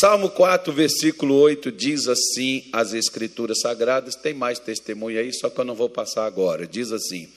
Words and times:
Salmo 0.00 0.28
4, 0.30 0.72
versículo 0.72 1.36
8 1.36 1.70
diz 1.70 2.08
assim: 2.08 2.68
as 2.72 2.92
Escrituras 2.92 3.60
Sagradas, 3.60 4.16
tem 4.16 4.34
mais 4.34 4.58
testemunho 4.58 5.20
aí, 5.20 5.32
só 5.32 5.48
que 5.48 5.60
eu 5.60 5.64
não 5.64 5.74
vou 5.74 5.88
passar 5.88 6.26
agora. 6.26 6.66
Diz 6.66 6.90
assim: 6.90 7.30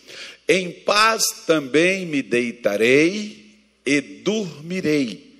Em 0.47 0.71
paz 0.71 1.23
também 1.45 2.05
me 2.05 2.23
deitarei 2.23 3.45
e 3.85 4.01
dormirei, 4.01 5.35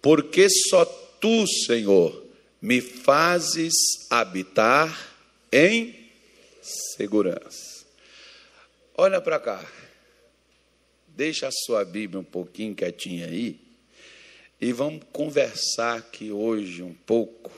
porque 0.00 0.48
só 0.48 0.84
tu, 0.84 1.44
Senhor, 1.66 2.24
me 2.62 2.80
fazes 2.80 3.74
habitar 4.08 5.12
em 5.50 5.96
segurança. 6.62 7.84
Olha 8.96 9.20
para 9.20 9.40
cá. 9.40 9.64
Deixa 11.08 11.48
a 11.48 11.52
sua 11.52 11.84
Bíblia 11.84 12.20
um 12.20 12.24
pouquinho 12.24 12.74
quietinha 12.74 13.26
aí 13.26 13.69
e 14.60 14.72
vamos 14.72 15.02
conversar 15.10 15.98
aqui 15.98 16.30
hoje 16.30 16.82
um 16.82 16.92
pouco 16.92 17.50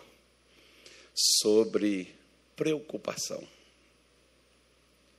sobre 1.13 2.15
preocupação 2.55 3.43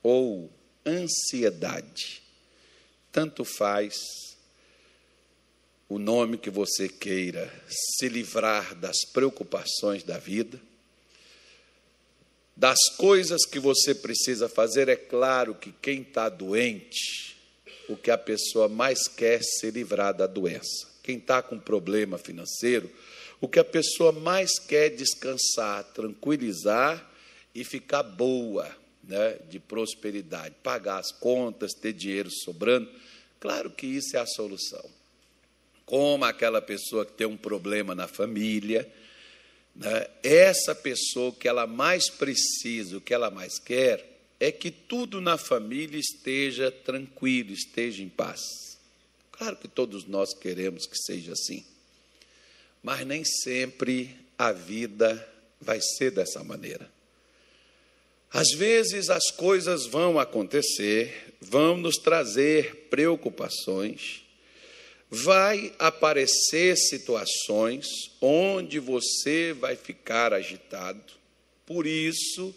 ou 0.02 0.50
ansiedade. 0.86 2.22
Tanto 3.12 3.44
faz 3.44 3.94
o 5.86 5.98
nome 5.98 6.38
que 6.38 6.48
você 6.48 6.88
queira 6.88 7.52
se 7.68 8.08
livrar 8.08 8.74
das 8.74 9.04
preocupações 9.12 10.02
da 10.02 10.16
vida, 10.16 10.58
das 12.56 12.88
coisas 12.96 13.44
que 13.44 13.58
você 13.58 13.94
precisa 13.94 14.48
fazer. 14.48 14.88
É 14.88 14.96
claro 14.96 15.54
que 15.54 15.70
quem 15.70 16.00
está 16.00 16.30
doente, 16.30 17.36
o 17.90 17.96
que 17.96 18.10
a 18.10 18.16
pessoa 18.16 18.70
mais 18.70 19.06
quer 19.06 19.40
é 19.40 19.42
se 19.42 19.70
livrar 19.70 20.14
da 20.14 20.26
doença. 20.26 20.93
Quem 21.04 21.18
está 21.18 21.42
com 21.42 21.58
problema 21.58 22.16
financeiro, 22.16 22.90
o 23.38 23.46
que 23.46 23.58
a 23.58 23.64
pessoa 23.64 24.10
mais 24.10 24.58
quer 24.58 24.86
é 24.86 24.88
descansar, 24.88 25.84
tranquilizar 25.92 27.12
e 27.54 27.62
ficar 27.62 28.02
boa, 28.02 28.74
né, 29.06 29.36
de 29.50 29.60
prosperidade, 29.60 30.54
pagar 30.62 30.98
as 30.98 31.12
contas, 31.12 31.74
ter 31.74 31.92
dinheiro 31.92 32.30
sobrando. 32.30 32.88
Claro 33.38 33.70
que 33.70 33.86
isso 33.86 34.16
é 34.16 34.20
a 34.20 34.26
solução. 34.26 34.82
Como 35.84 36.24
aquela 36.24 36.62
pessoa 36.62 37.04
que 37.04 37.12
tem 37.12 37.26
um 37.26 37.36
problema 37.36 37.94
na 37.94 38.08
família, 38.08 38.90
né, 39.76 40.06
essa 40.22 40.74
pessoa 40.74 41.32
que 41.32 41.46
ela 41.46 41.66
mais 41.66 42.08
precisa, 42.08 42.96
o 42.96 43.00
que 43.02 43.12
ela 43.12 43.30
mais 43.30 43.58
quer, 43.58 44.10
é 44.40 44.50
que 44.50 44.70
tudo 44.70 45.20
na 45.20 45.36
família 45.36 45.98
esteja 45.98 46.70
tranquilo, 46.70 47.52
esteja 47.52 48.02
em 48.02 48.08
paz. 48.08 48.40
Claro 49.36 49.56
que 49.56 49.66
todos 49.66 50.04
nós 50.04 50.32
queremos 50.32 50.86
que 50.86 50.96
seja 50.96 51.32
assim, 51.32 51.64
mas 52.80 53.04
nem 53.04 53.24
sempre 53.24 54.16
a 54.38 54.52
vida 54.52 55.28
vai 55.60 55.80
ser 55.80 56.12
dessa 56.12 56.44
maneira. 56.44 56.88
Às 58.30 58.50
vezes 58.52 59.10
as 59.10 59.32
coisas 59.32 59.86
vão 59.86 60.20
acontecer, 60.20 61.34
vão 61.40 61.76
nos 61.76 61.96
trazer 61.96 62.86
preocupações, 62.88 64.22
vai 65.10 65.74
aparecer 65.80 66.76
situações 66.76 67.86
onde 68.20 68.78
você 68.78 69.52
vai 69.52 69.74
ficar 69.74 70.32
agitado. 70.32 71.12
Por 71.66 71.88
isso 71.88 72.54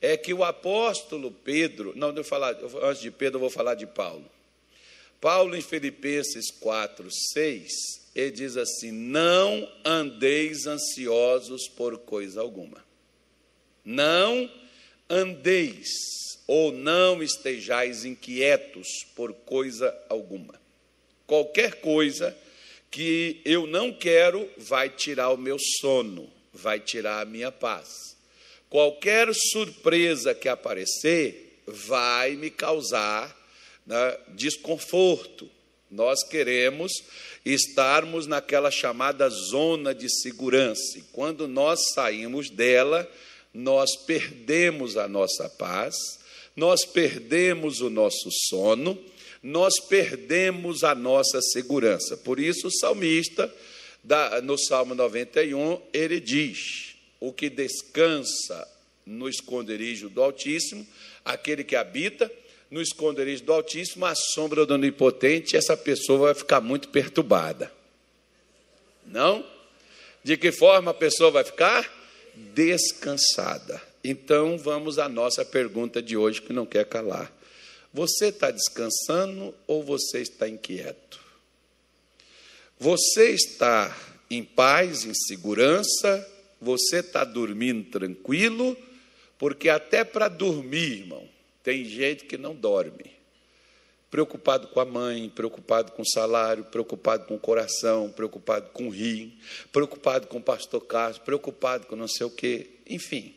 é 0.00 0.16
que 0.16 0.34
o 0.34 0.42
apóstolo 0.42 1.30
Pedro, 1.30 1.92
não, 1.94 2.10
eu 2.10 2.24
falar, 2.24 2.56
antes 2.82 3.02
de 3.02 3.10
Pedro, 3.12 3.36
eu 3.36 3.40
vou 3.40 3.50
falar 3.50 3.76
de 3.76 3.86
Paulo. 3.86 4.28
Paulo, 5.20 5.56
em 5.56 5.60
Filipenses 5.60 6.50
4, 6.50 7.08
6, 7.34 7.72
ele 8.14 8.30
diz 8.30 8.56
assim: 8.56 8.92
Não 8.92 9.70
andeis 9.84 10.66
ansiosos 10.66 11.68
por 11.68 11.98
coisa 11.98 12.40
alguma. 12.40 12.84
Não 13.84 14.50
andeis 15.08 15.88
ou 16.46 16.72
não 16.72 17.22
estejais 17.22 18.04
inquietos 18.04 18.88
por 19.14 19.32
coisa 19.32 19.96
alguma. 20.08 20.60
Qualquer 21.26 21.80
coisa 21.80 22.36
que 22.90 23.40
eu 23.44 23.66
não 23.66 23.92
quero 23.92 24.48
vai 24.56 24.88
tirar 24.88 25.30
o 25.30 25.36
meu 25.36 25.58
sono, 25.80 26.30
vai 26.52 26.80
tirar 26.80 27.20
a 27.20 27.24
minha 27.24 27.52
paz. 27.52 28.16
Qualquer 28.70 29.28
surpresa 29.34 30.34
que 30.34 30.48
aparecer 30.48 31.62
vai 31.66 32.34
me 32.36 32.50
causar 32.50 33.37
né, 33.88 34.18
desconforto. 34.34 35.50
Nós 35.90 36.22
queremos 36.22 36.92
estarmos 37.44 38.26
naquela 38.26 38.70
chamada 38.70 39.26
zona 39.30 39.94
de 39.94 40.10
segurança. 40.10 40.98
E 40.98 41.02
quando 41.10 41.48
nós 41.48 41.92
saímos 41.94 42.50
dela, 42.50 43.10
nós 43.54 43.96
perdemos 43.96 44.98
a 44.98 45.08
nossa 45.08 45.48
paz, 45.48 45.96
nós 46.54 46.84
perdemos 46.84 47.80
o 47.80 47.88
nosso 47.88 48.28
sono, 48.48 49.02
nós 49.42 49.80
perdemos 49.80 50.84
a 50.84 50.94
nossa 50.94 51.40
segurança. 51.40 52.18
Por 52.18 52.38
isso, 52.38 52.66
o 52.68 52.70
salmista, 52.70 53.52
no 54.42 54.58
Salmo 54.58 54.94
91, 54.94 55.80
ele 55.94 56.20
diz: 56.20 56.94
O 57.18 57.32
que 57.32 57.48
descansa 57.48 58.68
no 59.06 59.26
esconderijo 59.26 60.10
do 60.10 60.22
Altíssimo, 60.22 60.86
aquele 61.24 61.64
que 61.64 61.76
habita 61.76 62.30
no 62.70 62.82
esconderijo 62.82 63.44
do 63.44 63.52
Altíssimo, 63.52 64.04
à 64.04 64.14
sombra 64.14 64.66
do 64.66 64.74
Onipotente, 64.74 65.56
essa 65.56 65.76
pessoa 65.76 66.18
vai 66.18 66.34
ficar 66.34 66.60
muito 66.60 66.88
perturbada. 66.88 67.72
Não? 69.06 69.44
De 70.22 70.36
que 70.36 70.52
forma 70.52 70.90
a 70.90 70.94
pessoa 70.94 71.30
vai 71.30 71.44
ficar? 71.44 71.90
Descansada. 72.54 73.80
Então, 74.04 74.58
vamos 74.58 74.98
à 74.98 75.08
nossa 75.08 75.44
pergunta 75.44 76.02
de 76.02 76.16
hoje, 76.16 76.42
que 76.42 76.52
não 76.52 76.66
quer 76.66 76.84
calar. 76.84 77.32
Você 77.92 78.26
está 78.26 78.50
descansando 78.50 79.54
ou 79.66 79.82
você 79.82 80.20
está 80.20 80.48
inquieto? 80.48 81.18
Você 82.78 83.30
está 83.30 83.96
em 84.30 84.44
paz, 84.44 85.04
em 85.04 85.14
segurança? 85.14 86.26
Você 86.60 86.98
está 86.98 87.24
dormindo 87.24 87.90
tranquilo? 87.90 88.76
Porque 89.38 89.68
até 89.68 90.04
para 90.04 90.28
dormir, 90.28 91.00
irmão, 91.00 91.28
tem 91.68 91.84
gente 91.84 92.24
que 92.24 92.38
não 92.38 92.54
dorme. 92.54 93.12
Preocupado 94.10 94.68
com 94.68 94.80
a 94.80 94.86
mãe, 94.86 95.28
preocupado 95.28 95.92
com 95.92 96.00
o 96.00 96.08
salário, 96.08 96.64
preocupado 96.64 97.26
com 97.26 97.34
o 97.34 97.38
coração, 97.38 98.10
preocupado 98.10 98.70
com 98.70 98.86
o 98.86 98.90
rim, 98.90 99.38
preocupado 99.70 100.28
com 100.28 100.38
o 100.38 100.42
pastor 100.42 100.80
Carlos, 100.86 101.18
preocupado 101.18 101.86
com 101.86 101.94
não 101.94 102.08
sei 102.08 102.24
o 102.24 102.30
quê. 102.30 102.70
Enfim, 102.88 103.34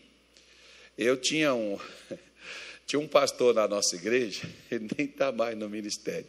eu 0.97 1.17
tinha 1.17 1.53
um, 1.53 1.77
tinha 2.87 3.01
um 3.01 3.07
pastor 3.07 3.53
na 3.53 3.67
nossa 3.67 3.97
igreja, 3.97 4.49
ele 4.71 4.87
nem 4.97 5.07
está 5.07 5.29
mais 5.33 5.57
no 5.57 5.69
ministério. 5.69 6.27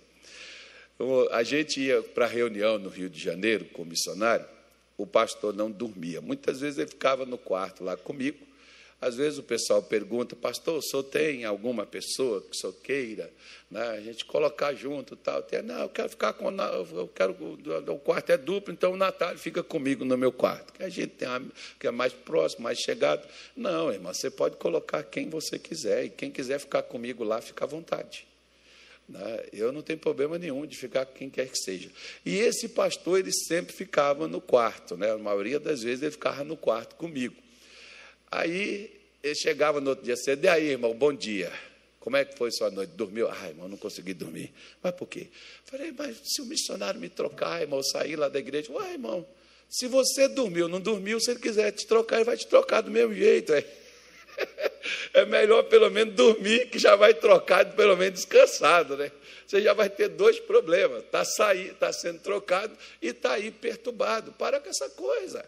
A 1.30 1.44
gente 1.44 1.80
ia 1.80 2.02
para 2.02 2.26
reunião 2.26 2.80
no 2.80 2.88
Rio 2.88 3.08
de 3.08 3.22
Janeiro 3.22 3.66
com 3.66 3.82
o 3.82 3.86
missionário, 3.86 4.46
o 4.98 5.06
pastor 5.06 5.54
não 5.54 5.70
dormia. 5.70 6.20
Muitas 6.20 6.58
vezes 6.58 6.80
ele 6.80 6.90
ficava 6.90 7.24
no 7.24 7.38
quarto 7.38 7.84
lá 7.84 7.96
comigo, 7.96 8.38
às 9.02 9.16
vezes 9.16 9.36
o 9.36 9.42
pessoal 9.42 9.82
pergunta, 9.82 10.36
pastor, 10.36 10.78
o 10.78 10.82
senhor 10.82 11.02
tem 11.02 11.44
alguma 11.44 11.84
pessoa 11.84 12.40
que 12.40 12.52
o 12.52 12.54
senhor 12.54 12.72
queira 12.74 13.28
né, 13.68 13.80
a 13.88 14.00
gente 14.00 14.24
colocar 14.24 14.72
junto 14.74 15.16
tal? 15.16 15.42
Tem, 15.42 15.60
não, 15.60 15.80
eu 15.80 15.88
quero 15.88 16.08
ficar 16.08 16.32
com. 16.34 16.48
Eu 16.48 17.08
quero, 17.12 17.34
o 17.88 17.98
quarto 17.98 18.30
é 18.30 18.36
duplo, 18.36 18.72
então 18.72 18.92
o 18.92 18.96
Natália 18.96 19.36
fica 19.36 19.60
comigo 19.60 20.04
no 20.04 20.16
meu 20.16 20.30
quarto. 20.30 20.72
Que 20.72 20.84
a 20.84 20.88
gente 20.88 21.14
tem 21.14 21.28
que 21.80 21.88
é 21.88 21.90
mais 21.90 22.12
próximo, 22.12 22.62
mais 22.62 22.78
chegado. 22.78 23.26
Não, 23.56 23.92
irmã, 23.92 24.14
você 24.14 24.30
pode 24.30 24.56
colocar 24.56 25.02
quem 25.02 25.28
você 25.28 25.58
quiser, 25.58 26.04
e 26.04 26.08
quem 26.08 26.30
quiser 26.30 26.60
ficar 26.60 26.84
comigo 26.84 27.24
lá, 27.24 27.40
fica 27.40 27.64
à 27.64 27.66
vontade. 27.66 28.24
Né? 29.08 29.46
Eu 29.52 29.72
não 29.72 29.82
tenho 29.82 29.98
problema 29.98 30.38
nenhum 30.38 30.64
de 30.64 30.76
ficar 30.76 31.06
com 31.06 31.14
quem 31.14 31.28
quer 31.28 31.48
que 31.48 31.58
seja. 31.58 31.90
E 32.24 32.38
esse 32.38 32.69
pastor, 32.69 33.19
ele 33.19 33.32
sempre 33.32 33.74
ficava 33.74 34.28
no 34.28 34.40
quarto, 34.40 34.96
né? 34.96 35.10
a 35.10 35.19
maioria 35.19 35.58
das 35.58 35.82
vezes 35.82 36.02
ele 36.02 36.12
ficava 36.12 36.44
no 36.44 36.56
quarto 36.56 36.94
comigo. 36.94 37.42
Aí 38.32 38.90
ele 39.23 39.34
chegava 39.34 39.79
no 39.79 39.90
outro 39.90 40.05
dia 40.05 40.17
cedo, 40.17 40.43
e 40.46 40.49
aí, 40.49 40.70
irmão, 40.70 40.94
bom 40.94 41.12
dia. 41.12 41.52
Como 42.00 42.17
é 42.17 42.25
que 42.25 42.37
foi 42.37 42.50
sua 42.50 42.70
noite? 42.70 42.94
Dormiu? 42.94 43.29
Ah, 43.31 43.49
irmão, 43.49 43.69
não 43.69 43.76
consegui 43.76 44.14
dormir. 44.14 44.50
Mas 44.82 44.94
por 44.94 45.06
quê? 45.06 45.29
Falei, 45.67 45.93
mas 45.96 46.17
se 46.25 46.40
o 46.40 46.46
missionário 46.46 46.99
me 46.99 47.11
trocar, 47.11 47.61
irmão, 47.61 47.82
sair 47.82 48.17
lá 48.17 48.31
da 48.31 48.38
igreja, 48.38 48.73
uai, 48.73 48.94
irmão, 48.94 49.25
se 49.69 49.87
você 49.87 50.29
dormiu, 50.29 50.67
não 50.67 50.81
dormiu, 50.81 51.20
se 51.20 51.31
ele 51.31 51.40
quiser 51.40 51.70
te 51.73 51.87
trocar, 51.87 52.17
ele 52.17 52.25
vai 52.25 52.37
te 52.38 52.46
trocar 52.46 52.81
do 52.81 52.90
mesmo 52.90 53.14
jeito. 53.14 53.52
É, 53.52 53.64
é 55.12 55.25
melhor 55.26 55.64
pelo 55.64 55.90
menos 55.90 56.14
dormir, 56.14 56.70
que 56.70 56.79
já 56.79 56.96
vai 56.96 57.12
trocado, 57.12 57.76
pelo 57.76 57.96
menos 57.99 58.20
descansado, 58.20 58.96
né? 58.96 59.12
Você 59.46 59.61
já 59.61 59.75
vai 59.75 59.90
ter 59.90 60.08
dois 60.08 60.40
problemas: 60.40 61.05
está 61.05 61.23
tá 61.79 61.93
sendo 61.93 62.19
trocado 62.20 62.75
e 63.00 63.08
está 63.08 63.34
aí 63.34 63.50
perturbado. 63.50 64.32
Para 64.32 64.58
com 64.58 64.70
essa 64.70 64.88
coisa. 64.88 65.44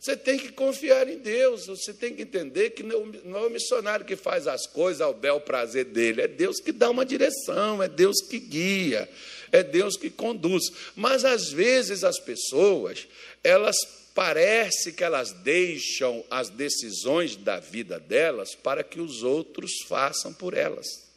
Você 0.00 0.16
tem 0.16 0.38
que 0.38 0.50
confiar 0.50 1.06
em 1.08 1.18
Deus, 1.18 1.66
você 1.66 1.92
tem 1.92 2.14
que 2.16 2.22
entender 2.22 2.70
que 2.70 2.82
não, 2.82 3.36
é 3.36 3.46
o 3.46 3.50
missionário 3.50 4.06
que 4.06 4.16
faz 4.16 4.46
as 4.46 4.66
coisas 4.66 5.02
ao 5.02 5.12
bel 5.12 5.42
prazer 5.42 5.84
dele, 5.84 6.22
é 6.22 6.26
Deus 6.26 6.58
que 6.58 6.72
dá 6.72 6.88
uma 6.88 7.04
direção, 7.04 7.82
é 7.82 7.86
Deus 7.86 8.22
que 8.22 8.38
guia, 8.38 9.06
é 9.52 9.62
Deus 9.62 9.98
que 9.98 10.08
conduz. 10.08 10.72
Mas 10.96 11.22
às 11.22 11.50
vezes 11.50 12.02
as 12.02 12.18
pessoas, 12.18 13.06
elas 13.44 13.76
parece 14.14 14.92
que 14.92 15.04
elas 15.04 15.32
deixam 15.32 16.24
as 16.30 16.48
decisões 16.48 17.36
da 17.36 17.60
vida 17.60 18.00
delas 18.00 18.54
para 18.54 18.82
que 18.82 19.02
os 19.02 19.22
outros 19.22 19.82
façam 19.86 20.32
por 20.32 20.54
elas. 20.54 21.10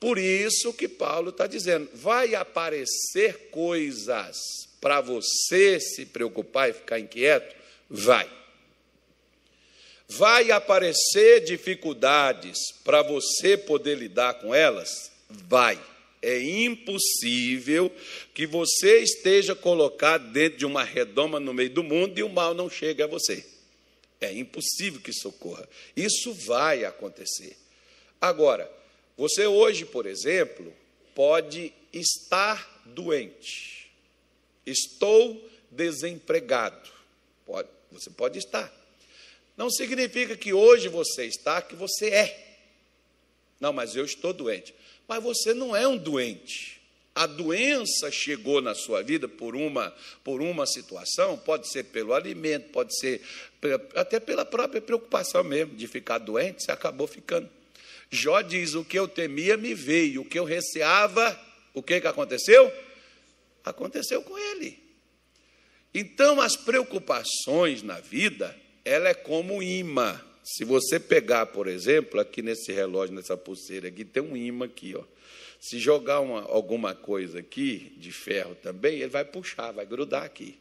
Por 0.00 0.18
isso 0.18 0.72
que 0.72 0.88
Paulo 0.88 1.30
está 1.30 1.46
dizendo: 1.46 1.88
vai 1.94 2.34
aparecer 2.34 3.50
coisas 3.52 4.36
para 4.80 5.00
você 5.00 5.78
se 5.78 6.06
preocupar 6.06 6.70
e 6.70 6.72
ficar 6.72 6.98
inquieto? 6.98 7.59
Vai. 7.90 8.30
Vai 10.08 10.50
aparecer 10.50 11.44
dificuldades 11.44 12.72
para 12.84 13.02
você 13.02 13.56
poder 13.56 13.96
lidar 13.96 14.34
com 14.34 14.54
elas? 14.54 15.10
Vai. 15.28 15.80
É 16.22 16.40
impossível 16.40 17.90
que 18.34 18.46
você 18.46 18.98
esteja 18.98 19.54
colocado 19.54 20.30
dentro 20.32 20.58
de 20.58 20.66
uma 20.66 20.84
redoma 20.84 21.40
no 21.40 21.54
meio 21.54 21.70
do 21.70 21.82
mundo 21.82 22.18
e 22.18 22.22
o 22.22 22.28
mal 22.28 22.54
não 22.54 22.68
chegue 22.68 23.02
a 23.02 23.06
você. 23.06 23.44
É 24.20 24.32
impossível 24.32 25.00
que 25.00 25.10
isso 25.10 25.28
ocorra. 25.28 25.66
Isso 25.96 26.34
vai 26.34 26.84
acontecer. 26.84 27.56
Agora, 28.20 28.70
você 29.16 29.46
hoje, 29.46 29.86
por 29.86 30.06
exemplo, 30.06 30.72
pode 31.14 31.72
estar 31.92 32.82
doente. 32.84 33.90
Estou 34.66 35.48
desempregado. 35.70 36.90
Pode, 37.46 37.68
você 37.92 38.10
pode 38.10 38.38
estar. 38.38 38.72
Não 39.56 39.70
significa 39.70 40.36
que 40.36 40.52
hoje 40.52 40.88
você 40.88 41.24
está, 41.24 41.60
que 41.60 41.74
você 41.74 42.08
é. 42.08 42.58
Não, 43.60 43.72
mas 43.72 43.94
eu 43.94 44.04
estou 44.04 44.32
doente. 44.32 44.74
Mas 45.06 45.22
você 45.22 45.52
não 45.52 45.76
é 45.76 45.86
um 45.86 45.96
doente. 45.96 46.80
A 47.14 47.26
doença 47.26 48.10
chegou 48.10 48.62
na 48.62 48.74
sua 48.74 49.02
vida 49.02 49.28
por 49.28 49.54
uma, 49.56 49.94
por 50.22 50.40
uma 50.40 50.64
situação, 50.64 51.36
pode 51.36 51.68
ser 51.68 51.84
pelo 51.84 52.14
alimento, 52.14 52.70
pode 52.70 52.96
ser 52.98 53.20
até 53.94 54.20
pela 54.20 54.44
própria 54.44 54.80
preocupação 54.80 55.42
mesmo 55.44 55.74
de 55.74 55.86
ficar 55.86 56.18
doente, 56.18 56.64
você 56.64 56.72
acabou 56.72 57.06
ficando. 57.06 57.50
Jó 58.10 58.40
diz: 58.40 58.74
O 58.74 58.84
que 58.84 58.98
eu 58.98 59.06
temia 59.06 59.56
me 59.56 59.74
veio, 59.74 60.22
o 60.22 60.24
que 60.24 60.38
eu 60.38 60.44
receava, 60.44 61.38
o 61.74 61.82
que, 61.82 62.00
que 62.00 62.06
aconteceu? 62.06 62.72
Aconteceu 63.64 64.22
com 64.22 64.38
ele. 64.38 64.78
Então, 65.92 66.40
as 66.40 66.56
preocupações 66.56 67.82
na 67.82 67.98
vida, 67.98 68.56
ela 68.84 69.08
é 69.08 69.14
como 69.14 69.62
imã. 69.62 70.20
Se 70.44 70.64
você 70.64 70.98
pegar, 71.00 71.46
por 71.46 71.66
exemplo, 71.66 72.20
aqui 72.20 72.42
nesse 72.42 72.72
relógio, 72.72 73.14
nessa 73.14 73.36
pulseira 73.36 73.88
aqui, 73.88 74.04
tem 74.04 74.22
um 74.22 74.36
imã 74.36 74.66
aqui, 74.66 74.94
ó. 74.96 75.02
Se 75.60 75.78
jogar 75.78 76.20
uma, 76.20 76.42
alguma 76.42 76.94
coisa 76.94 77.40
aqui, 77.40 77.92
de 77.98 78.10
ferro 78.10 78.54
também, 78.54 79.00
ele 79.00 79.08
vai 79.08 79.24
puxar, 79.24 79.72
vai 79.72 79.84
grudar 79.84 80.24
aqui. 80.24 80.58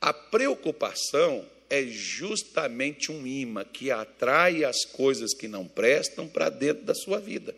A 0.00 0.12
preocupação 0.12 1.44
é 1.70 1.84
justamente 1.84 3.10
um 3.10 3.26
imã 3.26 3.64
que 3.64 3.90
atrai 3.90 4.62
as 4.62 4.84
coisas 4.84 5.32
que 5.32 5.48
não 5.48 5.66
prestam 5.66 6.28
para 6.28 6.50
dentro 6.50 6.84
da 6.84 6.94
sua 6.94 7.18
vida. 7.18 7.54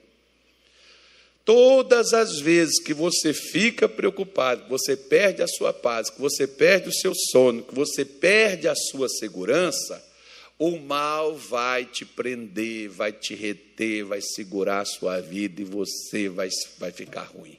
Todas 1.49 2.13
as 2.13 2.41
vezes 2.41 2.79
que 2.79 2.93
você 2.93 3.33
fica 3.33 3.89
preocupado, 3.89 4.65
que 4.65 4.69
você 4.69 4.95
perde 4.95 5.41
a 5.41 5.49
sua 5.49 5.73
paz, 5.73 6.11
que 6.11 6.21
você 6.21 6.47
perde 6.47 6.91
o 6.91 6.93
seu 6.93 7.15
sono, 7.15 7.63
que 7.63 7.75
você 7.75 8.05
perde 8.05 8.69
a 8.69 8.75
sua 8.75 9.09
segurança, 9.09 10.07
o 10.59 10.79
mal 10.79 11.35
vai 11.35 11.87
te 11.87 12.05
prender, 12.05 12.91
vai 12.91 13.13
te 13.13 13.35
reter, 13.35 14.05
vai 14.05 14.21
segurar 14.21 14.81
a 14.81 14.85
sua 14.85 15.23
vida 15.23 15.63
e 15.63 15.65
você 15.65 16.29
vai, 16.29 16.51
vai 16.77 16.93
ficar 16.93 17.23
ruim. 17.23 17.57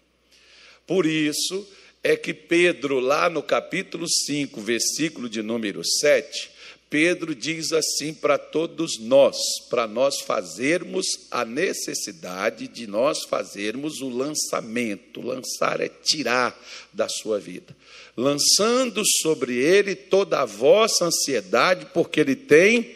Por 0.85 1.07
isso 1.07 1.67
é 2.03 2.15
que 2.15 2.31
Pedro, 2.31 2.99
lá 2.99 3.27
no 3.27 3.41
capítulo 3.41 4.05
5, 4.07 4.61
versículo 4.61 5.27
de 5.27 5.41
número 5.41 5.83
7, 5.83 6.51
Pedro 6.89 7.35
diz 7.35 7.71
assim 7.71 8.13
para 8.13 8.37
todos 8.37 8.97
nós, 8.99 9.37
para 9.69 9.85
nós 9.85 10.21
fazermos 10.21 11.05
a 11.29 11.45
necessidade 11.45 12.67
de 12.67 12.87
nós 12.87 13.23
fazermos 13.23 14.01
o 14.01 14.09
lançamento. 14.09 15.21
Lançar 15.21 15.81
é 15.81 15.87
tirar 15.87 16.59
da 16.91 17.07
sua 17.07 17.39
vida 17.39 17.75
lançando 18.19 19.01
sobre 19.21 19.55
ele 19.55 19.95
toda 19.95 20.41
a 20.41 20.45
vossa 20.45 21.05
ansiedade, 21.05 21.87
porque 21.93 22.19
ele 22.19 22.35
tem 22.35 22.95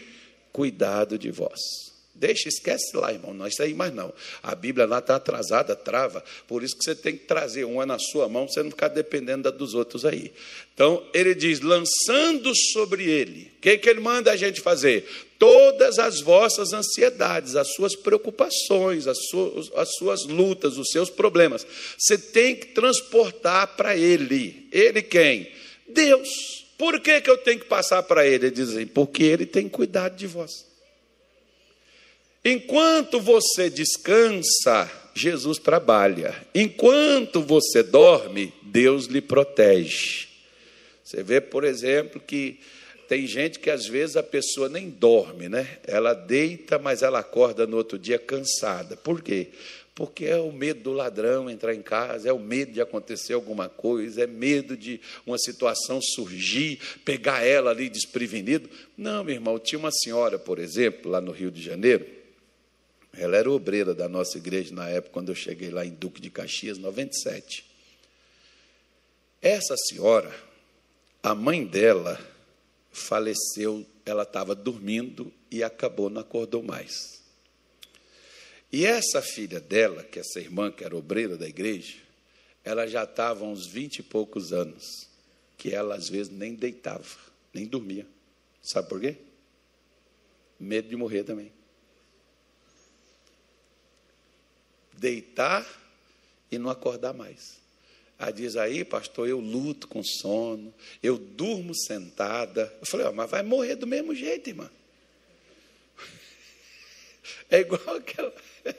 cuidado 0.52 1.18
de 1.18 1.32
vós. 1.32 1.93
Deixa, 2.24 2.48
esquece 2.48 2.96
lá, 2.96 3.12
irmão. 3.12 3.34
Não, 3.34 3.46
isso 3.46 3.62
aí 3.62 3.74
mais 3.74 3.94
não. 3.94 4.14
A 4.42 4.56
Bíblia 4.56 4.86
lá 4.86 5.00
está 5.00 5.18
atrasada, 5.18 5.76
trava. 5.76 6.24
Por 6.48 6.64
isso 6.64 6.78
que 6.78 6.86
você 6.86 6.96
tem 6.96 7.18
que 7.18 7.26
trazer 7.26 7.66
uma 7.66 7.86
na 7.86 8.00
sua 8.00 8.30
mão, 8.30 8.48
você 8.48 8.64
não 8.64 8.72
ficar 8.72 8.88
dependendo 8.88 9.44
da 9.44 9.50
dos 9.52 9.74
outros 9.74 10.06
aí. 10.06 10.32
Então, 10.74 11.06
ele 11.14 11.36
diz: 11.36 11.60
lançando 11.60 12.56
sobre 12.72 13.04
ele. 13.04 13.52
O 13.58 13.62
que, 13.62 13.78
que 13.78 13.90
ele 13.90 14.00
manda 14.00 14.32
a 14.32 14.38
gente 14.38 14.62
fazer? 14.62 15.06
Todas 15.38 16.00
as 16.00 16.22
vossas 16.22 16.72
ansiedades, 16.72 17.58
as 17.58 17.74
suas 17.74 17.94
preocupações, 17.94 19.06
as 19.06 19.18
suas, 19.28 19.70
as 19.76 19.90
suas 19.98 20.24
lutas, 20.24 20.78
os 20.78 20.92
seus 20.92 21.10
problemas. 21.10 21.68
Você 21.98 22.18
tem 22.18 22.56
que 22.56 22.68
transportar 22.68 23.76
para 23.76 23.98
ele. 23.98 24.70
Ele 24.72 25.02
quem? 25.02 25.52
Deus. 25.90 26.64
Por 26.78 27.02
que, 27.02 27.20
que 27.20 27.30
eu 27.30 27.38
tenho 27.38 27.60
que 27.60 27.66
passar 27.66 28.02
para 28.04 28.26
ele? 28.26 28.46
Ele 28.46 28.56
diz 28.56 28.70
assim, 28.70 28.88
porque 28.88 29.24
ele 29.24 29.46
tem 29.46 29.68
cuidado 29.68 30.16
de 30.16 30.26
vós. 30.26 30.72
Enquanto 32.46 33.22
você 33.22 33.70
descansa, 33.70 34.92
Jesus 35.16 35.60
trabalha. 35.60 36.36
Enquanto 36.54 37.42
você 37.42 37.82
dorme, 37.82 38.54
Deus 38.64 39.06
lhe 39.06 39.22
protege. 39.22 40.28
Você 41.04 41.24
vê, 41.24 41.40
por 41.40 41.64
exemplo, 41.64 42.20
que 42.20 42.60
tem 43.08 43.28
gente 43.28 43.60
que 43.60 43.70
às 43.70 43.86
vezes 43.86 44.18
a 44.18 44.24
pessoa 44.24 44.68
nem 44.68 44.90
dorme, 44.90 45.48
né? 45.48 45.78
Ela 45.86 46.14
deita, 46.14 46.80
mas 46.80 47.02
ela 47.02 47.20
acorda 47.20 47.68
no 47.68 47.78
outro 47.78 47.98
dia 47.98 48.20
cansada. 48.20 48.98
Por 48.98 49.22
quê? 49.22 49.50
Porque 49.96 50.26
é 50.26 50.38
o 50.38 50.52
medo 50.52 50.82
do 50.82 50.92
ladrão 50.92 51.50
entrar 51.50 51.74
em 51.76 51.82
casa, 51.82 52.28
é 52.28 52.34
o 52.34 52.40
medo 52.40 52.72
de 52.72 52.82
acontecer 52.82 53.34
alguma 53.34 53.70
coisa, 53.70 54.24
é 54.24 54.28
medo 54.28 54.76
de 54.76 55.00
uma 55.26 55.38
situação 55.38 56.02
surgir, 56.02 56.80
pegar 57.06 57.46
ela 57.46 57.70
ali 57.70 57.88
desprevenido. 57.88 58.68
Não, 58.98 59.24
meu 59.24 59.36
irmão, 59.36 59.60
tinha 59.60 59.78
uma 59.78 59.92
senhora, 59.92 60.40
por 60.40 60.58
exemplo, 60.58 61.12
lá 61.12 61.22
no 61.22 61.32
Rio 61.32 61.52
de 61.52 61.62
Janeiro, 61.62 62.23
ela 63.16 63.38
era 63.38 63.50
obreira 63.50 63.94
da 63.94 64.10
nossa 64.10 64.38
igreja 64.38 64.74
na 64.74 64.90
época, 64.90 65.14
quando 65.14 65.30
eu 65.30 65.36
cheguei 65.36 65.70
lá 65.70 65.86
em 65.86 65.92
Duque 65.92 66.20
de 66.20 66.30
Caxias, 66.30 66.78
97. 66.78 67.66
Essa 69.42 69.76
senhora, 69.78 70.34
a 71.22 71.36
mãe 71.36 71.66
dela 71.66 72.20
faleceu, 72.92 73.86
ela 74.06 74.24
estava 74.24 74.56
dormindo 74.56 75.32
e 75.52 75.64
acabou, 75.64 76.10
não 76.10 76.22
acordou 76.22 76.64
mais. 76.64 77.22
E 78.72 78.86
essa 78.86 79.22
filha 79.22 79.60
dela, 79.60 80.04
que 80.04 80.18
é 80.18 80.22
essa 80.22 80.40
irmã, 80.40 80.72
que 80.72 80.84
era 80.84 80.96
obreira 80.96 81.38
da 81.38 81.48
igreja, 81.48 81.96
ela 82.64 82.88
já 82.88 83.04
estava 83.04 83.46
uns 83.46 83.68
vinte 83.68 84.00
e 84.00 84.04
poucos 84.04 84.52
anos, 84.52 85.08
que 85.58 85.70
ela 85.70 85.96
às 85.96 86.10
vezes 86.10 86.32
nem 86.32 86.56
deitava, 86.56 87.06
nem 87.54 87.68
dormia. 87.68 88.08
Sabe 88.62 88.90
por 88.90 89.00
quê? 89.00 89.18
Medo 90.60 90.88
de 90.88 90.96
morrer 90.96 91.24
também. 91.24 91.52
Deitar 94.98 95.66
e 96.52 96.58
não 96.58 96.70
acordar 96.70 97.14
mais. 97.14 97.62
Aí 98.18 98.32
diz 98.32 98.56
aí, 98.56 98.86
pastor, 98.86 99.28
eu 99.28 99.40
luto 99.40 99.88
com 99.88 100.04
sono, 100.04 100.74
eu 101.02 101.18
durmo 101.18 101.74
sentada. 101.76 102.74
Eu 102.80 102.86
falei, 102.86 103.06
oh, 103.08 103.12
mas 103.12 103.30
vai 103.30 103.44
morrer 103.44 103.76
do 103.76 103.88
mesmo 103.88 104.16
jeito, 104.16 104.50
irmã. 104.50 104.70
É 107.50 107.60
igual 107.60 107.98
aquela. 107.98 108.34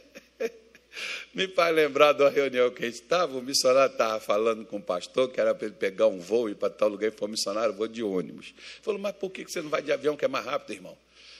Me 1.34 1.48
faz 1.48 1.74
lembrar 1.74 2.12
de 2.12 2.22
uma 2.22 2.30
reunião 2.30 2.70
que 2.70 2.84
a 2.84 2.86
gente 2.86 3.02
estava, 3.02 3.36
o 3.36 3.42
missionário 3.42 3.92
estava 3.92 4.20
falando 4.20 4.64
com 4.64 4.76
o 4.76 4.82
pastor, 4.82 5.30
que 5.30 5.40
era 5.40 5.54
para 5.54 5.66
ele 5.66 5.74
pegar 5.74 6.06
um 6.06 6.20
voo 6.20 6.48
e 6.48 6.52
ir 6.52 6.54
para 6.54 6.70
tal 6.70 6.88
lugar, 6.88 7.08
e 7.08 7.10
foi 7.10 7.28
missionário, 7.28 7.74
vou 7.74 7.88
de 7.88 8.02
ônibus. 8.02 8.54
Ele 8.56 8.82
falou, 8.82 9.00
mas 9.00 9.16
por 9.16 9.30
que 9.30 9.44
você 9.44 9.60
não 9.60 9.68
vai 9.68 9.82
de 9.82 9.92
avião 9.92 10.16
que 10.16 10.24
é 10.24 10.28
mais 10.28 10.44
rápido, 10.44 10.72
irmão? 10.72 10.96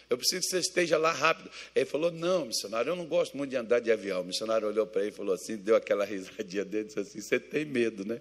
Eu 0.09 0.19
preciso 0.19 0.43
que 0.43 0.49
você 0.49 0.59
esteja 0.59 0.99
lá 0.99 1.13
rápido. 1.13 1.51
Ele 1.75 1.85
falou: 1.85 2.11
Não, 2.11 2.47
missionário, 2.47 2.91
eu 2.91 2.97
não 2.97 3.07
gosto 3.07 3.37
muito 3.37 3.51
de 3.51 3.57
andar 3.57 3.81
de 3.81 3.91
avião. 3.91 4.21
O 4.21 4.25
missionário 4.25 4.69
olhou 4.69 4.87
para 4.87 5.03
ele 5.03 5.11
e 5.11 5.15
falou 5.15 5.35
assim: 5.35 5.57
deu 5.57 5.77
aquela 5.77 6.05
risadinha 6.07 6.65
dele, 6.65 6.85
disse 6.85 7.01
assim: 7.01 7.21
Você 7.21 7.41
tem 7.41 7.65
medo, 7.65 8.05
né? 8.05 8.21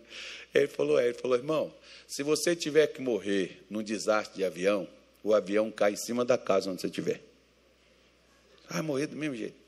Ele 0.54 0.68
falou: 0.68 1.00
É. 1.00 1.06
Ele 1.06 1.14
falou: 1.14 1.38
Irmão, 1.38 1.74
se 2.08 2.24
você 2.24 2.56
tiver 2.56 2.88
que 2.88 3.02
morrer 3.02 3.64
num 3.70 3.84
desastre 3.84 4.38
de 4.38 4.46
avião, 4.46 4.88
o 5.24 5.34
avião 5.34 5.72
cai 5.72 5.94
em 5.94 5.98
cima 5.98 6.24
da 6.26 6.38
casa 6.38 6.70
onde 6.70 6.82
você 6.82 6.88
estiver. 6.88 7.22
Vai 8.70 8.82
morrer 8.82 9.08
do 9.08 9.16
mesmo 9.16 9.36
jeito. 9.36 9.63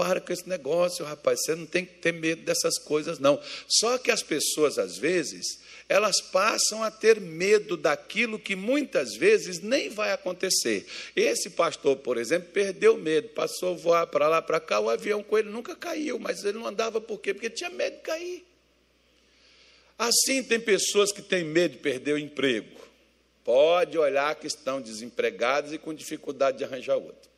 Para 0.00 0.18
com 0.18 0.32
esse 0.32 0.48
negócio, 0.48 1.04
rapaz. 1.04 1.40
Você 1.44 1.54
não 1.54 1.66
tem 1.66 1.84
que 1.84 1.92
ter 1.96 2.10
medo 2.10 2.40
dessas 2.40 2.78
coisas, 2.78 3.18
não. 3.18 3.38
Só 3.68 3.98
que 3.98 4.10
as 4.10 4.22
pessoas, 4.22 4.78
às 4.78 4.96
vezes, 4.96 5.60
elas 5.90 6.22
passam 6.22 6.82
a 6.82 6.90
ter 6.90 7.20
medo 7.20 7.76
daquilo 7.76 8.38
que 8.38 8.56
muitas 8.56 9.14
vezes 9.14 9.60
nem 9.60 9.90
vai 9.90 10.10
acontecer. 10.10 10.86
Esse 11.14 11.50
pastor, 11.50 11.96
por 11.96 12.16
exemplo, 12.16 12.48
perdeu 12.50 12.96
medo, 12.96 13.28
passou 13.28 13.74
a 13.74 13.76
voar 13.76 14.06
para 14.06 14.26
lá, 14.26 14.40
para 14.40 14.58
cá, 14.58 14.80
o 14.80 14.88
avião 14.88 15.22
com 15.22 15.36
ele 15.36 15.50
nunca 15.50 15.76
caiu, 15.76 16.18
mas 16.18 16.44
ele 16.44 16.56
não 16.56 16.66
andava 16.66 16.98
por 16.98 17.20
quê? 17.20 17.34
Porque 17.34 17.50
tinha 17.50 17.68
medo 17.68 17.96
de 17.96 18.02
cair. 18.02 18.42
Assim, 19.98 20.42
tem 20.42 20.58
pessoas 20.58 21.12
que 21.12 21.20
têm 21.20 21.44
medo 21.44 21.72
de 21.72 21.78
perder 21.78 22.14
o 22.14 22.18
emprego. 22.18 22.80
Pode 23.44 23.98
olhar 23.98 24.34
que 24.34 24.46
estão 24.46 24.80
desempregados 24.80 25.74
e 25.74 25.78
com 25.78 25.92
dificuldade 25.92 26.56
de 26.56 26.64
arranjar 26.64 26.96
outro. 26.96 27.28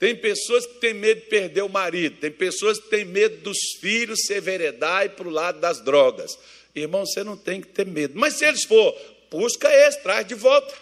Tem 0.00 0.16
pessoas 0.16 0.66
que 0.66 0.80
têm 0.80 0.94
medo 0.94 1.20
de 1.20 1.26
perder 1.26 1.60
o 1.60 1.68
marido, 1.68 2.16
tem 2.16 2.32
pessoas 2.32 2.80
que 2.80 2.88
têm 2.88 3.04
medo 3.04 3.36
dos 3.42 3.58
filhos 3.82 4.20
se 4.24 4.40
veredar 4.40 5.04
e 5.04 5.10
para 5.10 5.28
o 5.28 5.30
lado 5.30 5.60
das 5.60 5.84
drogas. 5.84 6.38
Irmão, 6.74 7.04
você 7.04 7.22
não 7.22 7.36
tem 7.36 7.60
que 7.60 7.68
ter 7.68 7.84
medo. 7.84 8.18
Mas 8.18 8.34
se 8.34 8.46
eles 8.46 8.64
for, 8.64 8.96
busca 9.30 9.70
esse, 9.70 10.02
traz 10.02 10.26
de 10.26 10.34
volta. 10.34 10.74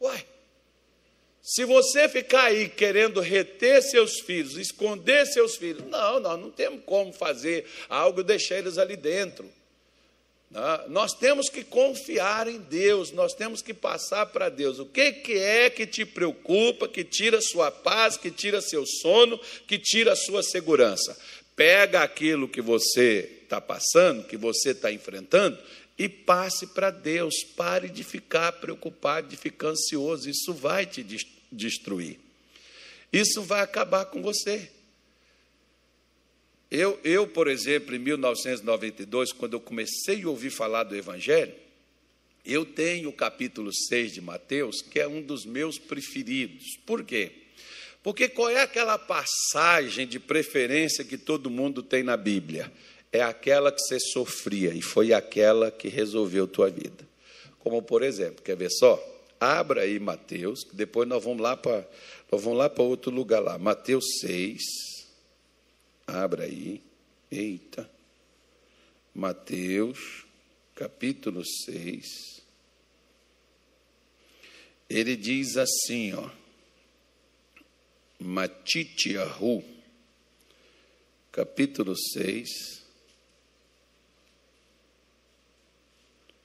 Uai. 0.00 0.24
Se 1.42 1.66
você 1.66 2.08
ficar 2.08 2.44
aí 2.44 2.70
querendo 2.70 3.20
reter 3.20 3.82
seus 3.82 4.20
filhos, 4.20 4.56
esconder 4.56 5.26
seus 5.26 5.56
filhos, 5.56 5.84
não, 5.90 6.18
nós 6.18 6.40
não 6.40 6.50
temos 6.50 6.82
como 6.86 7.12
fazer 7.12 7.66
algo 7.86 8.22
e 8.22 8.24
deixar 8.24 8.56
eles 8.56 8.78
ali 8.78 8.96
dentro. 8.96 9.46
Né? 10.54 10.84
Nós 10.88 11.12
temos 11.12 11.50
que 11.50 11.64
confiar 11.64 12.46
em 12.46 12.60
Deus, 12.60 13.10
nós 13.10 13.34
temos 13.34 13.60
que 13.60 13.74
passar 13.74 14.26
para 14.26 14.48
Deus. 14.48 14.78
O 14.78 14.86
que, 14.86 15.12
que 15.12 15.32
é 15.34 15.68
que 15.68 15.84
te 15.86 16.06
preocupa, 16.06 16.88
que 16.88 17.02
tira 17.02 17.40
sua 17.42 17.70
paz, 17.70 18.16
que 18.16 18.30
tira 18.30 18.60
seu 18.62 18.86
sono, 18.86 19.38
que 19.66 19.78
tira 19.78 20.14
sua 20.14 20.42
segurança? 20.42 21.18
Pega 21.56 22.02
aquilo 22.02 22.48
que 22.48 22.62
você 22.62 23.42
está 23.42 23.60
passando, 23.60 24.24
que 24.24 24.36
você 24.36 24.70
está 24.70 24.92
enfrentando, 24.92 25.58
e 25.98 26.08
passe 26.08 26.68
para 26.68 26.90
Deus. 26.90 27.34
Pare 27.56 27.88
de 27.88 28.04
ficar 28.04 28.52
preocupado, 28.52 29.28
de 29.28 29.36
ficar 29.36 29.68
ansioso. 29.68 30.30
Isso 30.30 30.52
vai 30.52 30.86
te 30.86 31.04
destruir. 31.50 32.18
Isso 33.12 33.42
vai 33.42 33.60
acabar 33.60 34.06
com 34.06 34.20
você. 34.20 34.70
Eu, 36.70 36.98
eu, 37.04 37.26
por 37.26 37.48
exemplo, 37.48 37.94
em 37.94 37.98
1992, 37.98 39.32
quando 39.32 39.54
eu 39.54 39.60
comecei 39.60 40.22
a 40.22 40.28
ouvir 40.28 40.50
falar 40.50 40.84
do 40.84 40.96
Evangelho, 40.96 41.54
eu 42.44 42.64
tenho 42.64 43.08
o 43.08 43.12
capítulo 43.12 43.72
6 43.72 44.12
de 44.12 44.20
Mateus, 44.20 44.82
que 44.82 45.00
é 45.00 45.08
um 45.08 45.22
dos 45.22 45.46
meus 45.46 45.78
preferidos. 45.78 46.76
Por 46.84 47.04
quê? 47.04 47.30
Porque 48.02 48.28
qual 48.28 48.50
é 48.50 48.60
aquela 48.60 48.98
passagem 48.98 50.06
de 50.06 50.20
preferência 50.20 51.04
que 51.04 51.16
todo 51.16 51.48
mundo 51.48 51.82
tem 51.82 52.02
na 52.02 52.18
Bíblia? 52.18 52.70
É 53.10 53.22
aquela 53.22 53.72
que 53.72 53.80
você 53.80 53.98
sofria 53.98 54.74
e 54.74 54.82
foi 54.82 55.14
aquela 55.14 55.70
que 55.70 55.88
resolveu 55.88 56.46
tua 56.46 56.68
vida. 56.68 57.08
Como 57.60 57.80
por 57.80 58.02
exemplo, 58.02 58.42
quer 58.42 58.56
ver 58.56 58.70
só? 58.70 59.02
Abra 59.40 59.82
aí 59.82 59.98
Mateus, 59.98 60.64
depois 60.70 61.08
nós 61.08 61.24
vamos 61.24 61.40
lá 61.40 61.56
para 61.56 61.86
nós 62.30 62.42
vamos 62.42 62.58
lá 62.58 62.68
para 62.68 62.82
outro 62.82 63.10
lugar 63.10 63.40
lá. 63.40 63.56
Mateus 63.56 64.04
6 64.20 64.93
Abra 66.06 66.44
aí. 66.44 66.82
Eita. 67.30 67.90
Mateus, 69.14 70.26
capítulo 70.74 71.44
6. 71.44 72.42
Ele 74.88 75.16
diz 75.16 75.56
assim, 75.56 76.12
ó. 76.14 76.30
Matitiahu, 78.18 79.64
capítulo 81.30 81.94
6, 81.96 82.82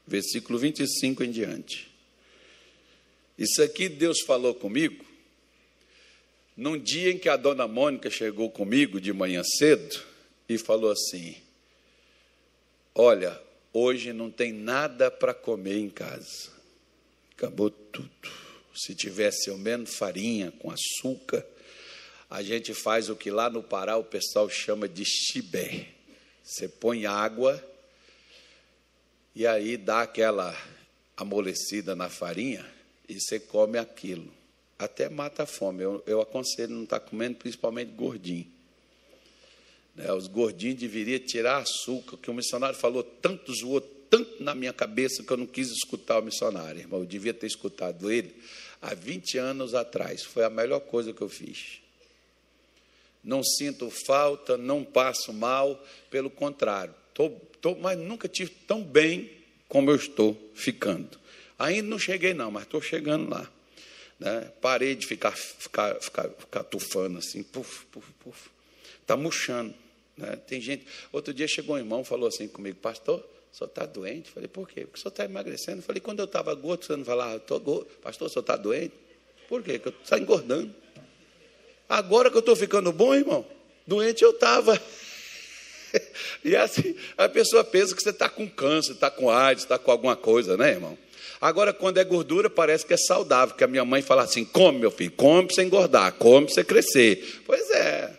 versículo 0.05 0.59
25 0.59 1.23
em 1.23 1.31
diante. 1.31 1.89
Isso 3.37 3.61
aqui 3.61 3.87
Deus 3.87 4.21
falou 4.21 4.53
comigo 4.53 5.08
num 6.59 6.77
dia 6.77 7.11
em 7.11 7.17
que 7.17 7.29
a 7.29 7.37
dona 7.37 7.65
Mônica 7.69 8.09
chegou 8.09 8.51
comigo 8.51 8.99
de 8.99 9.13
manhã 9.13 9.41
cedo 9.45 10.03
e 10.47 10.57
falou 10.57 10.91
assim: 10.91 11.37
Olha, 12.93 13.41
hoje 13.71 14.11
não 14.11 14.29
tem 14.29 14.51
nada 14.51 15.09
para 15.09 15.33
comer 15.33 15.77
em 15.77 15.89
casa. 15.89 16.51
Acabou 17.31 17.69
tudo. 17.69 18.09
Se 18.75 18.93
tivesse 18.93 19.49
ao 19.49 19.57
menos 19.57 19.95
farinha 19.95 20.51
com 20.51 20.69
açúcar, 20.69 21.45
a 22.29 22.43
gente 22.43 22.73
faz 22.73 23.07
o 23.09 23.15
que 23.15 23.31
lá 23.31 23.49
no 23.49 23.63
Pará 23.63 23.95
o 23.95 24.03
pessoal 24.03 24.49
chama 24.49 24.85
de 24.85 25.05
chibé. 25.05 25.87
Você 26.43 26.67
põe 26.67 27.05
água 27.05 27.63
e 29.33 29.47
aí 29.47 29.77
dá 29.77 30.01
aquela 30.01 30.53
amolecida 31.15 31.95
na 31.95 32.09
farinha 32.09 32.69
e 33.07 33.17
você 33.17 33.39
come 33.39 33.77
aquilo 33.77 34.38
até 34.79 35.09
mata 35.09 35.43
a 35.43 35.45
fome. 35.45 35.83
Eu, 35.83 36.01
eu 36.07 36.21
aconselho 36.21 36.73
não 36.73 36.83
estar 36.83 37.01
tá 37.01 37.05
comendo, 37.05 37.35
principalmente 37.35 37.91
gordinho. 37.91 38.47
Né, 39.93 40.11
os 40.13 40.27
gordinhos 40.27 40.79
deveriam 40.79 41.19
tirar 41.19 41.57
açúcar, 41.57 42.15
que 42.17 42.31
o 42.31 42.33
missionário 42.33 42.77
falou 42.77 43.03
tanto, 43.03 43.53
zoou 43.53 43.81
tanto 43.81 44.41
na 44.41 44.55
minha 44.55 44.71
cabeça 44.71 45.21
que 45.21 45.31
eu 45.31 45.37
não 45.37 45.45
quis 45.45 45.69
escutar 45.69 46.19
o 46.19 46.23
missionário, 46.23 46.79
irmão. 46.79 47.01
Eu 47.01 47.05
devia 47.05 47.33
ter 47.33 47.45
escutado 47.45 48.09
ele 48.09 48.33
há 48.81 48.95
20 48.95 49.37
anos 49.37 49.75
atrás. 49.75 50.23
Foi 50.23 50.45
a 50.45 50.49
melhor 50.49 50.79
coisa 50.79 51.11
que 51.11 51.21
eu 51.21 51.29
fiz. 51.29 51.81
Não 53.21 53.43
sinto 53.43 53.89
falta, 53.89 54.57
não 54.57 54.83
passo 54.83 55.33
mal, 55.33 55.85
pelo 56.09 56.29
contrário. 56.29 56.95
Tô, 57.13 57.29
tô, 57.61 57.75
mas 57.75 57.99
nunca 57.99 58.29
tive 58.29 58.51
tão 58.65 58.81
bem 58.81 59.29
como 59.67 59.91
eu 59.91 59.95
estou 59.97 60.51
ficando. 60.55 61.19
Ainda 61.59 61.89
não 61.89 61.99
cheguei, 61.99 62.33
não, 62.33 62.49
mas 62.49 62.63
estou 62.63 62.81
chegando 62.81 63.29
lá. 63.29 63.51
Né? 64.19 64.51
Parei 64.61 64.95
de 64.95 65.07
ficar, 65.07 65.31
ficar, 65.31 65.95
ficar, 66.01 66.29
ficar 66.29 66.63
tufando 66.63 67.19
assim, 67.19 67.41
puf, 67.41 67.85
puf, 67.85 68.11
puf. 68.23 68.49
Está 69.01 69.15
murchando. 69.15 69.73
Né? 70.17 70.35
Tem 70.35 70.59
gente. 70.59 70.85
Outro 71.11 71.33
dia 71.33 71.47
chegou 71.47 71.75
um 71.75 71.79
irmão 71.79 72.03
falou 72.03 72.27
assim 72.27 72.47
comigo, 72.47 72.77
pastor, 72.77 73.25
senhor 73.51 73.67
está 73.67 73.85
doente? 73.85 74.29
Falei, 74.29 74.47
por 74.47 74.67
quê? 74.67 74.81
Porque 74.81 74.97
o 74.97 75.01
senhor 75.01 75.11
está 75.11 75.25
emagrecendo. 75.25 75.81
Falei, 75.81 75.99
quando 75.99 76.19
eu 76.19 76.25
estava 76.25 76.53
gordo, 76.53 76.85
você 76.85 76.95
não 76.95 77.03
falava, 77.05 77.37
estou 77.37 77.59
gordo. 77.59 77.87
Pastor, 78.01 78.27
o 78.27 78.29
senhor 78.29 78.41
está 78.41 78.55
doente? 78.55 78.93
Por 79.47 79.63
quê? 79.63 79.79
Porque 79.79 79.89
eu 79.89 80.03
está 80.03 80.17
engordando. 80.17 80.73
Agora 81.87 82.29
que 82.29 82.37
eu 82.37 82.41
estou 82.41 82.55
ficando 82.55 82.91
bom, 82.91 83.13
irmão, 83.13 83.45
doente 83.85 84.23
eu 84.23 84.31
estava. 84.31 84.79
e 86.43 86.55
assim, 86.55 86.95
a 87.17 87.27
pessoa 87.27 87.63
pensa 87.63 87.95
que 87.95 88.01
você 88.01 88.09
está 88.09 88.29
com 88.29 88.47
câncer, 88.47 88.93
está 88.93 89.09
com 89.09 89.29
AIDS, 89.29 89.63
está 89.63 89.77
com 89.77 89.91
alguma 89.91 90.15
coisa, 90.15 90.57
né, 90.57 90.71
irmão? 90.71 90.97
Agora, 91.41 91.71
quando 91.71 91.97
é 91.97 92.03
gordura, 92.03 92.49
parece 92.49 92.85
que 92.85 92.93
é 92.93 92.97
saudável, 92.97 93.55
que 93.55 93.63
a 93.63 93.67
minha 93.67 93.85
mãe 93.85 94.01
fala 94.01 94.23
assim: 94.23 94.43
come, 94.43 94.79
meu 94.79 94.91
filho, 94.91 95.11
come 95.11 95.47
para 95.47 95.55
você 95.55 95.63
engordar, 95.63 96.13
come 96.13 96.45
para 96.45 96.55
você 96.55 96.63
crescer. 96.63 97.41
Pois 97.45 97.69
é, 97.71 98.11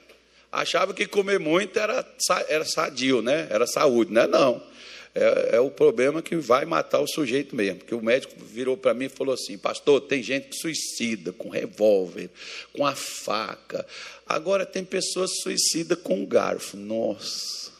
achava 0.50 0.94
que 0.94 1.06
comer 1.06 1.38
muito 1.38 1.78
era, 1.78 2.04
era 2.48 2.64
sadio, 2.64 3.20
né? 3.20 3.46
era 3.50 3.66
saúde, 3.66 4.12
não 4.12 4.22
é? 4.22 4.26
Não. 4.26 4.70
É, 5.14 5.56
é, 5.56 5.60
o 5.60 5.70
problema 5.70 6.22
que 6.22 6.36
vai 6.36 6.64
matar 6.64 7.00
o 7.00 7.06
sujeito 7.06 7.56
mesmo. 7.56 7.80
Porque 7.80 7.94
o 7.94 8.02
médico 8.02 8.34
virou 8.44 8.76
para 8.76 8.94
mim 8.94 9.06
e 9.06 9.08
falou 9.08 9.34
assim: 9.34 9.58
Pastor, 9.58 10.00
tem 10.02 10.22
gente 10.22 10.48
que 10.48 10.56
suicida 10.56 11.32
com 11.32 11.48
revólver, 11.48 12.30
com 12.72 12.86
a 12.86 12.94
faca. 12.94 13.84
Agora 14.26 14.64
tem 14.64 14.84
pessoas 14.84 15.32
que 15.32 15.42
suicida 15.42 15.96
com 15.96 16.14
um 16.14 16.26
garfo. 16.26 16.76
Nossa. 16.76 17.72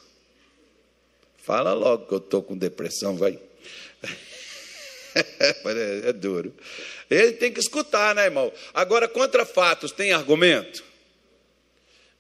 Fala 1.39 1.73
logo 1.73 2.07
que 2.07 2.15
eu 2.15 2.19
estou 2.19 2.43
com 2.43 2.57
depressão, 2.57 3.17
vai. 3.17 3.39
é, 5.15 6.09
é 6.09 6.13
duro. 6.13 6.53
Ele 7.09 7.33
tem 7.33 7.53
que 7.53 7.61
escutar, 7.61 8.15
né, 8.15 8.25
irmão? 8.25 8.53
Agora, 8.75 9.09
contra 9.09 9.45
fatos, 9.45 9.91
tem 9.93 10.13
argumento? 10.13 10.90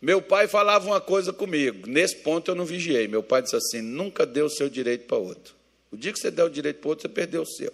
Meu 0.01 0.23
pai 0.23 0.49
falava 0.49 0.87
uma 0.87 1.01
coisa 1.01 1.33
comigo, 1.33 1.87
nesse 1.87 2.17
ponto 2.17 2.51
eu 2.51 2.55
não 2.55 2.65
vigiei. 2.65 3.07
Meu 3.07 3.23
pai 3.23 3.43
disse 3.43 3.57
assim: 3.57 3.83
nunca 3.83 4.25
dê 4.25 4.41
o 4.41 4.49
seu 4.49 4.69
direito 4.69 5.07
para 5.07 5.19
outro. 5.19 5.55
O 5.93 5.97
dia 5.97 6.13
que 6.13 6.19
você 6.19 6.31
der 6.31 6.45
o 6.45 6.51
direito 6.51 6.81
para 6.81 6.89
outro, 6.89 7.03
você 7.03 7.09
perdeu 7.09 7.43
o 7.43 7.47
seu. 7.47 7.73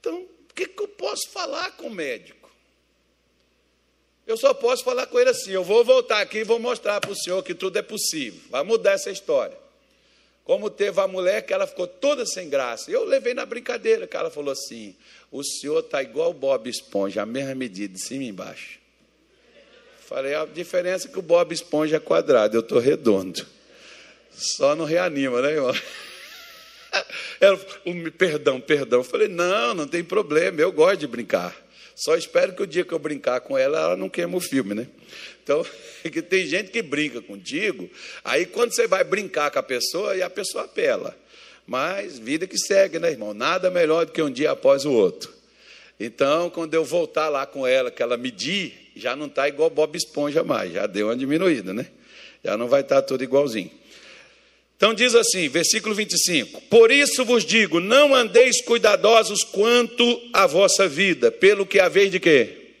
Então, 0.00 0.22
o 0.22 0.54
que, 0.54 0.66
que 0.66 0.82
eu 0.82 0.88
posso 0.88 1.28
falar 1.30 1.72
com 1.76 1.86
o 1.86 1.90
médico? 1.90 2.50
Eu 4.26 4.36
só 4.36 4.54
posso 4.54 4.82
falar 4.82 5.06
com 5.06 5.20
ele 5.20 5.30
assim: 5.30 5.52
eu 5.52 5.62
vou 5.62 5.84
voltar 5.84 6.20
aqui 6.20 6.38
e 6.38 6.44
vou 6.44 6.58
mostrar 6.58 7.00
para 7.00 7.12
o 7.12 7.16
senhor 7.16 7.42
que 7.42 7.54
tudo 7.54 7.78
é 7.78 7.82
possível. 7.82 8.40
Vai 8.50 8.64
mudar 8.64 8.92
essa 8.92 9.10
história. 9.10 9.56
Como 10.44 10.68
teve 10.68 11.00
a 11.00 11.06
mulher 11.06 11.42
que 11.42 11.54
ela 11.54 11.66
ficou 11.66 11.86
toda 11.86 12.26
sem 12.26 12.50
graça. 12.50 12.90
Eu 12.90 13.04
levei 13.04 13.32
na 13.32 13.46
brincadeira, 13.46 14.06
que 14.06 14.16
ela 14.16 14.30
falou 14.30 14.50
assim: 14.50 14.96
o 15.30 15.44
senhor 15.44 15.80
está 15.80 16.02
igual 16.02 16.30
o 16.30 16.34
Bob 16.34 16.68
Esponja, 16.68 17.22
a 17.22 17.26
mesma 17.26 17.54
medida, 17.54 17.94
de 17.94 18.00
cima 18.00 18.24
e 18.24 18.28
embaixo. 18.28 18.83
Falei, 20.06 20.34
a 20.34 20.44
diferença 20.44 21.08
é 21.08 21.10
que 21.10 21.18
o 21.18 21.22
Bob 21.22 21.52
Esponja 21.52 21.96
é 21.96 22.00
quadrado, 22.00 22.56
eu 22.56 22.60
estou 22.60 22.78
redondo. 22.78 23.46
Só 24.30 24.76
não 24.76 24.84
reanima, 24.84 25.40
né, 25.40 25.52
irmão? 25.52 25.74
Ela 27.40 27.56
falou, 27.56 28.12
perdão, 28.12 28.60
perdão. 28.60 29.00
Eu 29.00 29.04
falei, 29.04 29.28
não, 29.28 29.72
não 29.72 29.86
tem 29.86 30.04
problema, 30.04 30.60
eu 30.60 30.70
gosto 30.70 31.00
de 31.00 31.06
brincar. 31.06 31.56
Só 31.96 32.16
espero 32.16 32.52
que 32.52 32.62
o 32.62 32.66
dia 32.66 32.84
que 32.84 32.92
eu 32.92 32.98
brincar 32.98 33.40
com 33.40 33.56
ela, 33.56 33.78
ela 33.78 33.96
não 33.96 34.08
queima 34.08 34.36
o 34.36 34.40
filme, 34.40 34.74
né? 34.74 34.88
Então, 35.42 35.64
que 36.02 36.20
tem 36.20 36.46
gente 36.46 36.70
que 36.70 36.82
brinca 36.82 37.22
contigo, 37.22 37.88
aí 38.24 38.44
quando 38.44 38.72
você 38.72 38.86
vai 38.86 39.04
brincar 39.04 39.50
com 39.50 39.58
a 39.60 39.62
pessoa, 39.62 40.16
e 40.16 40.22
a 40.22 40.28
pessoa 40.28 40.64
apela. 40.64 41.16
Mas 41.66 42.18
vida 42.18 42.46
que 42.46 42.58
segue, 42.58 42.98
né, 42.98 43.10
irmão? 43.10 43.32
Nada 43.32 43.70
melhor 43.70 44.04
do 44.04 44.12
que 44.12 44.20
um 44.20 44.30
dia 44.30 44.50
após 44.50 44.84
o 44.84 44.92
outro. 44.92 45.32
Então, 45.98 46.50
quando 46.50 46.74
eu 46.74 46.84
voltar 46.84 47.28
lá 47.28 47.46
com 47.46 47.66
ela, 47.66 47.90
que 47.90 48.02
ela 48.02 48.16
medir, 48.16 48.83
já 48.94 49.16
não 49.16 49.26
está 49.26 49.48
igual 49.48 49.70
Bob 49.70 49.96
Esponja 49.96 50.44
mais, 50.44 50.72
já 50.72 50.86
deu 50.86 51.08
uma 51.08 51.16
diminuída, 51.16 51.72
né? 51.72 51.86
Já 52.44 52.56
não 52.56 52.68
vai 52.68 52.82
estar 52.82 52.96
tá 52.96 53.02
tudo 53.02 53.24
igualzinho. 53.24 53.70
Então 54.76 54.92
diz 54.92 55.14
assim, 55.14 55.48
versículo 55.48 55.94
25: 55.94 56.60
Por 56.62 56.90
isso 56.90 57.24
vos 57.24 57.44
digo, 57.44 57.80
não 57.80 58.14
andeis 58.14 58.60
cuidadosos 58.60 59.42
quanto 59.44 60.20
à 60.32 60.46
vossa 60.46 60.86
vida, 60.86 61.30
pelo 61.30 61.64
que 61.64 61.80
haver 61.80 62.10
de 62.10 62.20
quê? 62.20 62.72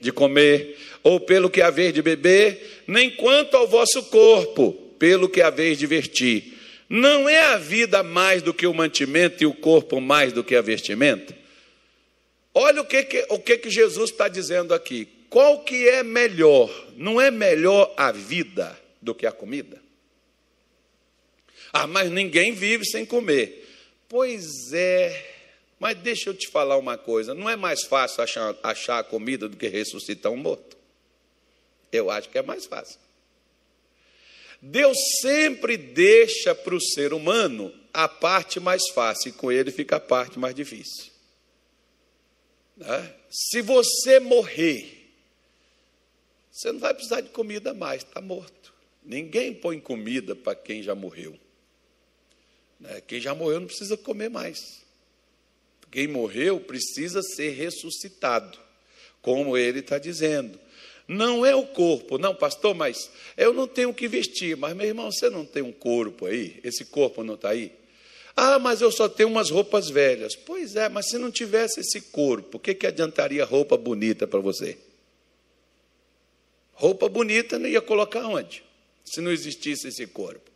De 0.00 0.12
comer, 0.12 0.76
ou 1.02 1.18
pelo 1.18 1.50
que 1.50 1.60
haver 1.60 1.92
de 1.92 2.02
beber, 2.02 2.82
nem 2.86 3.10
quanto 3.10 3.56
ao 3.56 3.66
vosso 3.66 4.02
corpo, 4.04 4.72
pelo 4.98 5.28
que 5.28 5.40
haver 5.40 5.76
de 5.76 5.86
vestir. 5.86 6.54
Não 6.88 7.28
é 7.28 7.40
a 7.40 7.56
vida 7.56 8.02
mais 8.02 8.42
do 8.42 8.54
que 8.54 8.66
o 8.66 8.74
mantimento 8.74 9.42
e 9.42 9.46
o 9.46 9.54
corpo 9.54 10.00
mais 10.00 10.32
do 10.32 10.44
que 10.44 10.54
a 10.54 10.62
vestimenta? 10.62 11.36
Olha 12.54 12.82
o 12.82 12.84
que, 12.84 13.02
que, 13.02 13.26
o 13.30 13.38
que, 13.38 13.58
que 13.58 13.70
Jesus 13.70 14.10
está 14.10 14.28
dizendo 14.28 14.72
aqui. 14.72 15.08
Qual 15.34 15.64
que 15.64 15.88
é 15.88 16.04
melhor? 16.04 16.70
Não 16.96 17.20
é 17.20 17.28
melhor 17.28 17.92
a 17.96 18.12
vida 18.12 18.80
do 19.02 19.12
que 19.12 19.26
a 19.26 19.32
comida? 19.32 19.82
Ah, 21.72 21.88
mas 21.88 22.08
ninguém 22.08 22.52
vive 22.52 22.84
sem 22.84 23.04
comer. 23.04 23.68
Pois 24.08 24.72
é, 24.72 25.32
mas 25.80 25.98
deixa 25.98 26.30
eu 26.30 26.34
te 26.34 26.46
falar 26.46 26.76
uma 26.76 26.96
coisa: 26.96 27.34
não 27.34 27.50
é 27.50 27.56
mais 27.56 27.82
fácil 27.82 28.22
achar, 28.22 28.54
achar 28.62 29.00
a 29.00 29.02
comida 29.02 29.48
do 29.48 29.56
que 29.56 29.66
ressuscitar 29.66 30.30
um 30.30 30.36
morto? 30.36 30.76
Eu 31.90 32.12
acho 32.12 32.28
que 32.28 32.38
é 32.38 32.42
mais 32.42 32.64
fácil. 32.66 33.00
Deus 34.62 34.96
sempre 35.20 35.76
deixa 35.76 36.54
para 36.54 36.76
o 36.76 36.80
ser 36.80 37.12
humano 37.12 37.74
a 37.92 38.06
parte 38.08 38.60
mais 38.60 38.88
fácil, 38.94 39.30
e 39.30 39.32
com 39.32 39.50
ele 39.50 39.72
fica 39.72 39.96
a 39.96 40.00
parte 40.00 40.38
mais 40.38 40.54
difícil. 40.54 41.10
Né? 42.76 43.12
Se 43.28 43.60
você 43.62 44.20
morrer, 44.20 44.93
você 46.54 46.70
não 46.70 46.78
vai 46.78 46.94
precisar 46.94 47.20
de 47.20 47.30
comida 47.30 47.74
mais, 47.74 48.02
está 48.02 48.20
morto. 48.20 48.72
Ninguém 49.04 49.52
põe 49.52 49.80
comida 49.80 50.36
para 50.36 50.54
quem 50.54 50.84
já 50.84 50.94
morreu. 50.94 51.36
Né? 52.78 53.02
Quem 53.08 53.20
já 53.20 53.34
morreu 53.34 53.58
não 53.58 53.66
precisa 53.66 53.96
comer 53.96 54.30
mais. 54.30 54.84
Quem 55.90 56.06
morreu 56.06 56.60
precisa 56.60 57.22
ser 57.22 57.50
ressuscitado, 57.50 58.56
como 59.20 59.56
ele 59.56 59.80
está 59.80 59.98
dizendo. 59.98 60.56
Não 61.08 61.44
é 61.44 61.56
o 61.56 61.66
corpo, 61.66 62.18
não, 62.18 62.36
pastor, 62.36 62.72
mas 62.72 63.10
eu 63.36 63.52
não 63.52 63.66
tenho 63.66 63.90
o 63.90 63.94
que 63.94 64.06
vestir. 64.06 64.56
Mas, 64.56 64.76
meu 64.76 64.86
irmão, 64.86 65.10
você 65.10 65.28
não 65.28 65.44
tem 65.44 65.60
um 65.60 65.72
corpo 65.72 66.26
aí? 66.26 66.60
Esse 66.62 66.84
corpo 66.84 67.24
não 67.24 67.34
está 67.34 67.50
aí? 67.50 67.72
Ah, 68.36 68.60
mas 68.60 68.80
eu 68.80 68.92
só 68.92 69.08
tenho 69.08 69.28
umas 69.28 69.50
roupas 69.50 69.90
velhas. 69.90 70.36
Pois 70.36 70.76
é, 70.76 70.88
mas 70.88 71.10
se 71.10 71.18
não 71.18 71.32
tivesse 71.32 71.80
esse 71.80 72.00
corpo, 72.00 72.58
o 72.58 72.60
que, 72.60 72.74
que 72.74 72.86
adiantaria 72.86 73.44
roupa 73.44 73.76
bonita 73.76 74.24
para 74.24 74.38
você? 74.38 74.78
Roupa 76.74 77.08
bonita 77.08 77.58
não 77.58 77.68
ia 77.68 77.80
colocar 77.80 78.26
onde? 78.26 78.62
Se 79.04 79.20
não 79.20 79.30
existisse 79.30 79.88
esse 79.88 80.06
corpo. 80.06 80.50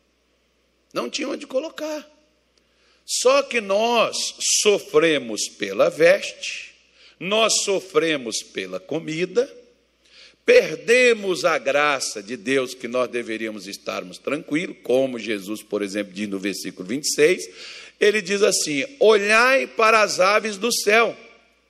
Não 0.93 1.09
tinha 1.09 1.29
onde 1.29 1.47
colocar. 1.47 2.09
Só 3.07 3.43
que 3.43 3.61
nós 3.61 4.35
sofremos 4.61 5.49
pela 5.49 5.89
veste, 5.89 6.75
nós 7.19 7.63
sofremos 7.63 8.43
pela 8.43 8.79
comida, 8.79 9.51
perdemos 10.45 11.45
a 11.45 11.57
graça 11.57 12.23
de 12.23 12.37
Deus 12.37 12.75
que 12.75 12.87
nós 12.87 13.09
deveríamos 13.09 13.67
estarmos 13.67 14.19
tranquilos, 14.19 14.77
como 14.83 15.19
Jesus, 15.19 15.63
por 15.63 15.83
exemplo, 15.83 16.13
diz 16.13 16.29
no 16.29 16.39
versículo 16.39 16.87
26, 16.87 17.49
ele 17.99 18.21
diz 18.21 18.43
assim: 18.43 18.85
Olhai 19.01 19.67
para 19.67 20.03
as 20.03 20.21
aves 20.21 20.59
do 20.59 20.71
céu, 20.71 21.17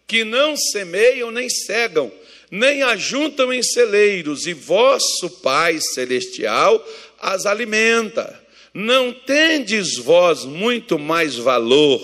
que 0.09 0.25
não 0.25 0.57
semeiam 0.57 1.31
nem 1.31 1.49
cegam, 1.49 2.11
nem 2.51 2.83
ajuntam 2.83 3.53
em 3.53 3.63
celeiros, 3.63 4.47
e 4.47 4.53
vosso 4.53 5.31
Pai 5.43 5.81
celestial 5.81 6.85
as 7.19 7.47
alimenta. 7.47 8.47
Não 8.73 9.13
tendes 9.13 9.97
vós 9.97 10.45
muito 10.45 10.99
mais 10.99 11.37
valor 11.37 12.01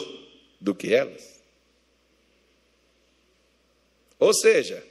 do 0.60 0.74
que 0.74 0.92
elas? 0.92 1.34
Ou 4.18 4.32
seja, 4.32 4.82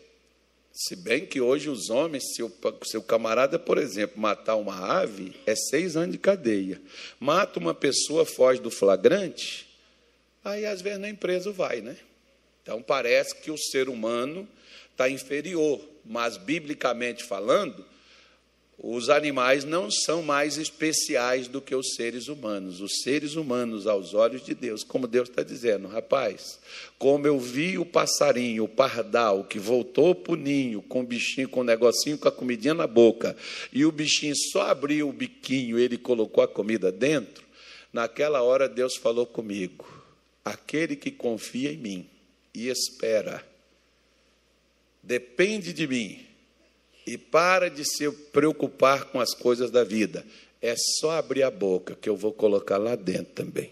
se 0.72 0.95
bem 0.95 1.25
que 1.25 1.39
hoje 1.39 1.69
os 1.69 1.89
homens, 1.89 2.33
se 2.33 2.42
o 2.42 2.51
seu 2.83 3.01
camarada, 3.01 3.59
por 3.59 3.77
exemplo, 3.77 4.20
matar 4.20 4.55
uma 4.55 5.00
ave, 5.00 5.33
é 5.46 5.55
seis 5.55 5.96
anos 5.96 6.11
de 6.11 6.18
cadeia. 6.18 6.81
Mata 7.20 7.59
uma 7.59 7.74
pessoa, 7.74 8.25
foge 8.25 8.59
do 8.59 8.72
flagrante, 8.72 9.68
aí 10.44 10.66
às 10.66 10.81
vezes 10.81 11.00
na 11.00 11.09
empresa 11.09 11.51
vai, 11.51 11.81
né? 11.81 11.98
Então 12.61 12.81
parece 12.81 13.35
que 13.35 13.51
o 13.51 13.57
ser 13.57 13.89
humano 13.89 14.48
está 14.94 15.10
inferior, 15.10 15.82
mas 16.06 16.38
biblicamente 16.38 17.24
falando, 17.24 17.86
os 18.77 19.10
animais 19.10 19.64
não 19.64 19.90
são 19.90 20.22
mais 20.24 20.58
especiais 20.58 21.48
do 21.48 21.62
que 21.62 21.75
os 21.75 21.94
seres 21.96 22.27
humanos. 22.27 22.82
Os 22.82 23.01
seres 23.01 23.36
humanos, 23.36 23.88
aos 23.88 24.14
olhos 24.14 24.44
de 24.44 24.53
Deus, 24.53 24.84
como 24.84 25.08
Deus 25.08 25.29
está 25.29 25.44
dizendo, 25.44 25.88
rapaz, 25.88 26.60
como 26.98 27.25
eu 27.25 27.40
vi 27.40 27.77
o 27.77 27.86
passarinho, 27.86 28.66
o 28.66 28.68
pardal, 28.68 29.44
que 29.46 29.60
voltou 29.60 30.14
para 30.14 30.34
o 30.34 30.36
ninho 30.36 30.82
com 30.82 31.01
o 31.01 31.06
bichinho, 31.06 31.48
com 31.48 31.62
o 31.62 31.64
negocinho, 31.64 32.18
com 32.18 32.27
a 32.27 32.32
comidinha 32.32 32.74
na 32.74 32.88
boca, 32.88 33.38
e 33.72 33.86
o 33.86 33.92
bichinho 33.92 34.36
só 34.51 34.64
abriu 34.64 35.08
o 35.08 35.14
biquinho, 35.14 35.79
ele 35.79 35.98
colocou 35.98 36.44
a 36.44 36.48
comida 36.48 36.92
dentro, 36.92 37.44
naquela 37.92 38.42
hora 38.42 38.68
Deus 38.68 38.96
falou 38.96 39.25
comigo: 39.25 39.88
aquele 40.44 40.96
que 40.96 41.12
confia 41.12 41.72
em 41.72 41.77
mim 41.77 42.10
e 42.53 42.68
espera, 42.68 43.46
depende 45.03 45.74
de 45.74 45.85
mim 45.85 46.25
e 47.05 47.18
para 47.18 47.70
de 47.70 47.83
se 47.83 48.09
preocupar 48.31 49.05
com 49.05 49.20
as 49.20 49.33
coisas 49.33 49.70
da 49.70 49.83
vida. 49.83 50.25
É 50.61 50.75
só 51.00 51.11
abrir 51.11 51.44
a 51.44 51.51
boca 51.51 51.98
que 52.00 52.07
eu 52.07 52.16
vou 52.16 52.31
colocar 52.31 52.77
lá 52.77 52.96
dentro 52.96 53.33
também. 53.33 53.72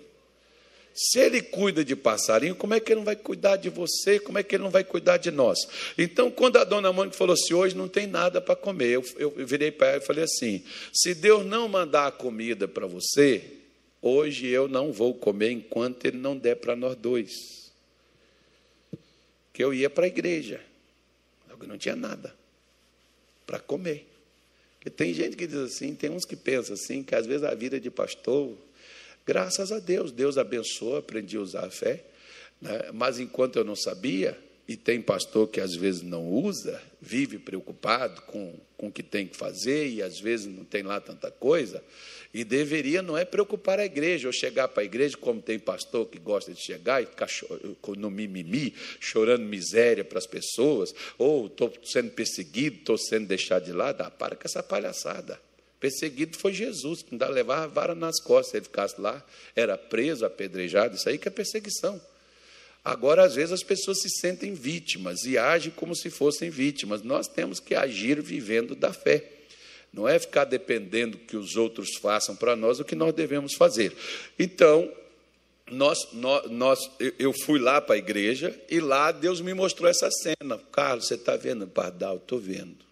Se 0.93 1.19
ele 1.19 1.41
cuida 1.41 1.85
de 1.85 1.95
passarinho, 1.95 2.53
como 2.53 2.73
é 2.73 2.79
que 2.79 2.91
ele 2.91 2.99
não 2.99 3.05
vai 3.05 3.15
cuidar 3.15 3.55
de 3.55 3.69
você? 3.69 4.19
Como 4.19 4.37
é 4.37 4.43
que 4.43 4.55
ele 4.55 4.63
não 4.63 4.69
vai 4.69 4.83
cuidar 4.83 5.15
de 5.15 5.31
nós? 5.31 5.57
Então, 5.97 6.29
quando 6.29 6.57
a 6.57 6.65
dona 6.65 6.91
Mônica 6.91 7.15
falou 7.15 7.33
assim: 7.33 7.53
hoje 7.53 7.77
não 7.77 7.87
tem 7.87 8.07
nada 8.07 8.41
para 8.41 8.57
comer, 8.57 8.89
eu, 8.89 9.05
eu 9.17 9.31
virei 9.45 9.71
para 9.71 9.87
ela 9.87 9.97
e 10.03 10.05
falei 10.05 10.25
assim: 10.25 10.61
se 10.91 11.15
Deus 11.15 11.45
não 11.45 11.69
mandar 11.69 12.07
a 12.07 12.11
comida 12.11 12.67
para 12.67 12.85
você, 12.87 13.41
hoje 14.01 14.47
eu 14.47 14.67
não 14.67 14.91
vou 14.91 15.13
comer 15.13 15.51
enquanto 15.51 16.05
ele 16.05 16.17
não 16.17 16.35
der 16.35 16.55
para 16.55 16.75
nós 16.75 16.97
dois. 16.97 17.31
Que 19.53 19.63
eu 19.63 19.73
ia 19.73 19.89
para 19.89 20.05
a 20.05 20.09
igreja, 20.09 20.59
eu 21.61 21.67
não 21.67 21.77
tinha 21.77 21.95
nada 21.95 22.33
para 23.45 23.59
comer. 23.59 24.07
Porque 24.75 24.89
tem 24.89 25.13
gente 25.13 25.35
que 25.35 25.45
diz 25.45 25.57
assim, 25.57 25.93
tem 25.93 26.09
uns 26.09 26.25
que 26.25 26.35
pensam 26.35 26.73
assim, 26.73 27.03
que 27.03 27.13
às 27.13 27.25
vezes 27.25 27.43
a 27.43 27.53
vida 27.53 27.79
de 27.79 27.91
pastor, 27.91 28.57
graças 29.25 29.71
a 29.71 29.79
Deus, 29.79 30.11
Deus 30.11 30.37
abençoa, 30.37 30.99
aprendi 30.99 31.37
a 31.37 31.41
usar 31.41 31.65
a 31.65 31.69
fé, 31.69 32.03
né? 32.59 32.89
mas 32.93 33.19
enquanto 33.19 33.57
eu 33.57 33.63
não 33.63 33.75
sabia, 33.75 34.37
e 34.71 34.77
tem 34.77 35.01
pastor 35.01 35.49
que 35.49 35.59
às 35.59 35.75
vezes 35.75 36.01
não 36.01 36.25
usa, 36.25 36.81
vive 37.01 37.37
preocupado 37.37 38.21
com, 38.21 38.57
com 38.77 38.87
o 38.87 38.91
que 38.91 39.03
tem 39.03 39.27
que 39.27 39.35
fazer 39.35 39.89
e 39.89 40.01
às 40.01 40.17
vezes 40.17 40.47
não 40.47 40.63
tem 40.63 40.81
lá 40.81 41.01
tanta 41.01 41.29
coisa, 41.29 41.83
e 42.33 42.45
deveria 42.45 43.01
não 43.01 43.17
é 43.17 43.25
preocupar 43.25 43.79
a 43.79 43.85
igreja, 43.85 44.29
ou 44.29 44.31
chegar 44.31 44.69
para 44.69 44.83
a 44.83 44.85
igreja, 44.85 45.17
como 45.17 45.41
tem 45.41 45.59
pastor 45.59 46.07
que 46.07 46.17
gosta 46.17 46.53
de 46.53 46.61
chegar 46.61 47.03
e 47.03 47.05
ficar 47.05 47.27
no 47.97 48.09
mimimi, 48.09 48.73
chorando 49.01 49.43
miséria 49.43 50.05
para 50.05 50.19
as 50.19 50.27
pessoas, 50.27 50.95
ou 51.17 51.47
estou 51.47 51.73
sendo 51.83 52.11
perseguido, 52.11 52.77
estou 52.77 52.97
sendo 52.97 53.27
deixado 53.27 53.65
de 53.65 53.73
lado. 53.73 54.01
Ah, 54.01 54.09
para 54.09 54.37
com 54.37 54.43
essa 54.45 54.63
palhaçada. 54.63 55.37
Perseguido 55.81 56.37
foi 56.37 56.53
Jesus, 56.53 57.01
que 57.01 57.13
ainda 57.13 57.27
levava 57.27 57.63
a 57.63 57.67
vara 57.67 57.95
nas 57.95 58.21
costas, 58.21 58.51
se 58.51 58.57
ele 58.57 58.63
ficasse 58.63 59.01
lá, 59.01 59.21
era 59.53 59.77
preso, 59.77 60.25
apedrejado, 60.25 60.95
isso 60.95 61.09
aí 61.09 61.17
que 61.17 61.27
é 61.27 61.31
perseguição. 61.31 61.99
Agora, 62.83 63.23
às 63.23 63.35
vezes, 63.35 63.51
as 63.51 63.63
pessoas 63.63 64.01
se 64.01 64.09
sentem 64.09 64.53
vítimas 64.53 65.23
e 65.23 65.37
agem 65.37 65.71
como 65.71 65.95
se 65.95 66.09
fossem 66.09 66.49
vítimas. 66.49 67.03
Nós 67.03 67.27
temos 67.27 67.59
que 67.59 67.75
agir 67.75 68.21
vivendo 68.21 68.75
da 68.75 68.91
fé. 68.91 69.23
Não 69.93 70.07
é 70.07 70.17
ficar 70.17 70.45
dependendo 70.45 71.17
que 71.17 71.37
os 71.37 71.55
outros 71.55 71.97
façam 71.97 72.35
para 72.35 72.55
nós 72.55 72.79
o 72.79 72.85
que 72.85 72.95
nós 72.95 73.13
devemos 73.13 73.53
fazer. 73.53 73.93
Então, 74.39 74.91
nós, 75.69 76.11
nós, 76.13 76.49
nós, 76.49 76.91
eu 77.19 77.31
fui 77.33 77.59
lá 77.59 77.79
para 77.79 77.95
a 77.95 77.97
igreja 77.97 78.59
e 78.69 78.79
lá 78.79 79.11
Deus 79.11 79.41
me 79.41 79.53
mostrou 79.53 79.89
essa 79.89 80.09
cena. 80.09 80.57
Carlos, 80.71 81.07
você 81.07 81.15
está 81.15 81.35
vendo, 81.35 81.67
Pardal? 81.67 82.17
Estou 82.17 82.39
vendo. 82.39 82.85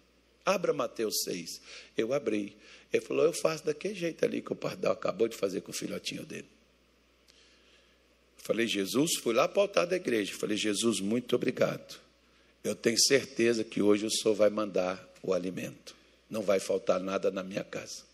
Abra 0.44 0.72
Mateus 0.72 1.22
6. 1.24 1.60
Eu 1.96 2.12
abri. 2.12 2.56
Ele 2.92 3.02
falou: 3.02 3.24
Eu 3.24 3.32
faço 3.32 3.64
daquele 3.64 3.94
jeito 3.94 4.24
ali 4.24 4.40
que 4.40 4.52
o 4.52 4.56
Pardal 4.56 4.92
acabou 4.92 5.26
de 5.26 5.36
fazer 5.36 5.62
com 5.62 5.70
o 5.70 5.74
filhotinho 5.74 6.24
dele. 6.24 6.48
Falei, 8.42 8.66
Jesus, 8.66 9.16
fui 9.22 9.34
lá 9.34 9.46
para 9.46 9.58
o 9.58 9.62
altar 9.62 9.86
da 9.86 9.96
igreja. 9.96 10.34
Falei, 10.34 10.56
Jesus, 10.56 11.00
muito 11.00 11.36
obrigado. 11.36 11.98
Eu 12.64 12.74
tenho 12.74 12.98
certeza 12.98 13.64
que 13.64 13.80
hoje 13.80 14.06
o 14.06 14.10
Senhor 14.10 14.34
vai 14.34 14.50
mandar 14.50 15.08
o 15.22 15.32
alimento 15.32 16.00
não 16.30 16.42
vai 16.42 16.60
faltar 16.60 17.00
nada 17.00 17.30
na 17.30 17.42
minha 17.42 17.64
casa. 17.64 18.04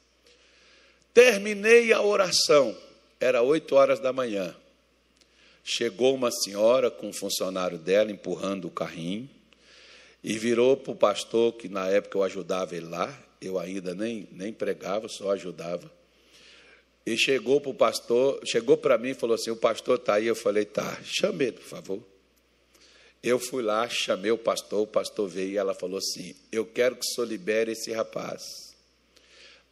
Terminei 1.12 1.92
a 1.92 2.00
oração, 2.00 2.76
era 3.20 3.42
oito 3.42 3.74
horas 3.76 4.00
da 4.00 4.12
manhã. 4.12 4.56
Chegou 5.62 6.14
uma 6.14 6.30
senhora 6.30 6.90
com 6.90 7.08
um 7.08 7.12
funcionário 7.12 7.78
dela 7.78 8.10
empurrando 8.10 8.66
o 8.66 8.70
carrinho 8.70 9.28
e 10.24 10.38
virou 10.38 10.76
para 10.76 10.92
o 10.92 10.96
pastor, 10.96 11.52
que 11.54 11.68
na 11.68 11.88
época 11.88 12.16
eu 12.16 12.22
ajudava 12.22 12.74
ele 12.74 12.86
lá, 12.86 13.16
eu 13.40 13.58
ainda 13.58 13.94
nem, 13.94 14.28
nem 14.32 14.52
pregava, 14.52 15.08
só 15.08 15.32
ajudava. 15.32 15.90
E 17.06 17.16
chegou 17.16 17.60
para 17.60 17.70
o 17.70 17.74
pastor, 17.74 18.40
chegou 18.44 18.76
para 18.76 18.98
mim 18.98 19.10
e 19.10 19.14
falou 19.14 19.36
assim: 19.36 19.50
o 19.50 19.56
pastor 19.56 19.96
está 19.96 20.14
aí. 20.14 20.26
Eu 20.26 20.34
falei: 20.34 20.64
tá, 20.64 21.00
chame 21.04 21.44
ele, 21.44 21.52
por 21.52 21.62
favor. 21.62 22.02
Eu 23.22 23.38
fui 23.38 23.62
lá, 23.62 23.88
chamei 23.88 24.30
o 24.30 24.38
pastor, 24.38 24.82
o 24.82 24.86
pastor 24.86 25.28
veio 25.28 25.52
e 25.52 25.56
ela 25.56 25.72
falou 25.72 25.98
assim: 25.98 26.34
Eu 26.50 26.66
quero 26.66 26.96
que 26.96 27.06
o 27.06 27.14
senhor 27.14 27.28
libere 27.28 27.72
esse 27.72 27.92
rapaz, 27.92 28.74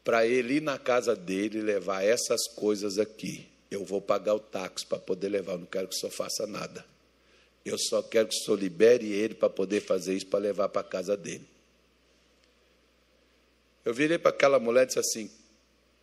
para 0.05 0.25
ele 0.25 0.55
ir 0.55 0.63
na 0.63 0.79
casa 0.79 1.17
dele 1.17 1.61
levar 1.61 2.05
essas 2.05 2.47
coisas 2.55 2.99
aqui. 2.99 3.49
Eu 3.69 3.85
vou 3.85 4.01
pagar 4.01 4.35
o 4.35 4.41
táxi 4.41 4.87
para 4.87 4.99
poder 4.99 5.29
levar, 5.29 5.53
eu 5.53 5.59
não 5.59 5.67
quero 5.67 5.89
que 5.89 5.97
o 5.97 5.99
senhor 5.99 6.13
faça 6.13 6.47
nada. 6.47 6.85
Eu 7.65 7.77
só 7.79 8.01
quero 8.03 8.29
que 8.29 8.37
o 8.37 8.39
senhor 8.39 8.61
libere 8.61 9.11
ele 9.13 9.35
para 9.35 9.51
poder 9.51 9.81
fazer 9.81 10.15
isso, 10.15 10.27
para 10.27 10.39
levar 10.39 10.69
para 10.69 10.83
a 10.83 10.85
casa 10.85 11.17
dele. 11.17 11.49
Eu 13.85 13.93
virei 13.93 14.19
para 14.19 14.31
aquela 14.31 14.61
mulher 14.61 14.85
e 14.85 14.87
disse 14.87 14.99
assim: 15.01 15.31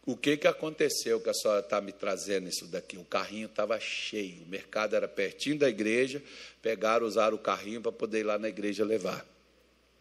o 0.05 0.17
que, 0.17 0.35
que 0.35 0.47
aconteceu 0.47 1.19
que 1.19 1.29
a 1.29 1.33
senhora 1.33 1.59
está 1.59 1.79
me 1.79 1.91
trazendo 1.91 2.49
isso 2.49 2.65
daqui? 2.65 2.97
O 2.97 3.03
carrinho 3.03 3.45
estava 3.45 3.79
cheio, 3.79 4.41
o 4.43 4.47
mercado 4.47 4.95
era 4.95 5.07
pertinho 5.07 5.59
da 5.59 5.69
igreja, 5.69 6.21
pegaram, 6.61 7.05
usaram 7.05 7.35
o 7.35 7.39
carrinho 7.39 7.81
para 7.81 7.91
poder 7.91 8.21
ir 8.21 8.23
lá 8.23 8.39
na 8.39 8.49
igreja 8.49 8.83
levar. 8.83 9.25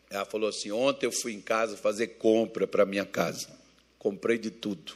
Ela 0.08 0.24
falou 0.24 0.48
assim: 0.48 0.70
ontem 0.70 1.06
eu 1.06 1.12
fui 1.12 1.32
em 1.32 1.40
casa 1.40 1.76
fazer 1.76 2.08
compra 2.08 2.66
para 2.66 2.86
minha 2.86 3.04
casa, 3.04 3.48
comprei 3.98 4.38
de 4.38 4.50
tudo, 4.50 4.94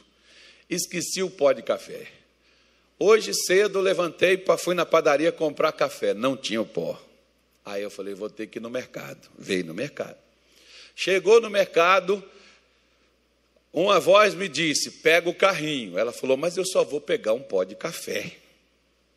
esqueci 0.69 1.21
o 1.21 1.29
pó 1.29 1.51
de 1.53 1.61
café. 1.61 2.07
Hoje 2.97 3.33
cedo 3.33 3.81
levantei, 3.81 4.43
fui 4.57 4.73
na 4.73 4.85
padaria 4.85 5.31
comprar 5.31 5.71
café, 5.73 6.13
não 6.13 6.35
tinha 6.35 6.61
o 6.61 6.65
pó. 6.65 6.99
Aí 7.63 7.83
eu 7.83 7.89
falei: 7.89 8.13
vou 8.13 8.29
ter 8.29 8.47
que 8.47 8.59
ir 8.59 8.61
no 8.61 8.69
mercado. 8.69 9.29
Veio 9.37 9.65
no 9.65 9.73
mercado. 9.73 10.17
Chegou 10.95 11.41
no 11.41 11.49
mercado, 11.49 12.23
uma 13.75 13.99
voz 13.99 14.33
me 14.33 14.47
disse: 14.47 14.89
pega 14.89 15.29
o 15.29 15.35
carrinho. 15.35 15.99
Ela 15.99 16.13
falou: 16.13 16.37
mas 16.37 16.55
eu 16.55 16.65
só 16.65 16.85
vou 16.85 17.01
pegar 17.01 17.33
um 17.33 17.41
pó 17.41 17.65
de 17.65 17.75
café. 17.75 18.37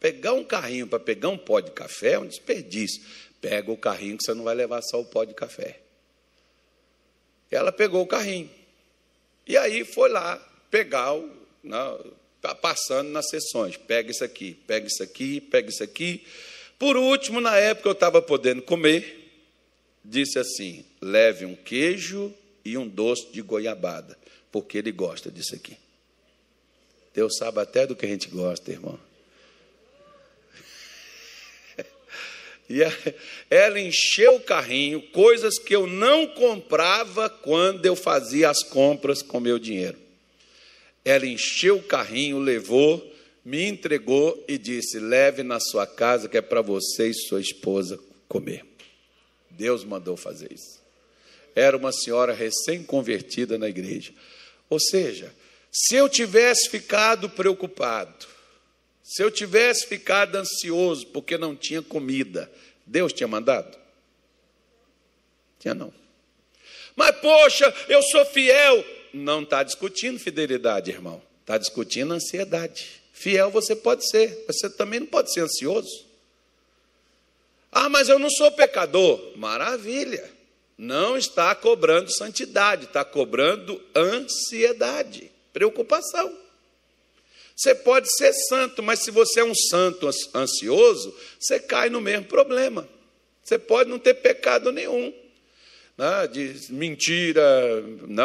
Pegar 0.00 0.32
um 0.32 0.42
carrinho 0.42 0.88
para 0.88 0.98
pegar 0.98 1.28
um 1.28 1.38
pó 1.38 1.60
de 1.60 1.70
café 1.70 2.14
é 2.14 2.18
um 2.18 2.26
desperdício. 2.26 3.00
Pega 3.40 3.70
o 3.70 3.76
carrinho 3.76 4.18
que 4.18 4.24
você 4.24 4.34
não 4.34 4.42
vai 4.42 4.56
levar 4.56 4.82
só 4.82 5.00
o 5.00 5.04
pó 5.04 5.22
de 5.22 5.32
café. 5.32 5.78
Ela 7.48 7.70
pegou 7.70 8.02
o 8.02 8.06
carrinho. 8.06 8.50
E 9.46 9.56
aí 9.56 9.84
foi 9.84 10.08
lá 10.08 10.36
pegar 10.68 11.14
o. 11.14 11.30
Na, 11.62 11.96
tá 12.40 12.52
passando 12.52 13.10
nas 13.10 13.28
sessões. 13.28 13.76
Pega 13.76 14.10
isso 14.10 14.24
aqui, 14.24 14.54
pega 14.66 14.88
isso 14.88 15.02
aqui, 15.04 15.40
pega 15.40 15.68
isso 15.68 15.84
aqui. 15.84 16.26
Por 16.76 16.96
último, 16.96 17.40
na 17.40 17.56
época 17.56 17.88
eu 17.88 17.92
estava 17.92 18.20
podendo 18.20 18.62
comer, 18.62 19.30
disse 20.04 20.36
assim: 20.36 20.84
leve 21.00 21.44
um 21.44 21.54
queijo 21.54 22.34
e 22.64 22.76
um 22.76 22.88
doce 22.88 23.30
de 23.30 23.40
goiabada 23.40 24.18
porque 24.50 24.78
Ele 24.78 24.92
gosta 24.92 25.30
disso 25.30 25.54
aqui. 25.54 25.76
Deus 27.14 27.36
sabe 27.36 27.60
até 27.60 27.86
do 27.86 27.96
que 27.96 28.06
a 28.06 28.08
gente 28.08 28.28
gosta, 28.28 28.70
irmão. 28.70 28.98
E 32.70 32.80
ela 33.48 33.80
encheu 33.80 34.36
o 34.36 34.40
carrinho, 34.40 35.00
coisas 35.10 35.58
que 35.58 35.74
eu 35.74 35.86
não 35.86 36.26
comprava 36.26 37.30
quando 37.30 37.86
eu 37.86 37.96
fazia 37.96 38.50
as 38.50 38.62
compras 38.62 39.22
com 39.22 39.40
meu 39.40 39.58
dinheiro. 39.58 39.96
Ela 41.02 41.26
encheu 41.26 41.76
o 41.76 41.82
carrinho, 41.82 42.38
levou, 42.38 43.02
me 43.42 43.64
entregou 43.64 44.44
e 44.46 44.58
disse: 44.58 44.98
Leve 44.98 45.42
na 45.42 45.58
sua 45.58 45.86
casa, 45.86 46.28
que 46.28 46.36
é 46.36 46.42
para 46.42 46.60
você 46.60 47.08
e 47.08 47.14
sua 47.14 47.40
esposa 47.40 47.98
comer. 48.28 48.66
Deus 49.48 49.82
mandou 49.82 50.18
fazer 50.18 50.52
isso. 50.52 50.78
Era 51.56 51.76
uma 51.76 51.90
senhora 51.90 52.34
recém-convertida 52.34 53.56
na 53.56 53.68
igreja. 53.68 54.12
Ou 54.68 54.78
seja, 54.78 55.34
se 55.70 55.94
eu 55.94 56.08
tivesse 56.08 56.68
ficado 56.68 57.28
preocupado, 57.28 58.26
se 59.02 59.22
eu 59.22 59.30
tivesse 59.30 59.86
ficado 59.86 60.36
ansioso 60.36 61.06
porque 61.06 61.38
não 61.38 61.56
tinha 61.56 61.80
comida, 61.80 62.50
Deus 62.86 63.12
tinha 63.12 63.28
mandado? 63.28 63.78
Tinha 65.58 65.74
não. 65.74 65.92
Mas, 66.94 67.16
poxa, 67.16 67.72
eu 67.88 68.02
sou 68.02 68.24
fiel. 68.26 68.84
Não 69.12 69.42
está 69.42 69.62
discutindo 69.62 70.18
fidelidade, 70.18 70.90
irmão. 70.90 71.22
Está 71.40 71.56
discutindo 71.56 72.12
ansiedade. 72.12 73.00
Fiel 73.12 73.50
você 73.50 73.74
pode 73.74 74.08
ser, 74.08 74.44
você 74.46 74.68
também 74.68 75.00
não 75.00 75.06
pode 75.06 75.32
ser 75.32 75.40
ansioso. 75.40 76.06
Ah, 77.72 77.88
mas 77.88 78.08
eu 78.08 78.18
não 78.18 78.30
sou 78.30 78.50
pecador. 78.52 79.36
Maravilha 79.36 80.37
não 80.78 81.18
está 81.18 81.52
cobrando 81.56 82.08
santidade, 82.12 82.84
está 82.84 83.04
cobrando 83.04 83.82
ansiedade, 83.96 85.28
preocupação. 85.52 86.32
Você 87.56 87.74
pode 87.74 88.08
ser 88.14 88.32
santo, 88.32 88.80
mas 88.80 89.02
se 89.02 89.10
você 89.10 89.40
é 89.40 89.44
um 89.44 89.54
santo 89.54 90.08
ansioso, 90.32 91.12
você 91.40 91.58
cai 91.58 91.90
no 91.90 92.00
mesmo 92.00 92.26
problema. 92.26 92.88
Você 93.42 93.58
pode 93.58 93.90
não 93.90 93.98
ter 93.98 94.14
pecado 94.14 94.70
nenhum. 94.70 95.12
Né, 95.96 96.28
de 96.28 96.72
mentira, 96.72 97.82
né, 98.06 98.24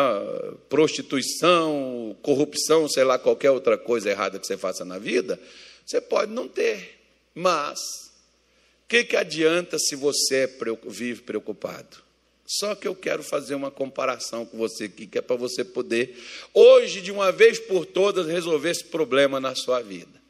prostituição, 0.70 2.16
corrupção, 2.22 2.88
sei 2.88 3.04
lá, 3.04 3.18
qualquer 3.18 3.50
outra 3.50 3.80
coisa 3.80 4.12
errada 4.12 4.38
que 4.38 4.46
você 4.46 4.56
faça 4.56 4.86
na 4.86 5.00
vida, 5.00 5.40
você 5.84 6.00
pode 6.00 6.32
não 6.32 6.48
ter. 6.48 7.00
Mas, 7.34 7.80
o 7.80 8.88
que, 8.90 9.04
que 9.04 9.16
adianta 9.16 9.80
se 9.80 9.96
você 9.96 10.48
vive 10.86 11.24
preocupado? 11.24 12.03
Só 12.46 12.76
que 12.76 12.88
eu 12.88 12.96
quero 12.96 13.24
fazer 13.24 13.56
uma 13.56 13.72
comparação 13.72 14.46
com 14.46 14.58
você 14.58 14.86
aqui, 14.86 15.08
que 15.08 15.18
é 15.18 15.22
para 15.22 15.36
você 15.36 15.64
poder, 15.64 16.18
hoje, 16.54 17.02
de 17.02 17.12
uma 17.12 17.32
vez 17.32 17.58
por 17.58 17.86
todas, 17.86 18.28
resolver 18.28 18.70
esse 18.70 18.84
problema 18.84 19.40
na 19.40 19.56
sua 19.56 19.82
vida. 19.82 20.22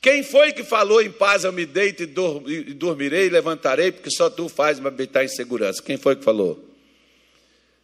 Quem 0.00 0.22
foi 0.22 0.52
que 0.52 0.62
falou 0.62 1.02
em 1.02 1.10
paz 1.10 1.44
eu 1.44 1.52
me 1.52 1.66
deito 1.66 2.04
e 2.04 2.74
dormirei 2.74 3.26
e 3.26 3.30
levantarei, 3.30 3.92
porque 3.92 4.10
só 4.10 4.30
tu 4.30 4.48
faz 4.48 4.78
me 4.78 4.86
habitar 4.86 5.24
em 5.24 5.28
segurança? 5.28 5.82
Quem 5.82 5.96
foi 5.96 6.16
que 6.16 6.24
falou? 6.24 6.64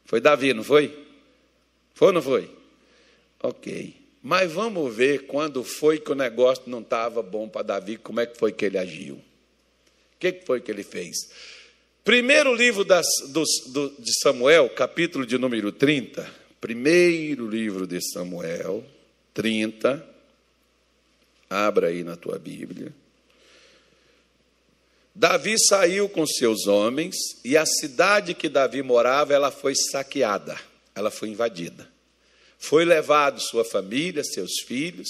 Foi 0.04 0.20
Davi, 0.20 0.54
não 0.54 0.62
foi? 0.62 0.96
Foi 1.94 2.08
ou 2.08 2.14
não 2.14 2.22
foi? 2.22 2.50
Ok. 3.42 3.94
Mas 4.22 4.50
vamos 4.50 4.94
ver 4.94 5.26
quando 5.26 5.62
foi 5.62 5.98
que 5.98 6.10
o 6.10 6.14
negócio 6.14 6.62
não 6.66 6.80
estava 6.80 7.22
bom 7.22 7.48
para 7.48 7.62
Davi, 7.62 7.96
como 7.98 8.20
é 8.20 8.26
que 8.26 8.38
foi 8.38 8.52
que 8.52 8.64
ele 8.64 8.78
agiu? 8.78 9.16
O 9.16 9.22
que 10.18 10.40
foi 10.46 10.60
que 10.60 10.70
ele 10.70 10.82
fez? 10.82 11.28
Primeiro 12.04 12.54
livro 12.54 12.84
das, 12.84 13.06
dos, 13.30 13.48
do, 13.68 13.88
de 13.98 14.12
Samuel, 14.20 14.68
capítulo 14.68 15.24
de 15.24 15.38
número 15.38 15.72
30. 15.72 16.30
Primeiro 16.60 17.48
livro 17.48 17.86
de 17.86 17.98
Samuel, 18.12 18.84
30. 19.32 20.06
Abra 21.48 21.86
aí 21.86 22.04
na 22.04 22.14
tua 22.14 22.38
Bíblia. 22.38 22.92
Davi 25.14 25.58
saiu 25.58 26.06
com 26.06 26.26
seus 26.26 26.66
homens 26.66 27.16
e 27.42 27.56
a 27.56 27.64
cidade 27.64 28.34
que 28.34 28.50
Davi 28.50 28.82
morava, 28.82 29.32
ela 29.32 29.50
foi 29.50 29.74
saqueada, 29.74 30.60
ela 30.94 31.10
foi 31.10 31.30
invadida. 31.30 31.88
Foi 32.58 32.84
levado 32.84 33.40
sua 33.40 33.64
família, 33.64 34.22
seus 34.22 34.60
filhos. 34.66 35.08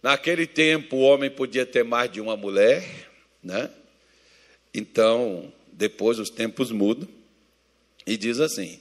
Naquele 0.00 0.46
tempo 0.46 0.98
o 0.98 1.00
homem 1.00 1.30
podia 1.30 1.66
ter 1.66 1.82
mais 1.82 2.12
de 2.12 2.20
uma 2.20 2.36
mulher, 2.36 3.10
né? 3.42 3.68
Então, 4.72 5.52
depois 5.76 6.18
os 6.18 6.30
tempos 6.30 6.70
mudam, 6.70 7.08
e 8.06 8.16
diz 8.16 8.40
assim: 8.40 8.78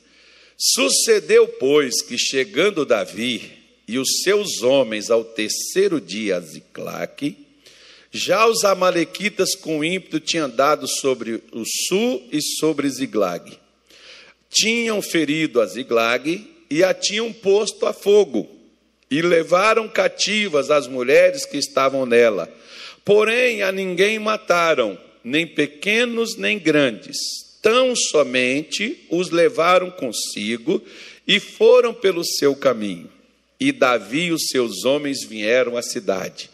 Sucedeu, 0.57 1.47
pois, 1.47 2.01
que 2.01 2.17
chegando 2.17 2.85
Davi 2.85 3.51
e 3.87 3.99
os 3.99 4.21
seus 4.23 4.61
homens 4.61 5.09
ao 5.11 5.23
terceiro 5.23 5.99
dia 5.99 6.37
a 6.37 6.39
Ziclaque, 6.39 7.37
já 8.11 8.47
os 8.47 8.63
amalequitas 8.63 9.55
com 9.55 9.83
ímpeto 9.83 10.21
tinham 10.21 10.49
dado 10.49 10.87
sobre 10.87 11.43
o 11.51 11.65
sul 11.65 12.25
e 12.31 12.41
sobre 12.41 12.89
Ziglag. 12.89 13.59
Tinham 14.49 15.01
ferido 15.01 15.59
a 15.59 15.65
Ziglag 15.65 16.49
e 16.69 16.83
a 16.83 16.93
tinham 16.93 17.33
posto 17.33 17.85
a 17.85 17.91
fogo, 17.91 18.49
e 19.11 19.21
levaram 19.21 19.89
cativas 19.89 20.71
as 20.71 20.87
mulheres 20.87 21.45
que 21.45 21.57
estavam 21.57 22.05
nela. 22.05 22.51
Porém, 23.03 23.61
a 23.61 23.71
ninguém 23.71 24.17
mataram, 24.17 24.97
nem 25.25 25.47
pequenos 25.47 26.37
nem 26.37 26.59
grandes, 26.59 27.17
tão 27.59 27.95
somente 27.95 29.07
os 29.09 29.31
levaram 29.31 29.89
consigo 29.89 30.79
e 31.27 31.39
foram 31.39 31.95
pelo 31.95 32.23
seu 32.23 32.55
caminho. 32.55 33.09
E 33.59 33.71
Davi 33.71 34.25
e 34.25 34.31
os 34.31 34.45
seus 34.51 34.85
homens 34.85 35.23
vieram 35.23 35.75
à 35.75 35.81
cidade. 35.81 36.51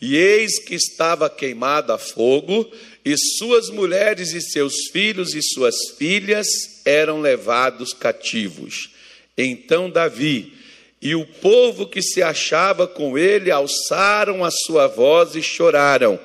E 0.00 0.16
eis 0.16 0.58
que 0.58 0.74
estava 0.74 1.28
queimada 1.28 1.94
a 1.94 1.98
fogo, 1.98 2.70
e 3.04 3.14
suas 3.36 3.68
mulheres 3.68 4.32
e 4.32 4.40
seus 4.40 4.88
filhos 4.90 5.34
e 5.34 5.42
suas 5.42 5.76
filhas 5.98 6.46
eram 6.86 7.20
levados 7.20 7.92
cativos. 7.92 8.90
Então 9.36 9.90
Davi 9.90 10.54
e 11.02 11.14
o 11.14 11.26
povo 11.26 11.86
que 11.86 12.00
se 12.00 12.22
achava 12.22 12.86
com 12.88 13.18
ele 13.18 13.50
alçaram 13.50 14.42
a 14.42 14.50
sua 14.50 14.86
voz 14.86 15.34
e 15.34 15.42
choraram 15.42 16.18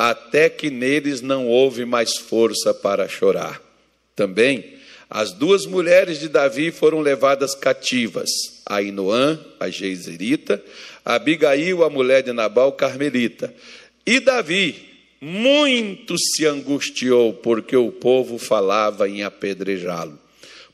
até 0.00 0.48
que 0.48 0.70
neles 0.70 1.20
não 1.20 1.46
houve 1.46 1.84
mais 1.84 2.16
força 2.16 2.72
para 2.72 3.06
chorar. 3.06 3.60
Também 4.16 4.78
as 5.10 5.30
duas 5.30 5.66
mulheres 5.66 6.18
de 6.18 6.26
Davi 6.26 6.70
foram 6.70 7.00
levadas 7.00 7.54
cativas, 7.54 8.30
Ainoã, 8.64 9.38
a 9.58 9.68
Geizerita, 9.68 10.64
Abigail, 11.04 11.84
a 11.84 11.90
mulher 11.90 12.22
de 12.22 12.32
Nabal, 12.32 12.72
Carmelita. 12.72 13.54
E 14.06 14.20
Davi 14.20 14.74
muito 15.20 16.16
se 16.18 16.46
angustiou, 16.46 17.34
porque 17.34 17.76
o 17.76 17.92
povo 17.92 18.38
falava 18.38 19.06
em 19.06 19.22
apedrejá-lo. 19.22 20.18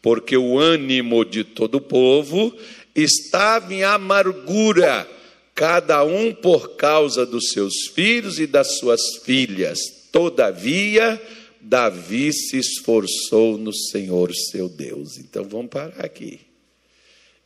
Porque 0.01 0.37
o 0.37 0.57
ânimo 0.57 1.25
de 1.25 1.43
todo 1.43 1.79
o 1.79 1.81
povo 1.81 2.57
estava 2.95 3.75
em 3.75 3.83
amargura, 3.83 5.09
cada 5.57 6.05
um 6.05 6.35
por 6.35 6.77
causa 6.77 7.25
dos 7.25 7.49
seus 7.49 7.88
filhos 7.95 8.38
e 8.38 8.47
das 8.47 8.77
suas 8.77 9.01
filhas. 9.25 9.79
Todavia, 10.12 11.21
Davi 11.59 12.31
se 12.31 12.59
esforçou 12.59 13.57
no 13.57 13.75
Senhor 13.75 14.31
seu 14.35 14.69
Deus. 14.69 15.16
Então 15.16 15.45
vamos 15.49 15.71
parar 15.71 16.05
aqui. 16.05 16.40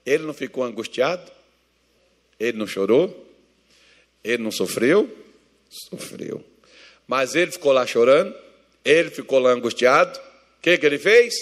Ele 0.04 0.24
não 0.24 0.34
ficou 0.34 0.64
angustiado? 0.64 1.30
Ele 2.38 2.58
não 2.58 2.66
chorou? 2.66 3.28
Ele 4.24 4.42
não 4.42 4.50
sofreu? 4.50 5.08
Sofreu. 5.70 6.44
Mas 7.06 7.36
ele 7.36 7.52
ficou 7.52 7.70
lá 7.70 7.86
chorando? 7.86 8.34
Ele 8.84 9.10
ficou 9.10 9.38
lá 9.38 9.52
angustiado? 9.52 10.18
O 10.18 10.62
que, 10.62 10.76
que 10.76 10.84
ele 10.84 10.98
fez? 10.98 11.32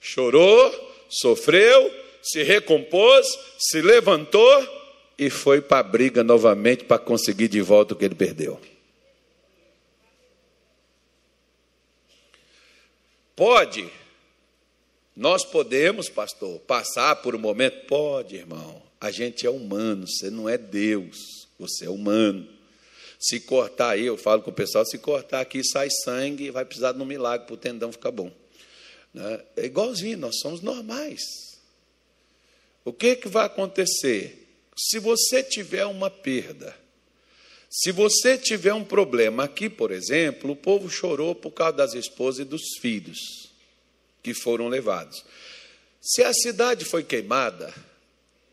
Chorou, 0.00 0.72
sofreu, 1.08 1.92
se 2.22 2.44
recompôs, 2.44 3.26
se 3.58 3.82
levantou 3.82 4.83
e 5.18 5.30
foi 5.30 5.60
para 5.60 5.78
a 5.78 5.82
briga 5.82 6.22
novamente 6.22 6.84
para 6.84 6.98
conseguir 6.98 7.48
de 7.48 7.60
volta 7.60 7.94
o 7.94 7.96
que 7.96 8.04
ele 8.04 8.14
perdeu. 8.14 8.60
Pode 13.36 13.90
nós 15.16 15.44
podemos, 15.44 16.08
pastor, 16.08 16.58
passar 16.60 17.16
por 17.16 17.36
um 17.36 17.38
momento? 17.38 17.86
Pode, 17.86 18.34
irmão. 18.34 18.82
A 19.00 19.12
gente 19.12 19.46
é 19.46 19.50
humano, 19.50 20.08
você 20.08 20.28
não 20.28 20.48
é 20.48 20.58
Deus, 20.58 21.46
você 21.58 21.86
é 21.86 21.90
humano. 21.90 22.48
Se 23.20 23.38
cortar 23.40 23.90
aí, 23.90 24.06
eu 24.06 24.16
falo 24.16 24.42
com 24.42 24.50
o 24.50 24.54
pessoal, 24.54 24.84
se 24.84 24.98
cortar 24.98 25.40
aqui 25.40 25.62
sai 25.62 25.88
sangue, 26.04 26.50
vai 26.50 26.64
precisar 26.64 26.92
de 26.92 27.00
um 27.00 27.04
milagre 27.04 27.46
para 27.46 27.54
o 27.54 27.58
tendão 27.58 27.92
ficar 27.92 28.10
bom. 28.10 28.30
Né? 29.12 29.40
É 29.56 29.64
igualzinho, 29.66 30.18
nós 30.18 30.40
somos 30.40 30.60
normais. 30.60 31.20
O 32.84 32.92
que, 32.92 33.14
que 33.14 33.28
vai 33.28 33.46
acontecer? 33.46 34.43
Se 34.76 34.98
você 34.98 35.42
tiver 35.42 35.86
uma 35.86 36.10
perda, 36.10 36.76
se 37.70 37.90
você 37.90 38.38
tiver 38.38 38.72
um 38.72 38.84
problema, 38.84 39.44
aqui, 39.44 39.68
por 39.68 39.90
exemplo, 39.90 40.52
o 40.52 40.56
povo 40.56 40.88
chorou 40.88 41.34
por 41.34 41.50
causa 41.50 41.76
das 41.76 41.94
esposas 41.94 42.46
e 42.46 42.48
dos 42.48 42.76
filhos 42.80 43.50
que 44.22 44.32
foram 44.32 44.68
levados. 44.68 45.24
Se 46.00 46.22
a 46.22 46.32
cidade 46.32 46.84
foi 46.84 47.02
queimada, 47.02 47.74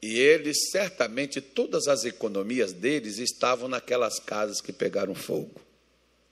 e 0.01 0.17
eles, 0.19 0.71
certamente, 0.71 1.39
todas 1.39 1.87
as 1.87 2.03
economias 2.05 2.73
deles 2.73 3.19
estavam 3.19 3.67
naquelas 3.67 4.19
casas 4.19 4.59
que 4.59 4.73
pegaram 4.73 5.13
fogo. 5.13 5.61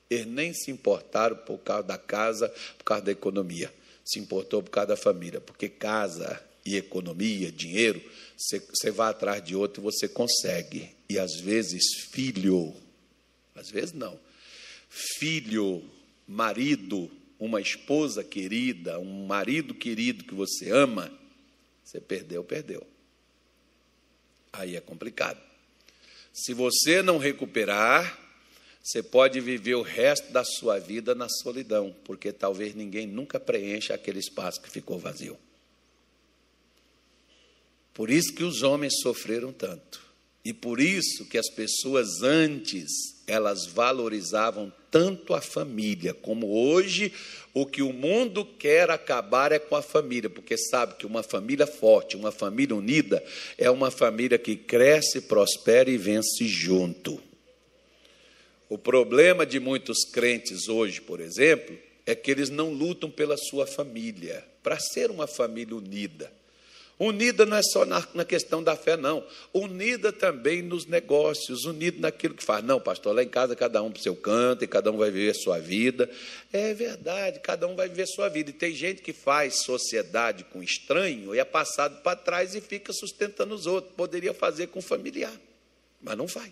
Eles 0.09 0.25
nem 0.25 0.53
se 0.53 0.71
importaram 0.71 1.35
por 1.35 1.59
causa 1.59 1.83
da 1.83 1.97
casa, 1.97 2.49
por 2.77 2.83
causa 2.83 3.03
da 3.03 3.11
economia. 3.11 3.71
Se 4.03 4.17
importou 4.17 4.63
por 4.63 4.71
causa 4.71 4.87
da 4.87 4.97
família, 4.97 5.39
porque 5.39 5.69
casa 5.69 6.43
e 6.69 6.77
economia, 6.77 7.51
dinheiro, 7.51 8.01
você, 8.37 8.59
você 8.59 8.91
vai 8.91 9.09
atrás 9.09 9.43
de 9.43 9.55
outro 9.55 9.81
e 9.81 9.83
você 9.83 10.07
consegue. 10.07 10.89
E 11.09 11.17
às 11.17 11.39
vezes, 11.39 11.83
filho, 12.11 12.73
às 13.55 13.69
vezes 13.69 13.93
não, 13.93 14.19
filho, 14.89 15.83
marido, 16.27 17.09
uma 17.39 17.59
esposa 17.59 18.23
querida, 18.23 18.99
um 18.99 19.25
marido 19.25 19.73
querido 19.73 20.23
que 20.23 20.35
você 20.35 20.69
ama, 20.69 21.11
você 21.83 21.99
perdeu, 21.99 22.43
perdeu. 22.43 22.85
Aí 24.53 24.75
é 24.75 24.81
complicado. 24.81 25.39
Se 26.31 26.53
você 26.53 27.01
não 27.01 27.17
recuperar, 27.17 28.17
você 28.83 29.01
pode 29.01 29.39
viver 29.39 29.75
o 29.75 29.81
resto 29.81 30.31
da 30.31 30.43
sua 30.43 30.79
vida 30.79 31.13
na 31.15 31.27
solidão, 31.27 31.95
porque 32.03 32.31
talvez 32.31 32.75
ninguém 32.75 33.07
nunca 33.07 33.39
preencha 33.39 33.93
aquele 33.93 34.19
espaço 34.19 34.61
que 34.61 34.69
ficou 34.69 34.97
vazio. 34.97 35.37
Por 37.99 38.09
isso 38.09 38.33
que 38.33 38.45
os 38.45 38.63
homens 38.63 39.01
sofreram 39.01 39.51
tanto. 39.51 39.99
E 40.45 40.53
por 40.53 40.79
isso 40.79 41.25
que 41.25 41.37
as 41.37 41.49
pessoas 41.49 42.23
antes 42.23 42.87
elas 43.27 43.65
valorizavam 43.65 44.71
tanto 44.89 45.33
a 45.33 45.41
família, 45.41 46.13
como 46.13 46.47
hoje 46.47 47.11
o 47.53 47.65
que 47.65 47.81
o 47.81 47.91
mundo 47.91 48.45
quer 48.45 48.89
acabar 48.89 49.51
é 49.51 49.59
com 49.59 49.75
a 49.75 49.81
família, 49.81 50.29
porque 50.29 50.57
sabe 50.57 50.95
que 50.95 51.05
uma 51.05 51.21
família 51.21 51.67
forte, 51.67 52.15
uma 52.15 52.31
família 52.31 52.73
unida, 52.73 53.21
é 53.57 53.69
uma 53.69 53.91
família 53.91 54.37
que 54.37 54.55
cresce, 54.55 55.19
prospera 55.19 55.89
e 55.89 55.97
vence 55.97 56.47
junto. 56.47 57.21
O 58.69 58.77
problema 58.77 59.45
de 59.45 59.59
muitos 59.59 60.05
crentes 60.05 60.69
hoje, 60.69 61.01
por 61.01 61.19
exemplo, 61.19 61.77
é 62.05 62.15
que 62.15 62.31
eles 62.31 62.49
não 62.49 62.71
lutam 62.71 63.11
pela 63.11 63.35
sua 63.35 63.67
família, 63.67 64.41
para 64.63 64.79
ser 64.79 65.11
uma 65.11 65.27
família 65.27 65.75
unida. 65.75 66.38
Unida 66.99 67.45
não 67.45 67.55
é 67.55 67.63
só 67.63 67.85
na, 67.85 68.05
na, 68.13 68.25
questão 68.25 68.61
da 68.61 68.75
fé, 68.75 68.97
não. 68.97 69.25
Unida 69.53 70.11
também 70.11 70.61
nos 70.61 70.85
negócios, 70.85 71.63
unida 71.63 71.97
naquilo 72.01 72.33
que 72.33 72.43
faz. 72.43 72.61
Não, 72.61 72.77
pastor, 72.77 73.15
lá 73.15 73.23
em 73.23 73.29
casa 73.29 73.55
cada 73.55 73.81
um 73.81 73.89
para 73.89 74.01
o 74.01 74.03
seu 74.03 74.17
canto 74.17 74.65
e 74.65 74.67
cada 74.67 74.91
um 74.91 74.97
vai 74.97 75.09
viver 75.09 75.33
sua 75.33 75.59
vida. 75.59 76.09
É 76.51 76.73
verdade, 76.73 77.39
cada 77.39 77.65
um 77.67 77.75
vai 77.75 77.87
viver 77.87 78.05
sua 78.05 78.27
vida. 78.27 78.49
E 78.49 78.53
tem 78.53 78.75
gente 78.75 79.01
que 79.01 79.13
faz 79.13 79.63
sociedade 79.63 80.43
com 80.51 80.61
estranho 80.61 81.33
e 81.33 81.39
é 81.39 81.45
passado 81.45 82.01
para 82.01 82.17
trás 82.17 82.53
e 82.53 82.59
fica 82.59 82.91
sustentando 82.91 83.55
os 83.55 83.65
outros. 83.65 83.93
Poderia 83.95 84.33
fazer 84.33 84.67
com 84.67 84.81
familiar, 84.81 85.39
mas 86.01 86.17
não 86.17 86.27
faz. 86.27 86.51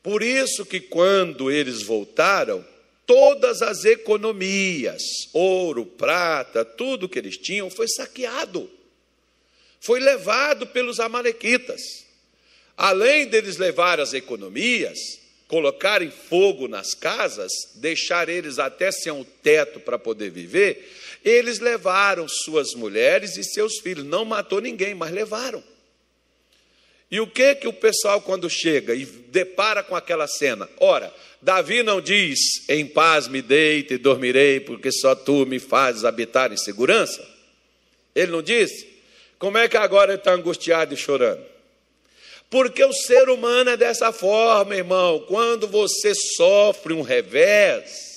Por 0.00 0.22
isso 0.22 0.64
que 0.64 0.78
quando 0.78 1.50
eles 1.50 1.82
voltaram, 1.82 2.64
todas 3.04 3.62
as 3.62 3.84
economias, 3.84 5.02
ouro, 5.32 5.84
prata, 5.84 6.64
tudo 6.64 7.08
que 7.08 7.18
eles 7.18 7.36
tinham 7.36 7.68
foi 7.68 7.88
saqueado 7.88 8.70
foi 9.82 9.98
levado 9.98 10.66
pelos 10.68 11.00
Amalequitas. 11.00 11.80
Além 12.76 13.26
deles 13.26 13.56
levar 13.56 14.00
as 14.00 14.14
economias, 14.14 14.98
colocarem 15.48 16.10
fogo 16.10 16.68
nas 16.68 16.94
casas, 16.94 17.50
deixar 17.74 18.28
eles 18.28 18.58
até 18.58 18.92
sem 18.92 19.12
um 19.12 19.24
teto 19.24 19.80
para 19.80 19.98
poder 19.98 20.30
viver, 20.30 20.88
eles 21.24 21.58
levaram 21.58 22.26
suas 22.28 22.74
mulheres 22.74 23.36
e 23.36 23.44
seus 23.44 23.80
filhos. 23.80 24.04
Não 24.04 24.24
matou 24.24 24.60
ninguém, 24.60 24.94
mas 24.94 25.10
levaram. 25.10 25.62
E 27.10 27.20
o 27.20 27.26
que 27.26 27.56
que 27.56 27.68
o 27.68 27.72
pessoal 27.72 28.22
quando 28.22 28.48
chega 28.48 28.94
e 28.94 29.04
depara 29.04 29.82
com 29.82 29.94
aquela 29.94 30.26
cena? 30.26 30.68
Ora, 30.78 31.12
Davi 31.42 31.82
não 31.82 32.00
diz: 32.00 32.38
"Em 32.68 32.86
paz 32.86 33.28
me 33.28 33.42
deite 33.42 33.94
e 33.94 33.98
dormirei, 33.98 34.60
porque 34.60 34.90
só 34.90 35.14
tu 35.14 35.44
me 35.44 35.58
fazes 35.58 36.04
habitar 36.04 36.52
em 36.52 36.56
segurança"? 36.56 37.22
Ele 38.14 38.32
não 38.32 38.40
disse: 38.40 38.91
como 39.42 39.58
é 39.58 39.68
que 39.68 39.76
agora 39.76 40.12
ele 40.12 40.20
está 40.20 40.34
angustiado 40.34 40.94
e 40.94 40.96
chorando? 40.96 41.44
Porque 42.48 42.84
o 42.84 42.92
ser 42.92 43.28
humano 43.28 43.70
é 43.70 43.76
dessa 43.76 44.12
forma, 44.12 44.76
irmão. 44.76 45.18
Quando 45.26 45.66
você 45.66 46.14
sofre 46.14 46.92
um 46.92 47.02
revés, 47.02 48.11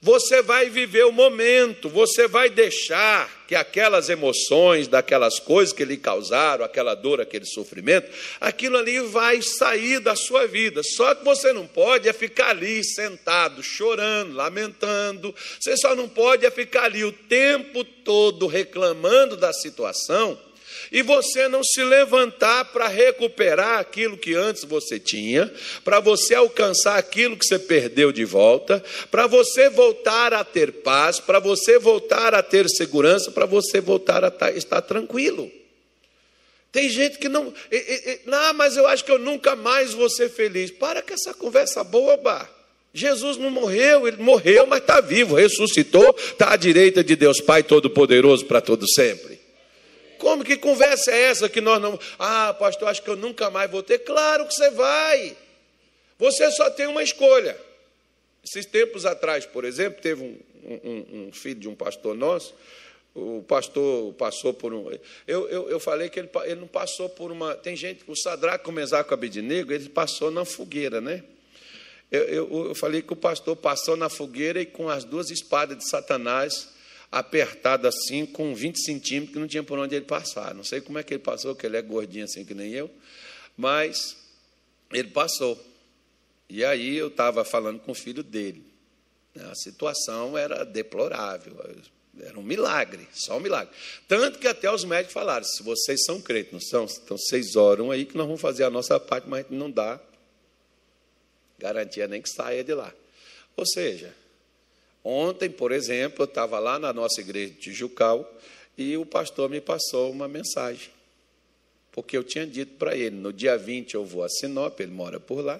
você 0.00 0.42
vai 0.42 0.68
viver 0.68 1.04
o 1.04 1.12
momento, 1.12 1.88
você 1.88 2.28
vai 2.28 2.50
deixar 2.50 3.44
que 3.46 3.54
aquelas 3.54 4.08
emoções, 4.08 4.88
daquelas 4.88 5.38
coisas 5.38 5.72
que 5.72 5.84
lhe 5.84 5.96
causaram, 5.96 6.64
aquela 6.64 6.94
dor, 6.94 7.20
aquele 7.20 7.46
sofrimento, 7.46 8.10
aquilo 8.40 8.76
ali 8.76 9.00
vai 9.00 9.40
sair 9.40 10.00
da 10.00 10.14
sua 10.16 10.46
vida. 10.46 10.82
Só 10.82 11.14
que 11.14 11.24
você 11.24 11.52
não 11.52 11.66
pode 11.66 12.08
é 12.08 12.12
ficar 12.12 12.50
ali 12.50 12.84
sentado, 12.84 13.62
chorando, 13.62 14.34
lamentando. 14.34 15.34
Você 15.58 15.76
só 15.76 15.94
não 15.94 16.08
pode 16.08 16.44
é 16.44 16.50
ficar 16.50 16.84
ali 16.84 17.04
o 17.04 17.12
tempo 17.12 17.84
todo 17.84 18.46
reclamando 18.46 19.36
da 19.36 19.52
situação 19.52 20.38
e 20.90 21.02
você 21.02 21.48
não 21.48 21.62
se 21.62 21.82
levantar 21.82 22.66
para 22.66 22.88
recuperar 22.88 23.78
aquilo 23.78 24.16
que 24.16 24.34
antes 24.34 24.64
você 24.64 24.98
tinha, 24.98 25.52
para 25.84 26.00
você 26.00 26.34
alcançar 26.34 26.96
aquilo 26.96 27.36
que 27.36 27.46
você 27.46 27.58
perdeu 27.58 28.12
de 28.12 28.24
volta, 28.24 28.82
para 29.10 29.26
você 29.26 29.68
voltar 29.68 30.32
a 30.32 30.44
ter 30.44 30.72
paz, 30.72 31.20
para 31.20 31.38
você 31.38 31.78
voltar 31.78 32.34
a 32.34 32.42
ter 32.42 32.68
segurança, 32.68 33.30
para 33.30 33.46
você 33.46 33.80
voltar 33.80 34.24
a 34.24 34.50
estar 34.52 34.82
tranquilo. 34.82 35.50
Tem 36.72 36.90
gente 36.90 37.18
que 37.18 37.28
não, 37.28 37.54
não, 38.26 38.54
mas 38.54 38.76
eu 38.76 38.86
acho 38.86 39.02
que 39.02 39.10
eu 39.10 39.18
nunca 39.18 39.56
mais 39.56 39.94
vou 39.94 40.10
ser 40.10 40.28
feliz. 40.28 40.70
Para 40.70 41.00
com 41.00 41.14
essa 41.14 41.32
conversa 41.32 41.82
boba. 41.82 42.56
Jesus 42.92 43.36
não 43.36 43.50
morreu, 43.50 44.08
ele 44.08 44.16
morreu, 44.18 44.66
mas 44.66 44.80
está 44.80 45.02
vivo, 45.02 45.34
ressuscitou, 45.34 46.16
está 46.18 46.52
à 46.52 46.56
direita 46.56 47.04
de 47.04 47.14
Deus 47.14 47.42
Pai 47.42 47.62
Todo-Poderoso 47.62 48.46
para 48.46 48.60
todo 48.60 48.86
sempre. 48.90 49.35
Como 50.18 50.44
que 50.44 50.56
conversa 50.56 51.10
é 51.10 51.22
essa 51.22 51.48
que 51.48 51.60
nós 51.60 51.80
não. 51.80 51.98
Ah, 52.18 52.54
pastor, 52.58 52.88
acho 52.88 53.02
que 53.02 53.10
eu 53.10 53.16
nunca 53.16 53.50
mais 53.50 53.70
vou 53.70 53.82
ter. 53.82 53.98
Claro 54.00 54.46
que 54.46 54.54
você 54.54 54.70
vai. 54.70 55.36
Você 56.18 56.50
só 56.52 56.70
tem 56.70 56.86
uma 56.86 57.02
escolha. 57.02 57.56
Esses 58.44 58.66
tempos 58.66 59.04
atrás, 59.04 59.44
por 59.44 59.64
exemplo, 59.64 60.00
teve 60.00 60.22
um, 60.22 60.38
um, 60.64 61.26
um 61.28 61.32
filho 61.32 61.60
de 61.60 61.68
um 61.68 61.74
pastor 61.74 62.14
nosso, 62.14 62.54
o 63.14 63.42
pastor 63.42 64.12
passou 64.14 64.52
por 64.52 64.74
um. 64.74 64.90
Eu, 65.26 65.48
eu, 65.48 65.70
eu 65.70 65.80
falei 65.80 66.10
que 66.10 66.20
ele, 66.20 66.28
ele 66.44 66.60
não 66.60 66.68
passou 66.68 67.08
por 67.08 67.32
uma. 67.32 67.54
Tem 67.54 67.74
gente, 67.74 68.04
o 68.06 68.14
Sadraco 68.14 68.64
começar 68.64 69.02
com 69.04 69.14
Abednego, 69.14 69.72
ele 69.72 69.88
passou 69.88 70.30
na 70.30 70.44
fogueira, 70.44 71.00
né? 71.00 71.24
Eu, 72.10 72.22
eu, 72.24 72.66
eu, 72.68 72.74
falei 72.74 73.02
que 73.02 73.12
o 73.12 73.16
pastor 73.16 73.56
passou 73.56 73.96
na 73.96 74.08
fogueira 74.08 74.60
e 74.60 74.66
com 74.66 74.88
as 74.88 75.02
duas 75.02 75.30
espadas 75.30 75.78
de 75.78 75.88
Satanás 75.88 76.68
apertadas 77.18 77.94
assim, 77.94 78.26
com 78.26 78.54
20 78.54 78.76
centímetros, 78.76 79.32
que 79.32 79.38
não 79.38 79.48
tinha 79.48 79.62
por 79.62 79.78
onde 79.78 79.94
ele 79.94 80.04
passar. 80.04 80.54
Não 80.54 80.62
sei 80.62 80.82
como 80.82 80.98
é 80.98 81.02
que 81.02 81.14
ele 81.14 81.22
passou, 81.22 81.56
que 81.56 81.64
ele 81.64 81.76
é 81.76 81.82
gordinho 81.82 82.24
assim 82.24 82.44
que 82.44 82.54
nem 82.54 82.72
eu, 82.72 82.90
mas 83.56 84.16
ele 84.92 85.08
passou. 85.08 85.58
E 86.48 86.62
aí 86.62 86.96
eu 86.96 87.08
estava 87.08 87.42
falando 87.44 87.80
com 87.80 87.92
o 87.92 87.94
filho 87.94 88.22
dele. 88.22 88.62
A 89.50 89.54
situação 89.54 90.36
era 90.36 90.64
deplorável, 90.64 91.56
era 92.20 92.38
um 92.38 92.42
milagre, 92.42 93.08
só 93.12 93.38
um 93.38 93.40
milagre. 93.40 93.74
Tanto 94.06 94.38
que 94.38 94.46
até 94.46 94.70
os 94.70 94.84
médicos 94.84 95.14
falaram: 95.14 95.44
se 95.44 95.62
vocês 95.62 96.04
são 96.04 96.20
crentes, 96.20 96.52
não 96.52 96.60
são? 96.60 96.84
Então 96.84 97.16
vocês 97.16 97.56
oram 97.56 97.90
aí 97.90 98.04
que 98.04 98.16
nós 98.16 98.26
vamos 98.26 98.40
fazer 98.40 98.64
a 98.64 98.70
nossa 98.70 99.00
parte, 99.00 99.26
mas 99.26 99.46
não 99.50 99.70
dá 99.70 99.98
garantia 101.58 102.06
nem 102.06 102.20
que 102.20 102.28
saia 102.28 102.62
de 102.62 102.74
lá. 102.74 102.92
Ou 103.56 103.66
seja, 103.66 104.14
ontem, 105.06 105.48
por 105.48 105.72
exemplo, 105.72 106.22
eu 106.22 106.26
estava 106.26 106.58
lá 106.58 106.78
na 106.78 106.92
nossa 106.92 107.20
igreja 107.20 107.52
de 107.52 107.60
Tijucal 107.60 108.28
e 108.76 108.96
o 108.96 109.06
pastor 109.06 109.48
me 109.48 109.60
passou 109.60 110.10
uma 110.10 110.26
mensagem. 110.26 110.90
Porque 111.96 112.16
eu 112.16 112.22
tinha 112.22 112.46
dito 112.46 112.76
para 112.76 112.94
ele: 112.94 113.16
no 113.16 113.32
dia 113.32 113.56
20 113.56 113.94
eu 113.94 114.04
vou 114.04 114.22
a 114.22 114.28
Sinop, 114.28 114.78
ele 114.80 114.92
mora 114.92 115.18
por 115.18 115.42
lá. 115.42 115.58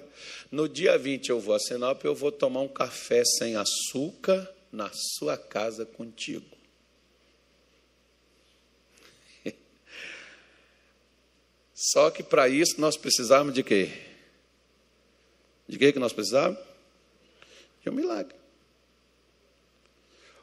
No 0.51 0.69
dia 0.69 0.99
20 0.99 1.31
eu 1.31 1.41
vou 1.41 1.55
a 1.55 1.59
Sinop, 1.59 2.05
eu 2.05 2.15
vou 2.15 2.31
tomar 2.31 2.61
um 2.61 2.69
café 2.69 3.23
sem 3.25 3.57
açúcar 3.57 4.47
na 4.71 4.91
sua 4.93 5.39
casa 5.39 5.87
contigo. 5.87 6.45
Só 11.73 12.11
que 12.11 12.23
para 12.23 12.49
isso 12.51 12.79
nós 12.79 12.99
precisamos 12.99 13.55
de 13.55 13.63
quê? 13.63 13.91
De 15.67 15.79
que, 15.79 15.93
que 15.93 15.99
nós 15.99 16.13
precisávamos? 16.13 16.61
De 17.83 17.89
um 17.89 17.95
milagre. 17.95 18.37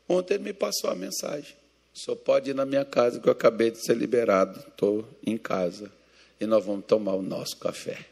Ontem 0.07 0.35
ele 0.35 0.43
me 0.43 0.53
passou 0.53 0.89
a 0.89 0.95
mensagem. 0.95 1.55
Senhor 1.93 2.17
pode 2.17 2.49
ir 2.49 2.53
na 2.55 2.65
minha 2.65 2.83
casa, 2.83 3.19
que 3.19 3.27
eu 3.27 3.31
acabei 3.31 3.69
de 3.69 3.83
ser 3.83 3.95
liberado. 3.95 4.59
Estou 4.59 5.07
em 5.25 5.37
casa. 5.37 5.91
E 6.39 6.45
nós 6.45 6.65
vamos 6.65 6.85
tomar 6.85 7.13
o 7.13 7.21
nosso 7.21 7.57
café. 7.57 8.07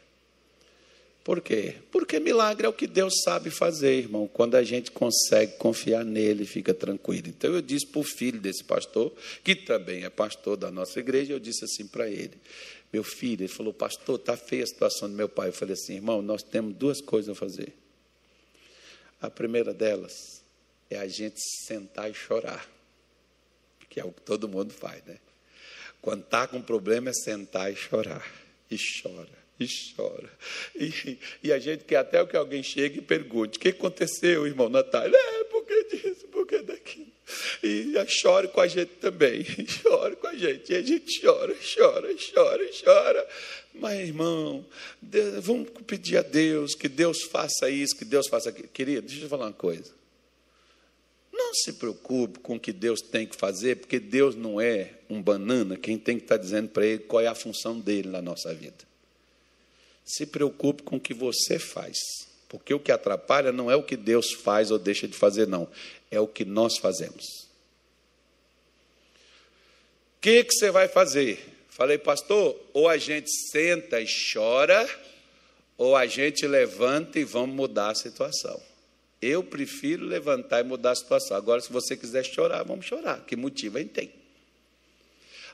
Por 1.24 1.40
quê? 1.40 1.76
Porque 1.90 2.18
milagre 2.18 2.66
é 2.66 2.68
o 2.68 2.72
que 2.72 2.86
Deus 2.86 3.22
sabe 3.22 3.50
fazer, 3.50 3.98
irmão. 3.98 4.28
Quando 4.32 4.56
a 4.56 4.62
gente 4.62 4.90
consegue 4.90 5.52
confiar 5.56 6.04
nele, 6.04 6.44
fica 6.44 6.74
tranquilo. 6.74 7.28
Então 7.28 7.52
eu 7.52 7.62
disse 7.62 7.86
para 7.86 8.00
o 8.00 8.04
filho 8.04 8.40
desse 8.40 8.64
pastor, 8.64 9.12
que 9.44 9.54
também 9.54 10.04
é 10.04 10.10
pastor 10.10 10.56
da 10.56 10.70
nossa 10.70 10.98
igreja, 10.98 11.32
eu 11.32 11.38
disse 11.38 11.64
assim 11.64 11.86
para 11.86 12.08
ele: 12.08 12.34
Meu 12.92 13.04
filho, 13.04 13.42
ele 13.42 13.48
falou, 13.48 13.72
pastor, 13.72 14.16
está 14.16 14.36
feia 14.36 14.64
a 14.64 14.66
situação 14.66 15.08
do 15.08 15.14
meu 15.14 15.28
pai. 15.28 15.50
Eu 15.50 15.52
falei 15.52 15.74
assim, 15.74 15.94
irmão, 15.94 16.22
nós 16.22 16.42
temos 16.42 16.74
duas 16.74 17.00
coisas 17.00 17.30
a 17.30 17.38
fazer. 17.38 17.72
A 19.20 19.30
primeira 19.30 19.72
delas 19.72 20.41
é 20.92 20.98
a 20.98 21.08
gente 21.08 21.40
sentar 21.66 22.10
e 22.10 22.14
chorar, 22.14 22.68
que 23.88 24.00
é 24.00 24.04
o 24.04 24.12
que 24.12 24.20
todo 24.22 24.48
mundo 24.48 24.72
faz, 24.72 25.04
né? 25.04 25.18
Quando 26.00 26.24
está 26.24 26.46
com 26.46 26.60
problema 26.60 27.10
é 27.10 27.12
sentar 27.12 27.72
e 27.72 27.76
chorar. 27.76 28.26
E 28.70 28.76
chora 28.76 29.42
e 29.62 29.94
chora. 29.94 30.30
E, 30.74 31.18
e, 31.44 31.52
a 31.52 31.58
gente 31.58 31.84
quer 31.84 31.96
até 31.96 32.24
que 32.24 32.36
alguém 32.36 32.62
chegue 32.62 32.98
e 32.98 33.02
pergunte: 33.02 33.58
o 33.58 33.60
que 33.60 33.68
aconteceu, 33.68 34.46
irmão 34.46 34.68
Natália? 34.68 35.16
É, 35.16 35.44
por 35.44 35.64
que 35.64 35.84
disso, 35.84 36.26
por 36.28 36.46
que 36.46 36.62
daquilo? 36.62 37.12
E 37.62 37.94
chore 38.08 38.48
com 38.48 38.60
a 38.60 38.66
gente 38.66 38.94
também, 39.00 39.44
chore 39.66 40.16
com 40.16 40.26
a 40.26 40.34
gente. 40.34 40.72
E 40.72 40.76
a 40.76 40.82
gente 40.82 41.20
chora, 41.20 41.54
chora, 41.54 42.08
chora, 42.34 42.70
chora. 42.84 43.28
Mas, 43.74 44.00
irmão, 44.00 44.66
Deus, 45.00 45.44
vamos 45.44 45.70
pedir 45.86 46.18
a 46.18 46.22
Deus 46.22 46.74
que 46.74 46.88
Deus 46.88 47.22
faça 47.22 47.70
isso, 47.70 47.96
que 47.96 48.04
Deus 48.04 48.28
faça 48.28 48.50
aquilo. 48.50 48.68
Querido, 48.68 49.06
deixa 49.06 49.24
eu 49.24 49.28
falar 49.28 49.46
uma 49.46 49.52
coisa. 49.52 50.01
Não 51.52 51.64
se 51.64 51.74
preocupe 51.74 52.38
com 52.38 52.56
o 52.56 52.60
que 52.60 52.72
Deus 52.72 53.02
tem 53.02 53.26
que 53.26 53.36
fazer, 53.36 53.76
porque 53.76 54.00
Deus 54.00 54.34
não 54.34 54.58
é 54.58 54.94
um 55.10 55.20
banana, 55.20 55.76
quem 55.76 55.98
tem 55.98 56.16
que 56.16 56.24
estar 56.24 56.38
dizendo 56.38 56.70
para 56.70 56.86
ele 56.86 57.00
qual 57.00 57.20
é 57.20 57.26
a 57.26 57.34
função 57.34 57.78
dele 57.78 58.08
na 58.08 58.22
nossa 58.22 58.54
vida. 58.54 58.78
Se 60.02 60.24
preocupe 60.24 60.82
com 60.82 60.96
o 60.96 61.00
que 61.00 61.12
você 61.12 61.58
faz. 61.58 61.98
Porque 62.48 62.72
o 62.72 62.80
que 62.80 62.90
atrapalha 62.90 63.52
não 63.52 63.70
é 63.70 63.76
o 63.76 63.82
que 63.82 63.98
Deus 63.98 64.32
faz 64.32 64.70
ou 64.70 64.78
deixa 64.78 65.06
de 65.06 65.14
fazer, 65.14 65.46
não. 65.46 65.68
É 66.10 66.18
o 66.18 66.26
que 66.26 66.42
nós 66.42 66.78
fazemos. 66.78 67.46
O 70.16 70.22
que, 70.22 70.44
que 70.44 70.54
você 70.54 70.70
vai 70.70 70.88
fazer? 70.88 71.38
Falei, 71.68 71.98
pastor, 71.98 72.58
ou 72.72 72.88
a 72.88 72.96
gente 72.96 73.30
senta 73.50 74.00
e 74.00 74.06
chora, 74.32 74.88
ou 75.76 75.94
a 75.94 76.06
gente 76.06 76.46
levanta 76.46 77.18
e 77.18 77.24
vamos 77.24 77.54
mudar 77.54 77.90
a 77.90 77.94
situação. 77.94 78.71
Eu 79.22 79.44
prefiro 79.44 80.04
levantar 80.04 80.60
e 80.60 80.64
mudar 80.64 80.90
a 80.90 80.96
situação. 80.96 81.36
Agora, 81.36 81.60
se 81.60 81.72
você 81.72 81.96
quiser 81.96 82.24
chorar, 82.24 82.64
vamos 82.64 82.84
chorar. 82.84 83.24
Que 83.24 83.36
motivo 83.36 83.78
a 83.78 83.80
gente 83.80 83.92
tem? 83.92 84.12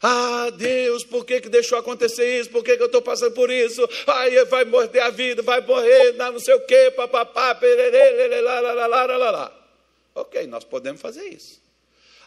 Ah, 0.00 0.50
Deus, 0.57 1.04
por 1.04 1.26
que, 1.26 1.40
que 1.40 1.48
deixou 1.48 1.76
acontecer 1.76 2.40
isso? 2.40 2.50
Por 2.50 2.64
que, 2.64 2.76
que 2.76 2.83
eu 2.83 2.87
estou 2.87 3.02
passando 3.02 3.33
por 3.33 3.50
isso? 3.50 3.87
Ai, 4.07 4.44
vai 4.44 4.64
morrer 4.64 5.00
a 5.00 5.11
vida, 5.11 5.42
vai 5.42 5.61
morrer, 5.61 6.12
não 6.12 6.38
sei 6.38 6.54
o 6.54 6.61
quê, 6.61 6.92
papapá, 6.94 7.54
pererê, 7.57 8.40
lá, 8.40 8.61
lá, 8.61 8.72
lá, 8.72 8.87
lá, 8.87 9.04
lá, 9.04 9.31
lá. 9.31 9.70
Ok, 10.14 10.46
nós 10.46 10.64
podemos 10.64 11.00
fazer 11.00 11.28
isso. 11.28 11.61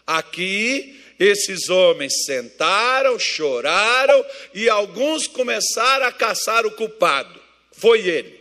Aqui, 0.06 1.00
esses 1.18 1.70
homens 1.70 2.26
sentaram, 2.26 3.18
choraram 3.18 4.26
e 4.54 4.70
alguns 4.70 5.28
começaram 5.28 6.06
a 6.06 6.12
caçar 6.12 6.66
o 6.66 6.72
culpado. 6.72 7.40
Foi 7.72 8.06
ele. 8.06 8.41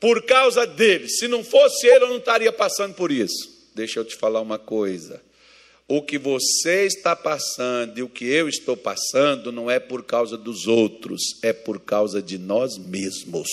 Por 0.00 0.22
causa 0.24 0.66
dele. 0.66 1.08
Se 1.08 1.28
não 1.28 1.44
fosse 1.44 1.86
ele, 1.86 2.04
eu 2.04 2.08
não 2.08 2.16
estaria 2.16 2.50
passando 2.50 2.94
por 2.94 3.12
isso. 3.12 3.70
Deixa 3.74 4.00
eu 4.00 4.04
te 4.04 4.16
falar 4.16 4.40
uma 4.40 4.58
coisa 4.58 5.22
o 5.90 6.00
que 6.00 6.18
você 6.18 6.86
está 6.86 7.16
passando 7.16 7.98
e 7.98 8.02
o 8.02 8.08
que 8.08 8.24
eu 8.24 8.48
estou 8.48 8.76
passando 8.76 9.50
não 9.50 9.68
é 9.68 9.80
por 9.80 10.04
causa 10.04 10.38
dos 10.38 10.68
outros, 10.68 11.20
é 11.42 11.52
por 11.52 11.80
causa 11.80 12.22
de 12.22 12.38
nós 12.38 12.78
mesmos. 12.78 13.48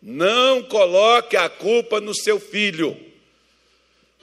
Não 0.00 0.62
coloque 0.62 1.36
a 1.36 1.48
culpa 1.48 2.00
no 2.00 2.14
seu 2.14 2.38
filho. 2.38 2.96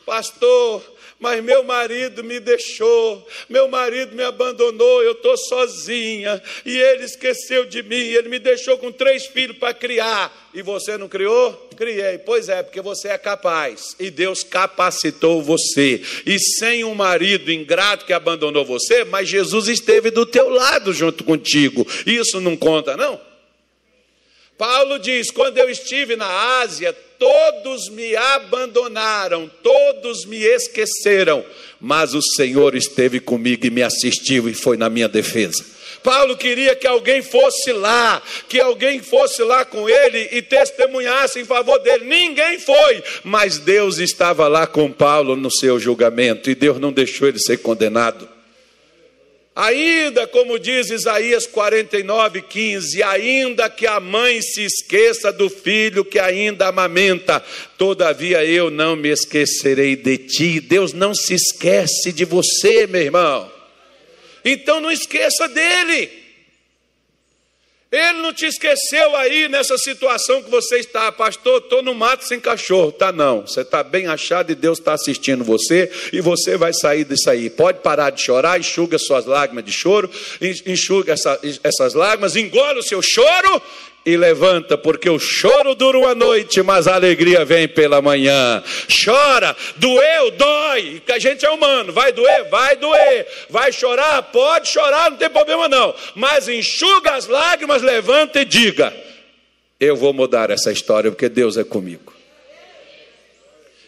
Pastor, 0.06 0.84
mas 1.24 1.42
meu 1.42 1.64
marido 1.64 2.22
me 2.22 2.38
deixou, 2.38 3.26
meu 3.48 3.70
marido 3.70 4.14
me 4.14 4.24
abandonou, 4.24 5.02
eu 5.04 5.14
estou 5.14 5.38
sozinha, 5.38 6.44
e 6.66 6.78
ele 6.78 7.06
esqueceu 7.06 7.64
de 7.66 7.82
mim, 7.82 7.96
ele 7.96 8.28
me 8.28 8.40
deixou 8.40 8.78
com 8.78 8.92
três 8.92 9.26
filhos 9.28 9.58
para 9.58 9.74
criar, 9.74 10.50
e 10.54 10.62
você 10.62 10.98
não 10.98 11.08
criou? 11.08 11.54
Criei, 11.78 12.18
pois 12.18 12.50
é, 12.50 12.62
porque 12.62 12.82
você 12.82 13.08
é 13.08 13.18
capaz, 13.18 13.96
e 13.98 14.12
Deus 14.12 14.44
capacitou 14.44 15.42
você, 15.42 16.02
e 16.26 16.38
sem 16.38 16.84
um 16.84 16.94
marido 16.94 17.50
ingrato 17.50 18.06
que 18.06 18.12
abandonou 18.12 18.66
você, 18.66 19.06
mas 19.06 19.30
Jesus 19.30 19.70
esteve 19.70 20.12
do 20.12 20.26
teu 20.26 20.50
lado 20.50 20.92
junto 20.92 21.24
contigo, 21.24 21.88
isso 22.06 22.42
não 22.42 22.58
conta, 22.58 22.98
não? 22.98 23.33
Paulo 24.58 25.00
diz: 25.00 25.32
quando 25.32 25.58
eu 25.58 25.70
estive 25.70 26.16
na 26.16 26.62
Ásia, 26.62 26.96
todos 27.18 27.90
me 27.90 28.16
abandonaram, 28.16 29.50
todos 29.62 30.26
me 30.26 30.38
esqueceram, 30.38 31.44
mas 31.80 32.14
o 32.14 32.22
Senhor 32.22 32.76
esteve 32.76 33.20
comigo 33.20 33.66
e 33.66 33.72
me 33.72 33.82
assistiu 33.82 34.50
e 34.50 34.54
foi 34.54 34.78
na 34.78 34.90
minha 34.90 35.08
defesa. 35.08 35.74
Paulo 36.04 36.36
queria 36.36 36.76
que 36.76 36.86
alguém 36.86 37.22
fosse 37.22 37.72
lá, 37.72 38.22
que 38.50 38.60
alguém 38.60 39.00
fosse 39.00 39.42
lá 39.42 39.64
com 39.64 39.90
ele 39.90 40.28
e 40.34 40.42
testemunhasse 40.42 41.40
em 41.40 41.46
favor 41.46 41.80
dele. 41.80 42.04
Ninguém 42.04 42.60
foi, 42.60 43.02
mas 43.24 43.58
Deus 43.58 44.00
estava 44.00 44.50
lá 44.50 44.68
com 44.68 44.92
Paulo 44.92 45.38
no 45.38 45.50
seu 45.50 45.80
julgamento 45.80 46.50
e 46.50 46.56
Deus 46.56 46.78
não 46.78 46.92
deixou 46.92 47.28
ele 47.30 47.40
ser 47.40 47.58
condenado. 47.60 48.33
Ainda, 49.56 50.26
como 50.26 50.58
diz 50.58 50.90
Isaías 50.90 51.46
49, 51.46 52.42
15, 52.42 53.04
ainda 53.04 53.70
que 53.70 53.86
a 53.86 54.00
mãe 54.00 54.42
se 54.42 54.64
esqueça 54.64 55.32
do 55.32 55.48
filho 55.48 56.04
que 56.04 56.18
ainda 56.18 56.70
amamenta, 56.70 57.40
todavia 57.78 58.44
eu 58.44 58.72
não 58.72 58.96
me 58.96 59.10
esquecerei 59.10 59.96
de 59.96 60.18
ti. 60.18 60.60
Deus 60.60 60.92
não 60.92 61.14
se 61.14 61.36
esquece 61.36 62.12
de 62.12 62.26
você, 62.26 62.88
meu 62.88 63.02
irmão. 63.02 63.52
Então 64.44 64.82
não 64.82 64.92
esqueça 64.92 65.48
dele. 65.48 66.23
Ele 67.94 68.24
não 68.24 68.34
te 68.34 68.48
esqueceu 68.48 69.16
aí 69.16 69.48
nessa 69.48 69.78
situação 69.78 70.42
que 70.42 70.50
você 70.50 70.78
está, 70.78 71.12
pastor. 71.12 71.60
Estou 71.60 71.84
no 71.84 71.94
mato 71.94 72.26
sem 72.26 72.40
cachorro. 72.40 72.92
Tá, 72.92 73.12
não. 73.12 73.42
Você 73.42 73.62
está 73.62 73.84
bem 73.84 74.08
achado 74.08 74.52
e 74.52 74.56
Deus 74.56 74.80
está 74.80 74.94
assistindo 74.94 75.44
você 75.44 75.92
e 76.12 76.20
você 76.20 76.58
vai 76.58 76.74
sair 76.74 77.06
disso 77.06 77.30
aí. 77.30 77.52
Pode 77.52 77.82
parar 77.82 78.10
de 78.10 78.20
chorar, 78.20 78.60
enxuga 78.60 78.98
suas 78.98 79.28
lágrimas 79.28 79.64
de 79.64 79.72
choro, 79.72 80.10
enxuga 80.66 81.14
essa, 81.14 81.40
essas 81.64 81.94
lágrimas, 81.94 82.36
engole 82.36 82.80
o 82.80 82.84
seu 82.84 83.00
choro 83.00 83.62
e 84.06 84.18
levanta, 84.18 84.78
porque 84.78 85.10
o 85.10 85.18
choro 85.18 85.74
dura 85.76 85.98
uma 85.98 86.14
noite, 86.14 86.62
mas 86.62 86.88
a 86.88 86.96
alegria 86.96 87.46
vem 87.46 87.68
pela 87.68 88.02
manhã. 88.02 88.62
Chora, 89.04 89.56
doeu, 89.78 90.32
dói, 90.32 91.02
que 91.06 91.12
a 91.12 91.20
gente 91.20 91.46
é 91.46 91.50
humano, 91.50 91.94
vai 91.94 92.12
doer, 92.12 92.50
vai 92.50 92.76
doer, 92.76 93.28
vai 93.50 93.72
chorar, 93.72 94.22
pode 94.24 94.68
chorar, 94.68 95.10
não 95.10 95.18
tem 95.18 95.30
problema 95.30 95.70
não, 95.70 95.96
mas 96.16 96.50
enxuga 96.50 97.12
as 97.12 97.28
lágrimas, 97.28 97.82
levanta 97.82 98.42
e 98.42 98.46
diga: 98.46 98.94
Eu 99.80 99.96
vou 99.96 100.14
mudar 100.14 100.50
essa 100.50 100.72
história, 100.72 101.10
porque 101.10 101.30
Deus 101.30 101.56
é 101.56 101.64
comigo. 101.64 102.14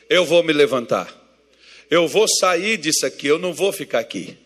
Eu 0.10 0.24
vou 0.24 0.44
me 0.44 0.54
levantar, 0.54 1.10
eu 1.90 2.08
vou 2.08 2.26
sair 2.40 2.78
disso 2.78 3.06
aqui, 3.06 3.28
eu 3.28 3.40
não 3.40 3.54
vou 3.54 3.74
ficar 3.74 4.00
aqui. 4.00 4.38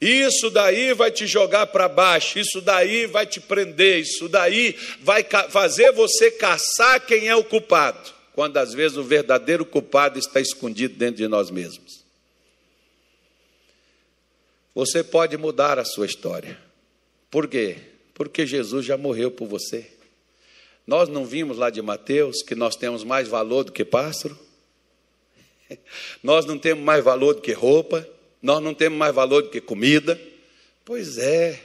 Isso 0.00 0.50
daí 0.50 0.92
vai 0.92 1.10
te 1.10 1.26
jogar 1.26 1.66
para 1.68 1.88
baixo, 1.88 2.38
isso 2.38 2.60
daí 2.60 3.06
vai 3.06 3.26
te 3.26 3.40
prender, 3.40 4.00
isso 4.00 4.28
daí 4.28 4.76
vai 5.00 5.26
fazer 5.48 5.90
você 5.92 6.30
caçar 6.30 7.04
quem 7.06 7.28
é 7.28 7.34
o 7.34 7.44
culpado, 7.44 8.12
quando 8.34 8.58
às 8.58 8.74
vezes 8.74 8.98
o 8.98 9.02
verdadeiro 9.02 9.64
culpado 9.64 10.18
está 10.18 10.38
escondido 10.40 10.96
dentro 10.96 11.16
de 11.16 11.28
nós 11.28 11.50
mesmos. 11.50 12.04
Você 14.74 15.02
pode 15.02 15.38
mudar 15.38 15.78
a 15.78 15.84
sua 15.86 16.04
história. 16.04 16.60
Por 17.30 17.48
quê? 17.48 17.78
Porque 18.12 18.46
Jesus 18.46 18.84
já 18.84 18.98
morreu 18.98 19.30
por 19.30 19.48
você. 19.48 19.90
Nós 20.86 21.08
não 21.08 21.24
vimos 21.24 21.56
lá 21.56 21.70
de 21.70 21.80
Mateus 21.80 22.42
que 22.42 22.54
nós 22.54 22.76
temos 22.76 23.02
mais 23.02 23.26
valor 23.26 23.64
do 23.64 23.72
que 23.72 23.84
pássaro? 23.84 24.38
Nós 26.22 26.46
não 26.46 26.56
temos 26.56 26.84
mais 26.84 27.02
valor 27.02 27.34
do 27.34 27.40
que 27.40 27.52
roupa? 27.52 28.06
Nós 28.46 28.62
não 28.62 28.72
temos 28.72 28.96
mais 28.96 29.12
valor 29.12 29.42
do 29.42 29.50
que 29.50 29.60
comida. 29.60 30.18
Pois 30.84 31.18
é, 31.18 31.60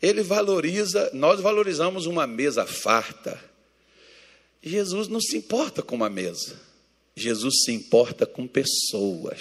ele 0.00 0.22
valoriza, 0.22 1.10
nós 1.14 1.40
valorizamos 1.40 2.04
uma 2.04 2.26
mesa 2.26 2.66
farta. 2.66 3.42
Jesus 4.62 5.08
não 5.08 5.22
se 5.22 5.38
importa 5.38 5.82
com 5.82 5.96
uma 5.96 6.10
mesa, 6.10 6.60
Jesus 7.16 7.62
se 7.64 7.72
importa 7.72 8.26
com 8.26 8.46
pessoas. 8.46 9.40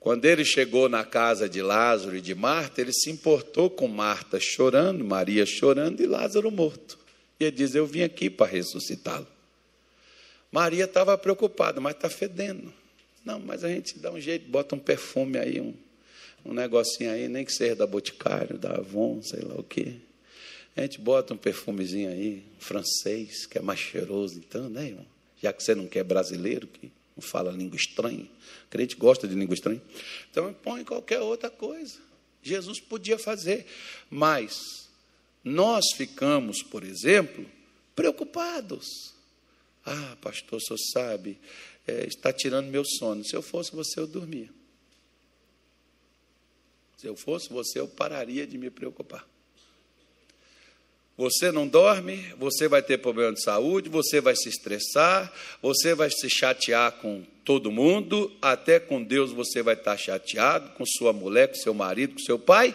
Quando 0.00 0.24
ele 0.24 0.44
chegou 0.44 0.88
na 0.88 1.04
casa 1.04 1.48
de 1.48 1.62
Lázaro 1.62 2.16
e 2.16 2.20
de 2.20 2.34
Marta, 2.34 2.80
ele 2.80 2.92
se 2.92 3.08
importou 3.08 3.70
com 3.70 3.86
Marta 3.86 4.40
chorando, 4.40 5.04
Maria 5.04 5.46
chorando 5.46 6.00
e 6.00 6.06
Lázaro 6.06 6.50
morto. 6.50 6.98
E 7.38 7.44
ele 7.44 7.56
diz: 7.56 7.74
Eu 7.74 7.86
vim 7.86 8.02
aqui 8.02 8.28
para 8.28 8.50
ressuscitá-lo. 8.50 9.26
Maria 10.50 10.84
estava 10.84 11.16
preocupada, 11.16 11.80
mas 11.80 11.94
está 11.94 12.08
fedendo. 12.08 12.72
Não, 13.26 13.40
mas 13.40 13.64
a 13.64 13.68
gente 13.68 13.98
dá 13.98 14.12
um 14.12 14.20
jeito, 14.20 14.48
bota 14.48 14.76
um 14.76 14.78
perfume 14.78 15.36
aí, 15.36 15.60
um, 15.60 15.74
um 16.44 16.54
negocinho 16.54 17.10
aí, 17.10 17.26
nem 17.26 17.44
que 17.44 17.52
seja 17.52 17.74
da 17.74 17.84
Boticário, 17.84 18.56
da 18.56 18.76
Avon, 18.76 19.20
sei 19.20 19.40
lá 19.40 19.56
o 19.56 19.64
quê. 19.64 19.96
A 20.76 20.82
gente 20.82 21.00
bota 21.00 21.34
um 21.34 21.36
perfumezinho 21.36 22.08
aí, 22.08 22.44
um 22.56 22.60
francês, 22.60 23.44
que 23.44 23.58
é 23.58 23.60
mais 23.60 23.80
cheiroso, 23.80 24.38
então, 24.38 24.68
né, 24.68 24.86
irmão? 24.86 25.06
Já 25.42 25.52
que 25.52 25.60
você 25.60 25.74
não 25.74 25.88
quer 25.88 26.04
brasileiro, 26.04 26.68
que 26.68 26.92
não 27.16 27.22
fala 27.22 27.50
língua 27.50 27.76
estranha. 27.76 28.28
O 28.66 28.70
crente 28.70 28.94
gosta 28.94 29.26
de 29.26 29.34
língua 29.34 29.54
estranha. 29.54 29.82
Então, 30.30 30.54
põe 30.62 30.84
qualquer 30.84 31.18
outra 31.18 31.50
coisa. 31.50 31.98
Jesus 32.44 32.78
podia 32.78 33.18
fazer. 33.18 33.66
Mas 34.08 34.88
nós 35.42 35.86
ficamos, 35.96 36.62
por 36.62 36.84
exemplo, 36.84 37.44
preocupados. 37.96 39.14
Ah, 39.84 40.16
pastor, 40.20 40.60
senhor 40.60 40.78
sabe, 40.92 41.38
é, 41.86 42.06
está 42.06 42.32
tirando 42.32 42.66
meu 42.66 42.84
sono. 42.84 43.24
Se 43.24 43.34
eu 43.34 43.42
fosse 43.42 43.74
você, 43.74 44.00
eu 44.00 44.06
dormia. 44.06 44.48
Se 46.96 47.06
eu 47.06 47.16
fosse 47.16 47.50
você, 47.50 47.78
eu 47.78 47.86
pararia 47.86 48.46
de 48.46 48.56
me 48.56 48.70
preocupar. 48.70 49.26
Você 51.16 51.50
não 51.50 51.66
dorme, 51.66 52.22
você 52.38 52.68
vai 52.68 52.82
ter 52.82 52.98
problema 52.98 53.32
de 53.32 53.42
saúde, 53.42 53.88
você 53.88 54.20
vai 54.20 54.36
se 54.36 54.50
estressar, 54.50 55.32
você 55.62 55.94
vai 55.94 56.10
se 56.10 56.28
chatear 56.28 56.92
com 56.92 57.24
todo 57.42 57.72
mundo, 57.72 58.30
até 58.42 58.78
com 58.78 59.02
Deus 59.02 59.32
você 59.32 59.62
vai 59.62 59.74
estar 59.74 59.96
chateado, 59.96 60.70
com 60.72 60.84
sua 60.84 61.14
mulher, 61.14 61.48
com 61.48 61.54
seu 61.54 61.72
marido, 61.72 62.14
com 62.14 62.18
seu 62.18 62.38
pai, 62.38 62.74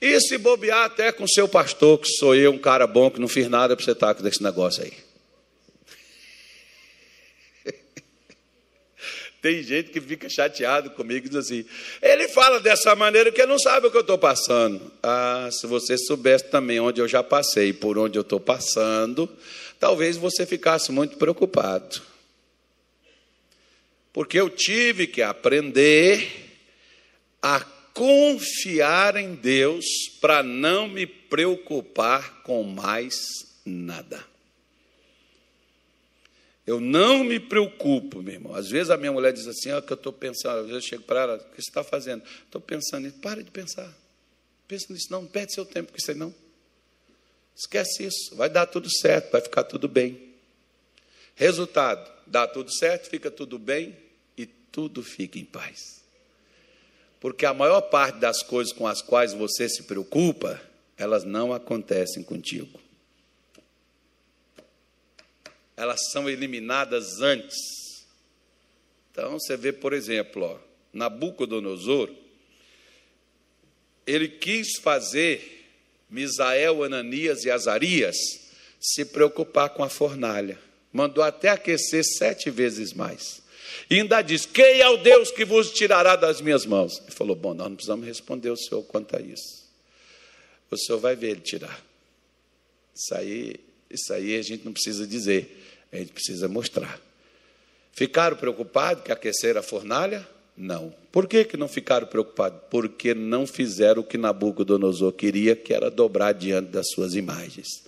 e 0.00 0.20
se 0.20 0.36
bobear 0.36 0.84
até 0.84 1.12
com 1.12 1.28
seu 1.28 1.48
pastor, 1.48 1.98
que 1.98 2.08
sou 2.08 2.34
eu, 2.34 2.50
um 2.50 2.58
cara 2.58 2.88
bom 2.88 3.08
que 3.08 3.20
não 3.20 3.28
fiz 3.28 3.48
nada 3.48 3.76
para 3.76 3.84
você 3.84 3.92
estar 3.92 4.14
com 4.14 4.26
esse 4.26 4.42
negócio 4.42 4.82
aí. 4.82 5.05
Tem 9.46 9.62
gente 9.62 9.90
que 9.90 10.00
fica 10.00 10.28
chateado 10.28 10.90
comigo 10.90 11.24
e 11.24 11.28
diz 11.28 11.38
assim: 11.38 11.64
ele 12.02 12.26
fala 12.26 12.58
dessa 12.58 12.96
maneira 12.96 13.30
que 13.30 13.46
não 13.46 13.60
sabe 13.60 13.86
o 13.86 13.90
que 13.92 13.96
eu 13.96 14.00
estou 14.00 14.18
passando. 14.18 14.90
Ah, 15.00 15.48
se 15.52 15.68
você 15.68 15.96
soubesse 15.96 16.46
também 16.46 16.80
onde 16.80 17.00
eu 17.00 17.06
já 17.06 17.22
passei, 17.22 17.72
por 17.72 17.96
onde 17.96 18.18
eu 18.18 18.22
estou 18.22 18.40
passando, 18.40 19.28
talvez 19.78 20.16
você 20.16 20.44
ficasse 20.44 20.90
muito 20.90 21.16
preocupado. 21.16 22.02
Porque 24.12 24.36
eu 24.36 24.50
tive 24.50 25.06
que 25.06 25.22
aprender 25.22 26.28
a 27.40 27.60
confiar 27.94 29.14
em 29.14 29.36
Deus 29.36 29.84
para 30.20 30.42
não 30.42 30.88
me 30.88 31.06
preocupar 31.06 32.42
com 32.42 32.64
mais 32.64 33.14
nada. 33.64 34.24
Eu 36.66 36.80
não 36.80 37.22
me 37.22 37.38
preocupo, 37.38 38.20
meu 38.20 38.34
irmão. 38.34 38.54
Às 38.54 38.68
vezes 38.68 38.90
a 38.90 38.96
minha 38.96 39.12
mulher 39.12 39.32
diz 39.32 39.46
assim, 39.46 39.70
ó, 39.70 39.80
que 39.80 39.92
eu 39.92 39.96
estou 39.96 40.12
pensando, 40.12 40.58
às 40.58 40.66
vezes 40.66 40.82
eu 40.82 40.88
chego 40.88 41.04
para 41.04 41.20
ela, 41.20 41.36
o 41.36 41.38
que 41.38 41.62
você 41.62 41.70
está 41.70 41.84
fazendo? 41.84 42.24
Estou 42.44 42.60
pensando 42.60 43.04
nisso. 43.04 43.18
Para 43.20 43.42
de 43.42 43.50
pensar. 43.52 43.96
Pensa 44.66 44.92
nisso, 44.92 45.06
não, 45.08 45.22
não 45.22 45.28
perde 45.28 45.54
seu 45.54 45.64
tempo 45.64 45.92
com 45.92 45.98
isso 45.98 46.10
aí, 46.10 46.16
não. 46.16 46.34
Esquece 47.54 48.04
isso, 48.04 48.34
vai 48.34 48.50
dar 48.50 48.66
tudo 48.66 48.90
certo, 48.90 49.30
vai 49.30 49.40
ficar 49.40 49.62
tudo 49.62 49.86
bem. 49.86 50.34
Resultado, 51.36 52.10
dá 52.26 52.48
tudo 52.48 52.72
certo, 52.74 53.08
fica 53.08 53.30
tudo 53.30 53.58
bem 53.58 53.96
e 54.36 54.44
tudo 54.44 55.04
fica 55.04 55.38
em 55.38 55.44
paz. 55.44 56.02
Porque 57.20 57.46
a 57.46 57.54
maior 57.54 57.82
parte 57.82 58.18
das 58.18 58.42
coisas 58.42 58.72
com 58.72 58.86
as 58.86 59.00
quais 59.00 59.32
você 59.32 59.68
se 59.68 59.84
preocupa, 59.84 60.60
elas 60.98 61.22
não 61.22 61.52
acontecem 61.52 62.24
contigo 62.24 62.85
elas 65.76 66.10
são 66.10 66.28
eliminadas 66.28 67.20
antes. 67.20 68.06
Então 69.10 69.38
você 69.38 69.56
vê, 69.56 69.72
por 69.72 69.92
exemplo, 69.92 70.44
ó, 70.44 70.58
Nabucodonosor, 70.92 72.10
ele 74.06 74.28
quis 74.28 74.76
fazer 74.78 75.68
Misael, 76.08 76.84
Ananias 76.84 77.44
e 77.44 77.50
Azarias 77.50 78.16
se 78.80 79.04
preocupar 79.04 79.70
com 79.70 79.82
a 79.82 79.88
fornalha. 79.88 80.58
Mandou 80.92 81.22
até 81.22 81.48
aquecer 81.48 82.04
sete 82.04 82.50
vezes 82.50 82.92
mais. 82.92 83.42
E 83.90 83.96
ainda 83.96 84.22
diz: 84.22 84.46
Quem 84.46 84.80
é 84.80 84.88
o 84.88 84.96
Deus 84.96 85.30
que 85.30 85.44
vos 85.44 85.72
tirará 85.72 86.16
das 86.16 86.40
minhas 86.40 86.64
mãos? 86.64 86.98
Ele 87.00 87.10
falou: 87.10 87.36
Bom, 87.36 87.52
nós 87.52 87.68
não 87.68 87.76
precisamos 87.76 88.06
responder 88.06 88.50
o 88.50 88.56
senhor 88.56 88.82
quanto 88.84 89.16
a 89.16 89.20
isso. 89.20 89.66
O 90.70 90.76
senhor 90.76 90.98
vai 90.98 91.14
ver 91.14 91.30
ele 91.30 91.40
tirar. 91.40 91.84
Isso 92.94 93.14
aí, 93.14 93.56
isso 93.90 94.12
aí 94.12 94.36
a 94.36 94.42
gente 94.42 94.64
não 94.64 94.72
precisa 94.72 95.06
dizer. 95.06 95.62
A 95.92 95.96
gente 95.96 96.12
precisa 96.12 96.48
mostrar. 96.48 97.00
Ficaram 97.92 98.36
preocupados 98.36 99.02
que 99.02 99.12
aqueceram 99.12 99.60
a 99.60 99.62
fornalha? 99.62 100.26
Não. 100.56 100.94
Por 101.12 101.26
que, 101.26 101.44
que 101.44 101.56
não 101.56 101.68
ficaram 101.68 102.06
preocupados? 102.06 102.60
Porque 102.70 103.14
não 103.14 103.46
fizeram 103.46 104.02
o 104.02 104.04
que 104.04 104.18
Nabucodonosor 104.18 105.12
queria, 105.12 105.54
que 105.54 105.72
era 105.72 105.90
dobrar 105.90 106.32
diante 106.32 106.70
das 106.70 106.88
suas 106.90 107.14
imagens. 107.14 107.84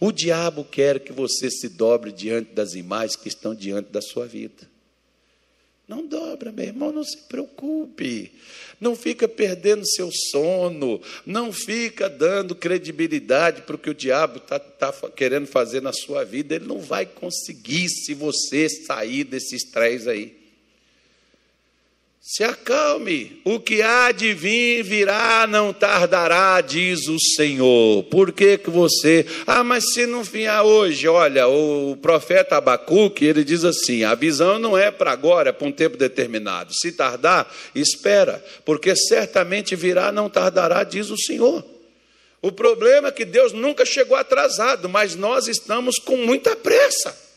O 0.00 0.10
diabo 0.10 0.64
quer 0.64 1.00
que 1.00 1.12
você 1.12 1.50
se 1.50 1.68
dobre 1.68 2.12
diante 2.12 2.52
das 2.52 2.74
imagens 2.74 3.16
que 3.16 3.28
estão 3.28 3.54
diante 3.54 3.90
da 3.90 4.00
sua 4.00 4.26
vida. 4.26 4.68
Não 5.88 6.06
dobra, 6.06 6.52
meu 6.52 6.66
irmão, 6.66 6.92
não 6.92 7.02
se 7.02 7.16
preocupe. 7.16 8.30
Não 8.78 8.94
fica 8.94 9.26
perdendo 9.26 9.88
seu 9.88 10.10
sono. 10.30 11.00
Não 11.24 11.50
fica 11.50 12.10
dando 12.10 12.54
credibilidade 12.54 13.62
para 13.62 13.74
o 13.74 13.78
que 13.78 13.88
o 13.88 13.94
diabo 13.94 14.36
está 14.36 14.58
tá 14.60 14.92
querendo 15.16 15.46
fazer 15.46 15.80
na 15.80 15.92
sua 15.92 16.24
vida. 16.24 16.54
Ele 16.54 16.66
não 16.66 16.78
vai 16.78 17.06
conseguir 17.06 17.88
se 17.88 18.12
você 18.12 18.68
sair 18.68 19.24
desse 19.24 19.56
estresse 19.56 20.10
aí. 20.10 20.37
Se 22.30 22.44
acalme, 22.44 23.40
o 23.42 23.58
que 23.58 23.80
há 23.80 24.12
de 24.12 24.34
vir 24.34 24.82
virá, 24.82 25.46
não 25.46 25.72
tardará, 25.72 26.60
diz 26.60 27.08
o 27.08 27.18
Senhor. 27.18 28.04
Por 28.04 28.32
que, 28.32 28.58
que 28.58 28.68
você. 28.68 29.24
Ah, 29.46 29.64
mas 29.64 29.94
se 29.94 30.04
não 30.04 30.22
vier 30.22 30.60
hoje, 30.60 31.08
olha, 31.08 31.48
o 31.48 31.96
profeta 31.96 32.58
Abacuque, 32.58 33.24
ele 33.24 33.42
diz 33.42 33.64
assim: 33.64 34.04
a 34.04 34.14
visão 34.14 34.58
não 34.58 34.76
é 34.76 34.90
para 34.90 35.10
agora, 35.10 35.48
é 35.48 35.52
para 35.52 35.66
um 35.66 35.72
tempo 35.72 35.96
determinado. 35.96 36.74
Se 36.74 36.92
tardar, 36.92 37.50
espera, 37.74 38.44
porque 38.62 38.94
certamente 38.94 39.74
virá, 39.74 40.12
não 40.12 40.28
tardará, 40.28 40.84
diz 40.84 41.08
o 41.08 41.16
Senhor. 41.16 41.64
O 42.42 42.52
problema 42.52 43.08
é 43.08 43.12
que 43.12 43.24
Deus 43.24 43.54
nunca 43.54 43.86
chegou 43.86 44.18
atrasado, 44.18 44.86
mas 44.86 45.16
nós 45.16 45.48
estamos 45.48 45.98
com 45.98 46.18
muita 46.18 46.54
pressa. 46.54 47.27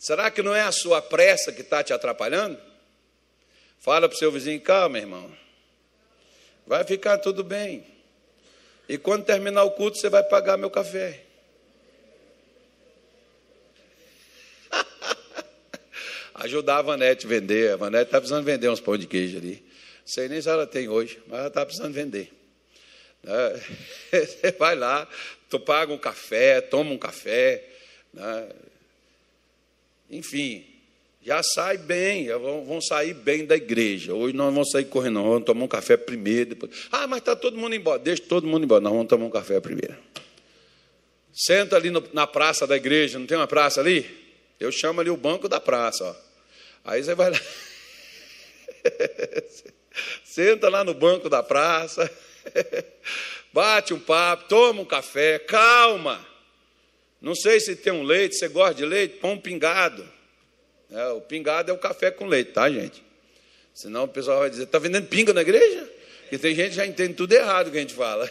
Será 0.00 0.30
que 0.30 0.42
não 0.42 0.54
é 0.54 0.62
a 0.62 0.72
sua 0.72 1.02
pressa 1.02 1.52
que 1.52 1.60
está 1.60 1.84
te 1.84 1.92
atrapalhando? 1.92 2.58
Fala 3.78 4.08
para 4.08 4.16
o 4.16 4.18
seu 4.18 4.32
vizinho, 4.32 4.58
calma, 4.58 4.96
irmão. 4.96 5.30
Vai 6.66 6.84
ficar 6.84 7.18
tudo 7.18 7.44
bem. 7.44 7.84
E 8.88 8.96
quando 8.96 9.26
terminar 9.26 9.62
o 9.64 9.72
culto, 9.72 9.98
você 9.98 10.08
vai 10.08 10.22
pagar 10.22 10.56
meu 10.56 10.70
café. 10.70 11.22
Ajudar 16.34 16.78
a 16.78 16.82
Vanete 16.82 17.26
a 17.26 17.28
vender. 17.28 17.72
A 17.72 17.76
Vanete 17.76 18.06
está 18.06 18.18
precisando 18.18 18.42
vender 18.46 18.70
uns 18.70 18.80
pão 18.80 18.96
de 18.96 19.06
queijo 19.06 19.36
ali. 19.36 19.62
Não 20.00 20.06
sei 20.06 20.30
nem 20.30 20.40
se 20.40 20.48
ela 20.48 20.66
tem 20.66 20.88
hoje, 20.88 21.22
mas 21.26 21.40
ela 21.40 21.48
está 21.48 21.66
precisando 21.66 21.92
vender. 21.92 22.32
Né? 23.22 23.62
Você 24.10 24.50
vai 24.52 24.74
lá, 24.74 25.06
tu 25.50 25.60
paga 25.60 25.92
um 25.92 25.98
café, 25.98 26.62
toma 26.62 26.90
um 26.90 26.98
café. 26.98 27.68
Enfim, 30.10 30.64
já 31.22 31.42
sai 31.42 31.76
bem, 31.76 32.28
vão 32.28 32.80
sair 32.80 33.14
bem 33.14 33.44
da 33.44 33.54
igreja. 33.54 34.14
Hoje 34.14 34.34
nós 34.34 34.52
vamos 34.52 34.70
sair 34.70 34.86
correndo, 34.86 35.22
vamos 35.22 35.44
tomar 35.44 35.64
um 35.64 35.68
café 35.68 35.96
primeiro. 35.96 36.50
Depois. 36.50 36.72
Ah, 36.90 37.06
mas 37.06 37.20
está 37.20 37.36
todo 37.36 37.58
mundo 37.58 37.74
embora. 37.74 37.98
Deixa 37.98 38.22
todo 38.22 38.46
mundo 38.46 38.64
embora. 38.64 38.80
Nós 38.80 38.92
vamos 38.92 39.06
tomar 39.06 39.26
um 39.26 39.30
café 39.30 39.60
primeiro. 39.60 39.96
Senta 41.32 41.76
ali 41.76 41.90
no, 41.90 42.02
na 42.12 42.26
praça 42.26 42.66
da 42.66 42.76
igreja, 42.76 43.18
não 43.18 43.26
tem 43.26 43.36
uma 43.36 43.46
praça 43.46 43.80
ali? 43.80 44.18
Eu 44.58 44.72
chamo 44.72 45.00
ali 45.00 45.10
o 45.10 45.16
banco 45.16 45.48
da 45.48 45.60
praça. 45.60 46.04
Ó. 46.04 46.14
Aí 46.84 47.02
você 47.02 47.14
vai 47.14 47.30
lá. 47.30 47.40
Senta 50.24 50.68
lá 50.68 50.82
no 50.82 50.94
banco 50.94 51.28
da 51.28 51.42
praça. 51.42 52.10
Bate 53.52 53.92
um 53.92 54.00
papo, 54.00 54.48
toma 54.48 54.80
um 54.80 54.86
café, 54.86 55.38
calma. 55.38 56.29
Não 57.20 57.34
sei 57.34 57.60
se 57.60 57.76
tem 57.76 57.92
um 57.92 58.02
leite, 58.02 58.36
você 58.36 58.48
gosta 58.48 58.74
de 58.74 58.84
leite? 58.84 59.18
Um 59.22 59.38
pingado. 59.38 60.06
É, 60.90 61.08
o 61.08 61.20
pingado 61.20 61.70
é 61.70 61.74
o 61.74 61.78
café 61.78 62.10
com 62.10 62.26
leite, 62.26 62.52
tá, 62.52 62.70
gente? 62.70 63.02
Senão 63.74 64.04
o 64.04 64.08
pessoal 64.08 64.40
vai 64.40 64.50
dizer: 64.50 64.64
está 64.64 64.78
vendendo 64.78 65.06
pinga 65.06 65.32
na 65.32 65.42
igreja? 65.42 65.88
Porque 66.22 66.38
tem 66.38 66.54
gente 66.54 66.70
que 66.70 66.76
já 66.76 66.86
entende 66.86 67.14
tudo 67.14 67.32
errado 67.32 67.70
que 67.70 67.76
a 67.76 67.80
gente 67.80 67.94
fala. 67.94 68.30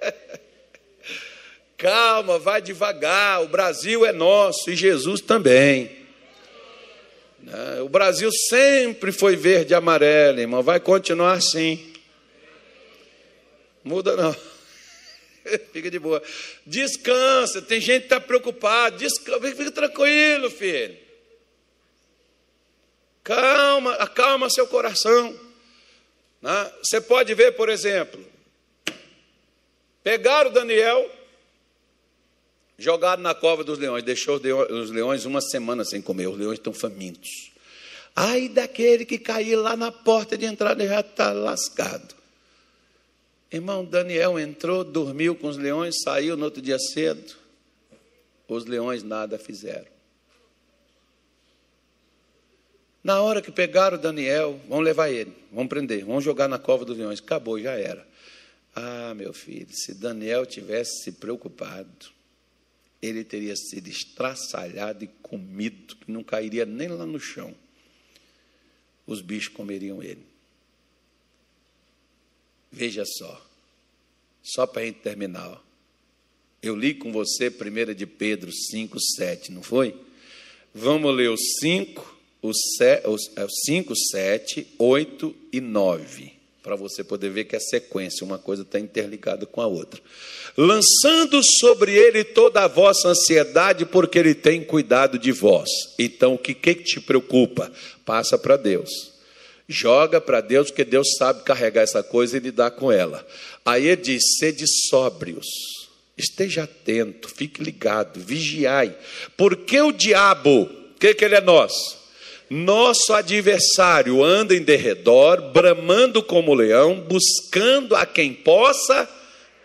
Calma, 1.76 2.38
vai 2.38 2.60
devagar. 2.60 3.42
O 3.42 3.48
Brasil 3.48 4.04
é 4.04 4.12
nosso 4.12 4.70
e 4.70 4.76
Jesus 4.76 5.20
também. 5.20 5.96
Né? 7.40 7.80
O 7.82 7.88
Brasil 7.88 8.30
sempre 8.32 9.12
foi 9.12 9.36
verde 9.36 9.72
e 9.72 9.74
amarelo, 9.74 10.40
irmão. 10.40 10.62
Vai 10.62 10.80
continuar 10.80 11.32
assim. 11.34 11.92
Muda 13.84 14.16
não. 14.16 14.36
Fica 15.72 15.90
de 15.90 15.98
boa. 15.98 16.22
Descansa. 16.66 17.62
Tem 17.62 17.80
gente 17.80 18.00
que 18.00 18.06
está 18.06 18.20
preocupada. 18.20 18.96
Descansa. 18.96 19.40
Fica 19.54 19.70
tranquilo, 19.70 20.50
filho. 20.50 20.96
Calma, 23.28 23.92
acalma 23.94 24.48
seu 24.48 24.66
coração. 24.66 25.38
Né? 26.40 26.72
Você 26.82 27.00
pode 27.00 27.34
ver, 27.34 27.52
por 27.52 27.68
exemplo, 27.68 28.24
pegaram 30.02 30.50
Daniel, 30.50 31.10
jogaram 32.78 33.22
na 33.22 33.34
cova 33.34 33.62
dos 33.62 33.78
leões, 33.78 34.02
deixou 34.02 34.40
os 34.70 34.90
leões 34.90 35.24
uma 35.24 35.40
semana 35.40 35.84
sem 35.84 36.00
comer, 36.00 36.28
os 36.28 36.38
leões 36.38 36.58
estão 36.58 36.72
famintos. 36.72 37.52
Ai 38.16 38.48
daquele 38.48 39.04
que 39.04 39.18
cair 39.18 39.56
lá 39.56 39.76
na 39.76 39.92
porta 39.92 40.36
de 40.36 40.46
entrada 40.46 40.86
já 40.86 41.00
está 41.00 41.30
lascado. 41.32 42.17
Irmão, 43.50 43.84
Daniel 43.84 44.38
entrou, 44.38 44.84
dormiu 44.84 45.34
com 45.34 45.48
os 45.48 45.56
leões, 45.56 45.94
saiu 46.02 46.36
no 46.36 46.44
outro 46.44 46.60
dia 46.60 46.78
cedo. 46.78 47.34
Os 48.46 48.66
leões 48.66 49.02
nada 49.02 49.38
fizeram. 49.38 49.86
Na 53.02 53.22
hora 53.22 53.40
que 53.40 53.50
pegaram 53.50 53.96
Daniel, 53.96 54.60
vão 54.68 54.80
levar 54.80 55.08
ele, 55.08 55.32
vão 55.50 55.66
prender, 55.66 56.04
vão 56.04 56.20
jogar 56.20 56.46
na 56.46 56.58
cova 56.58 56.84
dos 56.84 56.98
leões. 56.98 57.20
Acabou, 57.20 57.58
já 57.58 57.72
era. 57.72 58.06
Ah, 58.74 59.14
meu 59.14 59.32
filho, 59.32 59.68
se 59.72 59.94
Daniel 59.94 60.44
tivesse 60.44 61.04
se 61.04 61.12
preocupado, 61.12 61.88
ele 63.00 63.24
teria 63.24 63.56
sido 63.56 63.88
estraçalhado 63.88 65.04
e 65.04 65.08
comido, 65.22 65.96
que 65.96 66.10
não 66.10 66.22
cairia 66.22 66.66
nem 66.66 66.88
lá 66.88 67.06
no 67.06 67.18
chão. 67.18 67.54
Os 69.06 69.22
bichos 69.22 69.54
comeriam 69.54 70.02
ele. 70.02 70.27
Veja 72.70 73.04
só, 73.04 73.46
só 74.42 74.66
para 74.66 74.82
a 74.82 74.84
gente 74.84 75.00
terminar. 75.00 75.48
Ó. 75.48 75.58
Eu 76.62 76.76
li 76.76 76.94
com 76.94 77.12
você 77.12 77.48
1 77.48 77.94
de 77.94 78.06
Pedro 78.06 78.52
5, 78.52 78.98
7, 79.16 79.52
não 79.52 79.62
foi? 79.62 79.94
Vamos 80.74 81.14
ler 81.14 81.30
os 81.30 81.40
5 81.60 82.18
os 82.42 82.56
5, 83.66 83.94
7, 83.96 84.66
8 84.78 85.34
e 85.52 85.60
9, 85.60 86.32
para 86.62 86.76
você 86.76 87.02
poder 87.02 87.30
ver 87.30 87.44
que 87.44 87.56
é 87.56 87.60
sequência, 87.60 88.24
uma 88.24 88.38
coisa 88.38 88.62
está 88.62 88.78
interligada 88.78 89.46
com 89.46 89.60
a 89.60 89.66
outra. 89.66 90.00
Lançando 90.56 91.40
sobre 91.42 91.92
ele 91.92 92.24
toda 92.24 92.64
a 92.64 92.68
vossa 92.68 93.08
ansiedade, 93.08 93.86
porque 93.86 94.18
ele 94.18 94.34
tem 94.34 94.62
cuidado 94.62 95.18
de 95.18 95.32
vós. 95.32 95.68
Então, 95.98 96.34
o 96.34 96.38
que, 96.38 96.54
que 96.54 96.74
te 96.74 97.00
preocupa? 97.00 97.72
Passa 98.04 98.38
para 98.38 98.56
Deus. 98.56 99.17
Joga 99.68 100.18
para 100.18 100.40
Deus, 100.40 100.70
porque 100.70 100.84
Deus 100.84 101.08
sabe 101.18 101.42
carregar 101.42 101.82
essa 101.82 102.02
coisa 102.02 102.36
e 102.36 102.40
lidar 102.40 102.70
com 102.70 102.90
ela. 102.90 103.26
Aí 103.64 103.86
ele 103.86 104.00
diz: 104.00 104.22
sede 104.38 104.64
sóbrios, 104.88 105.46
esteja 106.16 106.64
atento, 106.64 107.28
fique 107.28 107.62
ligado, 107.62 108.18
vigiai, 108.18 108.96
porque 109.36 109.78
o 109.82 109.92
diabo, 109.92 110.62
o 110.62 110.98
que, 110.98 111.12
que 111.12 111.24
ele 111.24 111.34
é 111.34 111.40
nosso? 111.40 111.98
Nosso 112.48 113.12
adversário 113.12 114.24
anda 114.24 114.54
em 114.54 114.62
derredor, 114.62 115.52
bramando 115.52 116.22
como 116.22 116.54
leão, 116.54 116.98
buscando 117.00 117.94
a 117.94 118.06
quem 118.06 118.32
possa 118.32 119.06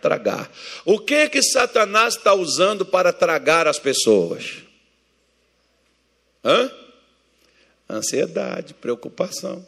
tragar. 0.02 0.52
O 0.84 0.98
que 0.98 1.30
que 1.30 1.42
Satanás 1.42 2.14
está 2.14 2.34
usando 2.34 2.84
para 2.84 3.10
tragar 3.10 3.66
as 3.66 3.78
pessoas? 3.78 4.56
Hã? 6.44 6.70
Ansiedade, 7.88 8.74
preocupação. 8.74 9.64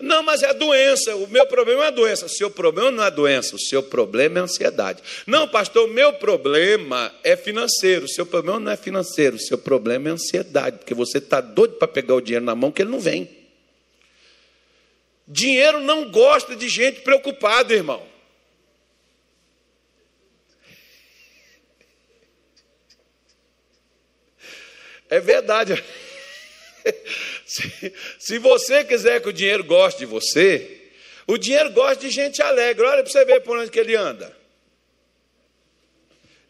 Não, 0.00 0.22
mas 0.22 0.42
é 0.42 0.52
doença. 0.52 1.14
O 1.16 1.26
meu 1.28 1.46
problema 1.46 1.84
é 1.84 1.86
a 1.88 1.90
doença. 1.90 2.28
Seu 2.28 2.50
problema 2.50 2.90
não 2.90 3.04
é 3.04 3.10
doença, 3.10 3.56
o 3.56 3.58
seu 3.58 3.82
problema 3.82 4.38
é 4.38 4.42
ansiedade. 4.42 5.02
Não, 5.26 5.48
pastor, 5.48 5.88
o 5.88 5.92
meu 5.92 6.12
problema 6.12 7.12
é 7.22 7.36
financeiro. 7.36 8.04
O 8.04 8.08
seu 8.08 8.26
problema 8.26 8.60
não 8.60 8.72
é 8.72 8.76
financeiro, 8.76 9.36
o 9.36 9.40
seu 9.40 9.58
problema 9.58 10.08
é 10.08 10.12
ansiedade, 10.12 10.78
porque 10.78 10.94
você 10.94 11.18
está 11.18 11.40
doido 11.40 11.74
para 11.74 11.88
pegar 11.88 12.14
o 12.14 12.20
dinheiro 12.20 12.44
na 12.44 12.54
mão 12.54 12.70
que 12.70 12.82
ele 12.82 12.90
não 12.90 13.00
vem. 13.00 13.28
Dinheiro 15.26 15.80
não 15.80 16.10
gosta 16.10 16.54
de 16.54 16.68
gente 16.68 17.00
preocupada, 17.00 17.72
irmão. 17.72 18.02
É 25.08 25.20
verdade. 25.20 25.82
se, 27.46 27.94
se 28.18 28.38
você 28.38 28.84
quiser 28.84 29.20
que 29.20 29.28
o 29.28 29.32
dinheiro 29.32 29.64
goste 29.64 30.00
de 30.00 30.06
você, 30.06 30.82
o 31.26 31.38
dinheiro 31.38 31.70
gosta 31.70 31.96
de 31.96 32.10
gente 32.10 32.42
alegre. 32.42 32.84
Olha 32.84 33.02
para 33.02 33.12
você 33.12 33.24
ver 33.24 33.40
por 33.40 33.56
onde 33.56 33.70
que 33.70 33.80
ele 33.80 33.94
anda. 33.94 34.36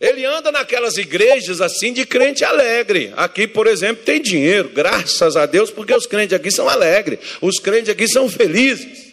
Ele 0.01 0.25
anda 0.25 0.51
naquelas 0.51 0.97
igrejas 0.97 1.61
assim 1.61 1.93
de 1.93 2.05
crente 2.05 2.45
alegre. 2.45 3.13
Aqui, 3.17 3.47
por 3.47 3.69
exemplo, 3.69 4.05
tem 4.05 4.21
dinheiro, 4.21 4.69
graças 4.71 5.37
a 5.37 5.47
Deus, 5.47 5.71
porque 5.71 5.95
os 5.95 6.07
crentes 6.07 6.35
aqui 6.35 6.51
são 6.51 6.69
alegres. 6.69 7.21
Os 7.41 7.61
crentes 7.61 7.89
aqui 7.89 8.09
são 8.09 8.29
felizes. 8.29 9.13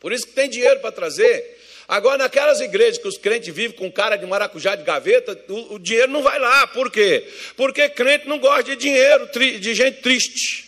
Por 0.00 0.12
isso 0.12 0.26
que 0.26 0.32
tem 0.32 0.48
dinheiro 0.48 0.80
para 0.80 0.92
trazer. 0.92 1.58
Agora, 1.86 2.18
naquelas 2.18 2.60
igrejas 2.60 2.98
que 2.98 3.08
os 3.08 3.18
crentes 3.18 3.54
vivem 3.54 3.76
com 3.76 3.92
cara 3.92 4.16
de 4.16 4.24
maracujá 4.24 4.74
de 4.74 4.84
gaveta, 4.84 5.38
o, 5.48 5.74
o 5.74 5.78
dinheiro 5.78 6.10
não 6.10 6.22
vai 6.22 6.38
lá. 6.38 6.66
Por 6.66 6.90
quê? 6.90 7.30
Porque 7.56 7.88
crente 7.88 8.26
não 8.26 8.38
gosta 8.38 8.64
de 8.64 8.76
dinheiro, 8.76 9.28
de 9.60 9.74
gente 9.74 10.00
triste. 10.00 10.64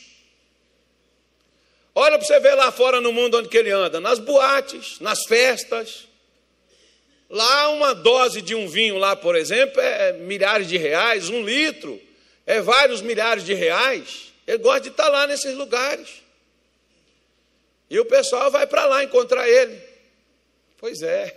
Olha 1.95 2.19
para 2.19 2.27
você 2.27 2.39
ver 2.39 2.55
lá 2.55 2.71
fora 2.71 3.01
no 3.01 3.11
mundo 3.11 3.39
onde 3.39 3.49
que 3.49 3.57
ele 3.57 3.71
anda, 3.71 3.99
nas 3.99 4.19
boates, 4.19 5.01
nas 5.01 5.25
festas. 5.27 6.07
Lá 7.31 7.71
uma 7.71 7.95
dose 7.95 8.43
de 8.43 8.55
um 8.55 8.69
vinho 8.69 8.99
lá, 8.99 9.17
por 9.17 9.35
exemplo, 9.35 9.81
é 9.81 10.12
milhares 10.12 10.69
de 10.69 10.77
reais, 10.77 11.31
um 11.31 11.43
litro, 11.43 11.99
é 12.45 12.61
vários 12.61 13.01
milhares 13.01 13.45
de 13.45 13.55
reais. 13.55 14.33
Ele 14.47 14.59
gosta 14.59 14.83
de 14.83 14.89
estar 14.91 15.09
lá 15.09 15.27
nesses 15.27 15.55
lugares. 15.55 16.23
E 17.89 17.99
o 17.99 18.05
pessoal 18.05 18.51
vai 18.51 18.67
para 18.67 18.85
lá 18.85 19.03
encontrar 19.03 19.49
ele. 19.49 19.86
Pois 20.79 21.03
é. 21.03 21.37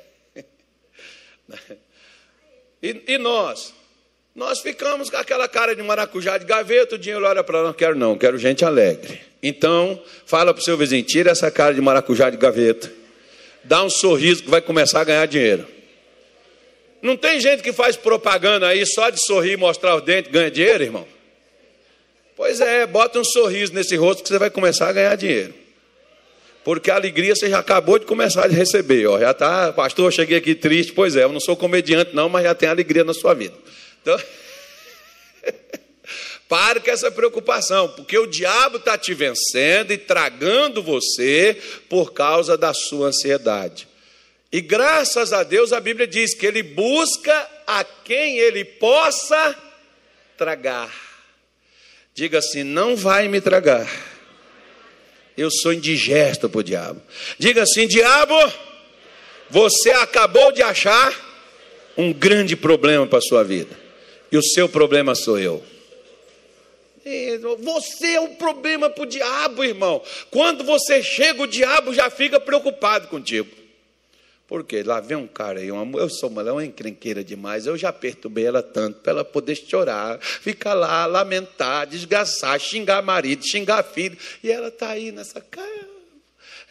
E, 2.82 3.04
e, 3.10 3.18
nós? 3.18 3.74
Nós 4.34 4.62
ficamos 4.62 5.10
com 5.10 5.18
aquela 5.18 5.50
cara 5.50 5.76
de 5.76 5.84
maracujá 5.84 6.38
de 6.38 6.46
gaveta, 6.46 6.96
o 6.96 6.98
dinheiro 6.98 7.26
olha 7.26 7.44
para 7.44 7.58
nós, 7.58 7.68
não 7.68 7.74
quero 7.74 7.94
não, 7.94 8.18
quero 8.18 8.38
gente 8.38 8.64
alegre. 8.64 9.20
Então, 9.44 10.02
fala 10.26 10.54
para 10.54 10.62
o 10.62 10.64
seu 10.64 10.78
vizinho, 10.78 11.04
tira 11.04 11.32
essa 11.32 11.52
cara 11.52 11.74
de 11.74 11.82
maracujá 11.82 12.30
de 12.30 12.38
gaveta, 12.38 12.90
dá 13.66 13.84
um 13.84 13.90
sorriso 13.90 14.44
que 14.44 14.50
vai 14.50 14.62
começar 14.62 15.02
a 15.02 15.04
ganhar 15.04 15.26
dinheiro. 15.26 15.68
Não 17.02 17.18
tem 17.18 17.40
gente 17.42 17.62
que 17.62 17.74
faz 17.74 17.98
propaganda 17.98 18.68
aí 18.68 18.86
só 18.86 19.10
de 19.10 19.22
sorrir 19.26 19.54
e 19.54 19.58
mostrar 19.58 19.98
os 19.98 20.04
dentes 20.04 20.32
ganha 20.32 20.50
dinheiro, 20.50 20.84
irmão? 20.84 21.08
Pois 22.36 22.62
é, 22.62 22.86
bota 22.86 23.20
um 23.20 23.24
sorriso 23.26 23.74
nesse 23.74 23.98
rosto 23.98 24.24
que 24.24 24.30
você 24.30 24.40
vai 24.40 24.50
começar 24.50 24.88
a 24.88 24.94
ganhar 24.94 25.16
dinheiro. 25.16 25.54
Porque 26.64 26.91
a 26.91 26.95
alegria 26.95 27.36
você 27.36 27.49
já 27.49 27.60
acabou 27.60 27.97
de 27.97 28.05
começar 28.05 28.45
a 28.45 28.47
receber. 28.47 29.07
Ó. 29.07 29.20
Já 29.20 29.34
tá, 29.34 29.74
pastor, 29.74 30.05
eu 30.05 30.12
cheguei 30.12 30.38
aqui 30.38 30.53
triste. 30.53 30.93
Pois 30.93 31.16
é, 31.16 31.24
eu 31.24 31.32
não 31.32 31.39
sou 31.39 31.55
comediante, 31.55 32.14
não, 32.14 32.30
mas 32.30 32.43
já 32.43 32.53
tem 32.53 32.70
alegria 32.70 33.03
na 33.03 33.14
sua 33.14 33.34
vida. 33.34 33.55
Então, 34.01 34.20
pare 36.47 36.80
com 36.80 36.89
essa 36.91 37.12
preocupação, 37.12 37.89
porque 37.89 38.18
o 38.18 38.26
diabo 38.26 38.78
está 38.78 38.97
te 38.97 39.14
vencendo 39.14 39.91
e 39.91 39.97
tragando 39.97 40.84
você 40.84 41.55
por 41.88 42.12
causa 42.12 42.57
da 42.57 42.74
sua 42.74 43.07
ansiedade. 43.07 43.88
E 44.51 44.62
graças 44.62 45.32
a 45.32 45.43
Deus 45.43 45.72
a 45.72 45.80
Bíblia 45.80 46.07
diz 46.07 46.34
que 46.34 46.45
ele 46.45 46.64
busca 46.64 47.47
a 47.68 47.84
quem 47.84 48.39
ele 48.39 48.66
possa 48.66 49.55
tragar. 50.36 50.91
Diga 52.16 52.39
assim: 52.39 52.64
não 52.64 52.95
vai 52.95 53.28
me 53.28 53.39
tragar. 53.39 53.88
Eu 55.40 55.50
sou 55.50 55.72
indigesto 55.72 56.50
para 56.50 56.60
o 56.60 56.64
diabo. 56.64 57.02
Diga 57.38 57.64
assim: 57.64 57.88
diabo, 57.88 58.36
você 59.50 59.90
acabou 59.92 60.52
de 60.52 60.62
achar 60.62 61.18
um 61.96 62.12
grande 62.12 62.58
problema 62.58 63.08
para 63.08 63.20
a 63.20 63.22
sua 63.22 63.42
vida. 63.42 63.74
E 64.30 64.38
o 64.38 64.44
seu 64.44 64.68
problema 64.68 65.16
sou 65.16 65.40
eu. 65.40 65.64
Você 67.60 68.16
é 68.16 68.20
um 68.20 68.36
problema 68.36 68.90
para 68.90 69.04
o 69.04 69.08
diabo, 69.08 69.64
irmão. 69.64 70.04
Quando 70.30 70.66
você 70.66 71.02
chega, 71.02 71.42
o 71.42 71.48
diabo 71.48 71.94
já 71.94 72.10
fica 72.10 72.38
preocupado 72.38 73.08
contigo. 73.08 73.50
Porque 74.50 74.82
lá 74.82 75.00
vem 75.00 75.16
um 75.16 75.28
cara 75.28 75.60
aí, 75.60 75.72
uma, 75.72 76.00
eu 76.00 76.10
sou 76.10 76.28
uma, 76.28 76.41
uma 76.52 76.66
encrenqueira 76.66 77.24
demais, 77.24 77.68
eu 77.68 77.78
já 77.78 77.93
perturbei 77.93 78.45
ela 78.45 78.64
tanto 78.64 79.00
para 79.00 79.12
ela 79.12 79.24
poder 79.24 79.56
chorar, 79.56 80.20
ficar 80.20 80.74
lá, 80.74 81.06
lamentar, 81.06 81.86
desgastar, 81.86 82.60
xingar 82.60 83.04
marido, 83.04 83.45
xingar 83.45 83.84
filho, 83.84 84.18
e 84.43 84.52
ela 84.52 84.70
está 84.70 84.89
aí 84.89 85.12
nessa 85.12 85.39
cara, 85.39 85.88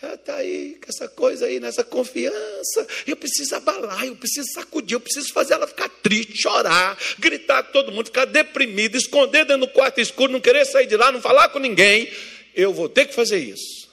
ela 0.02 0.14
está 0.14 0.34
aí 0.34 0.76
com 0.82 0.90
essa 0.90 1.08
coisa 1.08 1.46
aí, 1.46 1.60
nessa 1.60 1.84
confiança. 1.84 2.86
Eu 3.06 3.16
preciso 3.16 3.54
abalar, 3.54 4.04
eu 4.04 4.16
preciso 4.16 4.48
sacudir, 4.52 4.96
eu 4.96 5.00
preciso 5.00 5.32
fazer 5.32 5.54
ela 5.54 5.66
ficar 5.68 5.88
triste, 5.88 6.42
chorar, 6.42 6.98
gritar 7.16 7.62
com 7.62 7.72
todo 7.72 7.92
mundo, 7.92 8.06
ficar 8.06 8.24
deprimida, 8.24 8.96
esconder 8.96 9.44
dentro 9.44 9.66
do 9.66 9.72
quarto 9.72 10.00
escuro, 10.00 10.32
não 10.32 10.40
querer 10.40 10.64
sair 10.64 10.86
de 10.86 10.96
lá, 10.96 11.12
não 11.12 11.20
falar 11.20 11.48
com 11.50 11.60
ninguém. 11.60 12.10
Eu 12.56 12.74
vou 12.74 12.88
ter 12.88 13.06
que 13.06 13.14
fazer 13.14 13.38
isso. 13.38 13.87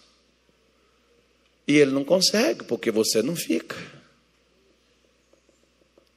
E 1.67 1.77
ele 1.77 1.91
não 1.91 2.03
consegue, 2.03 2.63
porque 2.63 2.91
você 2.91 3.21
não 3.21 3.35
fica. 3.35 3.75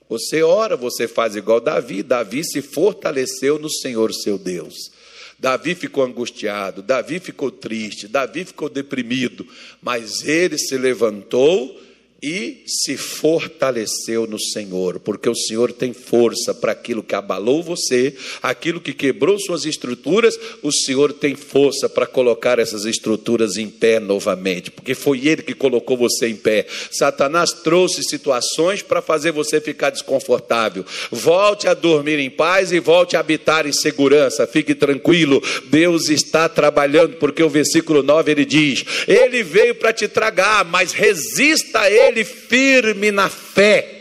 Você 0.09 0.42
ora, 0.42 0.76
você 0.76 1.07
faz 1.07 1.36
igual 1.36 1.61
Davi. 1.61 2.03
Davi 2.03 2.44
se 2.44 2.62
fortaleceu 2.62 3.59
no 3.59 3.70
Senhor 3.70 4.12
seu 4.12 4.38
Deus. 4.38 4.74
Davi 5.38 5.74
ficou 5.74 6.03
angustiado, 6.03 6.82
Davi 6.82 7.20
ficou 7.20 7.51
triste, 7.51 8.09
Davi 8.09 8.44
ficou 8.44 8.68
deprimido, 8.68 9.46
mas 9.80 10.24
ele 10.24 10.59
se 10.59 10.76
levantou 10.76 11.80
e 12.20 12.64
se 12.66 12.96
fortaleceu 12.96 14.26
no 14.26 14.40
Senhor, 14.40 14.98
porque 14.98 15.28
o 15.28 15.36
Senhor 15.36 15.72
tem 15.72 15.92
força 15.92 16.52
para 16.52 16.72
aquilo 16.72 17.02
que 17.02 17.14
abalou 17.14 17.62
você, 17.62 18.12
aquilo 18.42 18.80
que 18.80 18.92
quebrou 18.92 19.38
suas 19.38 19.64
estruturas, 19.64 20.38
o 20.60 20.72
Senhor 20.72 21.12
tem 21.12 21.36
força 21.36 21.88
para 21.88 22.06
colocar 22.06 22.58
essas 22.58 22.84
estruturas 22.84 23.56
em 23.56 23.68
pé 23.68 24.00
novamente, 24.00 24.70
porque 24.70 24.96
foi 24.96 25.28
Ele 25.28 25.42
que 25.42 25.54
colocou 25.54 25.96
você 25.96 26.26
em 26.26 26.34
pé. 26.34 26.66
Satanás 26.90 27.52
trouxe 27.52 28.02
situações 28.02 28.82
para 28.82 29.00
fazer 29.00 29.30
você 29.30 29.60
ficar 29.60 29.90
desconfortável. 29.90 30.84
Volte 31.12 31.68
a 31.68 31.74
dormir 31.74 32.18
em 32.18 32.30
paz 32.30 32.72
e 32.72 32.80
volte 32.80 33.16
a 33.16 33.20
habitar 33.20 33.64
em 33.64 33.72
segurança. 33.72 34.46
Fique 34.46 34.74
tranquilo, 34.74 35.40
Deus 35.66 36.08
está 36.08 36.48
trabalhando, 36.48 37.16
porque 37.16 37.44
o 37.44 37.48
versículo 37.48 38.02
9 38.02 38.32
ele 38.32 38.44
diz: 38.44 38.84
Ele 39.06 39.44
veio 39.44 39.76
para 39.76 39.92
te 39.92 40.08
tragar, 40.08 40.64
mas 40.64 40.92
resista 40.92 41.80
a 41.80 41.90
Ele 41.90 42.07
ele 42.09 42.24
firme 42.24 43.11
na 43.11 43.28
fé 43.28 43.97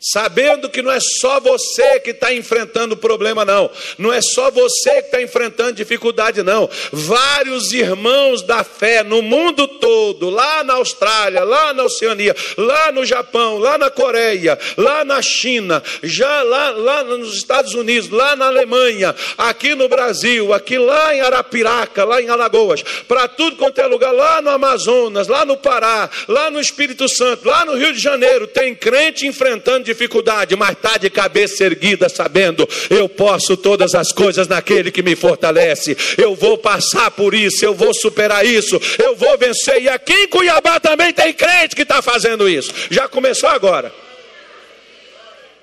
sabendo 0.00 0.68
que 0.68 0.82
não 0.82 0.92
é 0.92 1.00
só 1.00 1.40
você 1.40 2.00
que 2.00 2.10
está 2.10 2.32
enfrentando 2.32 2.96
problema, 2.96 3.44
não, 3.44 3.70
não 3.96 4.12
é 4.12 4.20
só 4.20 4.50
você 4.50 4.90
que 5.02 5.06
está 5.06 5.22
enfrentando 5.22 5.72
dificuldade, 5.72 6.42
não. 6.42 6.68
Vários 6.92 7.72
irmãos 7.72 8.42
da 8.42 8.62
fé 8.62 9.02
no 9.02 9.20
mundo 9.22 9.66
todo, 9.66 10.30
lá 10.30 10.62
na 10.62 10.74
Austrália, 10.74 11.42
lá 11.44 11.72
na 11.72 11.84
Oceania, 11.84 12.34
lá 12.56 12.92
no 12.92 13.04
Japão, 13.04 13.58
lá 13.58 13.76
na 13.76 13.90
Coreia, 13.90 14.58
lá 14.76 15.04
na 15.04 15.20
China, 15.20 15.82
já 16.02 16.42
lá, 16.42 16.70
lá 16.70 17.04
nos 17.04 17.34
Estados 17.34 17.74
Unidos, 17.74 18.10
lá 18.10 18.36
na 18.36 18.46
Alemanha, 18.46 19.14
aqui 19.36 19.74
no 19.74 19.88
Brasil, 19.88 20.52
aqui 20.52 20.78
lá 20.78 21.14
em 21.14 21.20
Arapiraca, 21.20 22.04
lá 22.04 22.22
em 22.22 22.28
Alagoas, 22.28 22.82
para 23.06 23.26
tudo 23.26 23.56
quanto 23.56 23.80
é 23.80 23.86
lugar, 23.86 24.12
lá 24.12 24.40
no 24.40 24.50
Amazonas, 24.50 25.28
lá 25.28 25.44
no 25.44 25.56
Pará, 25.56 26.08
lá 26.28 26.50
no 26.50 26.60
Espírito 26.60 27.08
Santo, 27.08 27.48
lá 27.48 27.64
no 27.64 27.74
Rio 27.74 27.92
de 27.92 28.00
Janeiro, 28.00 28.46
tem 28.46 28.74
crente 28.74 29.26
enfrentando 29.26 29.87
dificuldade, 29.88 30.54
mas 30.54 30.72
está 30.72 30.96
de 30.96 31.08
cabeça 31.08 31.64
erguida, 31.64 32.08
sabendo, 32.08 32.68
eu 32.90 33.08
posso 33.08 33.56
todas 33.56 33.94
as 33.94 34.12
coisas 34.12 34.46
naquele 34.46 34.90
que 34.90 35.02
me 35.02 35.16
fortalece, 35.16 35.96
eu 36.16 36.34
vou 36.34 36.58
passar 36.58 37.10
por 37.10 37.34
isso, 37.34 37.64
eu 37.64 37.74
vou 37.74 37.94
superar 37.94 38.44
isso, 38.44 38.80
eu 38.98 39.16
vou 39.16 39.36
vencer. 39.38 39.82
E 39.82 39.88
aqui 39.88 40.12
em 40.12 40.28
Cuiabá 40.28 40.78
também 40.78 41.12
tem 41.12 41.32
crente 41.32 41.74
que 41.74 41.82
está 41.82 42.02
fazendo 42.02 42.48
isso, 42.48 42.72
já 42.90 43.08
começou 43.08 43.48
agora. 43.48 43.92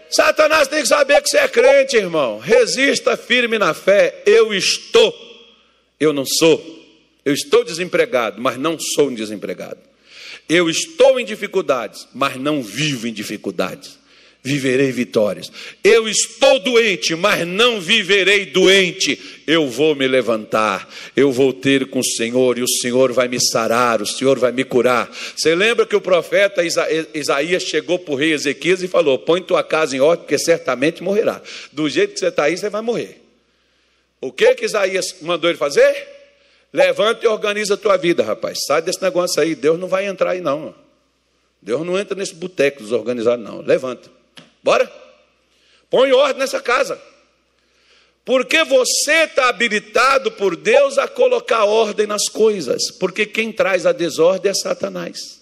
Satanás 0.09 0.67
tem 0.67 0.81
que 0.81 0.87
saber 0.87 1.21
que 1.21 1.29
você 1.29 1.39
é 1.39 1.47
crente, 1.47 1.97
irmão. 1.97 2.39
Resista 2.39 3.17
firme 3.17 3.57
na 3.57 3.73
fé. 3.73 4.21
Eu 4.25 4.53
estou, 4.53 5.13
eu 5.99 6.13
não 6.13 6.25
sou. 6.25 6.63
Eu 7.25 7.33
estou 7.33 7.65
desempregado, 7.65 8.39
mas 8.39 8.55
não 8.55 8.77
sou 8.79 9.09
um 9.09 9.13
desempregado. 9.13 9.79
Eu 10.47 10.69
estou 10.69 11.19
em 11.19 11.25
dificuldades, 11.25 12.07
mas 12.13 12.37
não 12.37 12.61
vivo 12.61 13.07
em 13.07 13.13
dificuldades 13.13 14.04
viverei 14.45 14.91
vitórias. 14.91 15.51
Eu 15.83 16.07
estou 16.07 16.59
doente, 16.59 17.15
mas 17.15 17.47
não 17.47 17.81
viverei 17.81 18.45
doente. 18.45 19.19
Eu 19.47 19.67
vou 19.67 19.95
me 19.95 20.07
levantar, 20.07 20.87
eu 21.15 21.31
vou 21.31 21.51
ter 21.51 21.87
com 21.87 21.99
o 21.99 22.03
Senhor, 22.03 22.57
e 22.57 22.61
o 22.61 22.67
Senhor 22.67 23.11
vai 23.11 23.27
me 23.27 23.39
sarar, 23.39 24.01
o 24.01 24.05
Senhor 24.05 24.37
vai 24.37 24.51
me 24.51 24.63
curar. 24.63 25.11
Você 25.35 25.55
lembra 25.55 25.85
que 25.85 25.95
o 25.95 26.01
profeta 26.01 26.61
Isaías 26.63 27.63
chegou 27.63 27.97
para 27.97 28.13
o 28.13 28.17
rei 28.17 28.33
Ezequias 28.33 28.83
e 28.83 28.87
falou: 28.87 29.17
Põe 29.17 29.41
tua 29.41 29.63
casa 29.63 29.95
em 29.95 29.99
ordem, 29.99 30.23
porque 30.23 30.37
certamente 30.37 31.01
morrerá. 31.01 31.41
Do 31.71 31.89
jeito 31.89 32.13
que 32.13 32.19
você 32.19 32.27
está 32.27 32.43
aí, 32.43 32.55
você 32.55 32.69
vai 32.69 32.81
morrer. 32.81 33.21
O 34.21 34.31
que 34.31 34.53
que 34.53 34.65
Isaías 34.65 35.15
mandou 35.21 35.49
ele 35.49 35.57
fazer? 35.57 36.07
Levanta 36.71 37.25
e 37.25 37.27
organiza 37.27 37.73
a 37.73 37.77
tua 37.77 37.97
vida, 37.97 38.23
rapaz. 38.23 38.59
Sai 38.67 38.81
desse 38.81 39.01
negócio 39.01 39.41
aí. 39.41 39.55
Deus 39.55 39.79
não 39.79 39.87
vai 39.87 40.05
entrar 40.05 40.31
aí, 40.31 40.41
não. 40.41 40.75
Deus 41.61 41.83
não 41.83 41.97
entra 41.97 42.15
nesse 42.15 42.35
boteco 42.35 42.83
desorganizado, 42.83 43.41
não. 43.41 43.61
Levanta. 43.61 44.14
Bora? 44.65 44.91
Põe 45.91 46.11
ordem 46.11 46.39
nessa 46.39 46.59
casa. 46.59 46.99
Porque 48.25 48.63
você 48.63 49.25
está 49.25 49.47
habilitado 49.47 50.31
por 50.31 50.55
Deus 50.55 50.97
a 50.97 51.07
colocar 51.07 51.65
ordem 51.65 52.07
nas 52.07 52.27
coisas. 52.27 52.89
Porque 52.99 53.27
quem 53.27 53.51
traz 53.51 53.85
a 53.85 53.91
desordem 53.91 54.49
é 54.49 54.55
Satanás. 54.55 55.39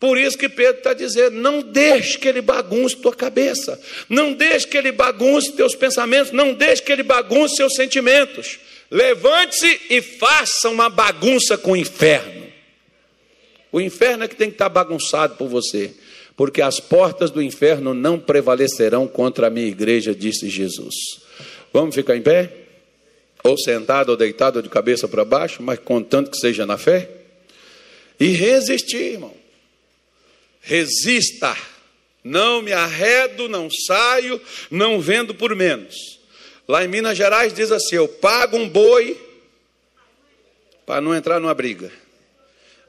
Por 0.00 0.16
isso 0.16 0.38
que 0.38 0.48
Pedro 0.48 0.78
está 0.78 0.94
dizendo: 0.94 1.36
não 1.36 1.60
deixe 1.60 2.16
que 2.16 2.26
ele 2.26 2.40
bagunce 2.40 2.96
tua 2.96 3.14
cabeça, 3.14 3.78
não 4.08 4.32
deixe 4.32 4.66
que 4.66 4.78
ele 4.78 4.90
bagunce 4.90 5.52
teus 5.52 5.74
pensamentos, 5.74 6.32
não 6.32 6.54
deixe 6.54 6.80
que 6.80 6.90
ele 6.90 7.02
bagunce 7.02 7.56
seus 7.56 7.74
sentimentos. 7.74 8.58
Levante-se 8.90 9.82
e 9.90 10.00
faça 10.00 10.70
uma 10.70 10.88
bagunça 10.88 11.58
com 11.58 11.72
o 11.72 11.76
inferno. 11.76 12.48
O 13.70 13.82
inferno 13.82 14.24
é 14.24 14.28
que 14.28 14.36
tem 14.36 14.48
que 14.48 14.54
estar 14.54 14.70
bagunçado 14.70 15.34
por 15.34 15.46
você 15.46 15.94
porque 16.38 16.62
as 16.62 16.78
portas 16.78 17.32
do 17.32 17.42
inferno 17.42 17.92
não 17.92 18.16
prevalecerão 18.16 19.08
contra 19.08 19.48
a 19.48 19.50
minha 19.50 19.66
igreja, 19.66 20.14
disse 20.14 20.48
Jesus. 20.48 20.94
Vamos 21.72 21.96
ficar 21.96 22.16
em 22.16 22.22
pé? 22.22 22.52
Ou 23.42 23.58
sentado 23.58 24.10
ou 24.10 24.16
deitado 24.16 24.62
de 24.62 24.68
cabeça 24.68 25.08
para 25.08 25.24
baixo, 25.24 25.60
mas 25.60 25.80
contanto 25.80 26.30
que 26.30 26.38
seja 26.38 26.64
na 26.64 26.78
fé? 26.78 27.10
E 28.20 28.28
resistir, 28.28 29.14
irmão. 29.14 29.34
Resista. 30.60 31.56
Não 32.22 32.62
me 32.62 32.72
arredo, 32.72 33.48
não 33.48 33.68
saio, 33.68 34.40
não 34.70 35.00
vendo 35.00 35.34
por 35.34 35.56
menos. 35.56 36.20
Lá 36.68 36.84
em 36.84 36.88
Minas 36.88 37.18
Gerais 37.18 37.52
diz 37.52 37.72
assim: 37.72 37.96
eu 37.96 38.06
pago 38.06 38.56
um 38.56 38.68
boi 38.68 39.20
para 40.86 41.00
não 41.00 41.12
entrar 41.16 41.40
numa 41.40 41.54
briga, 41.54 41.90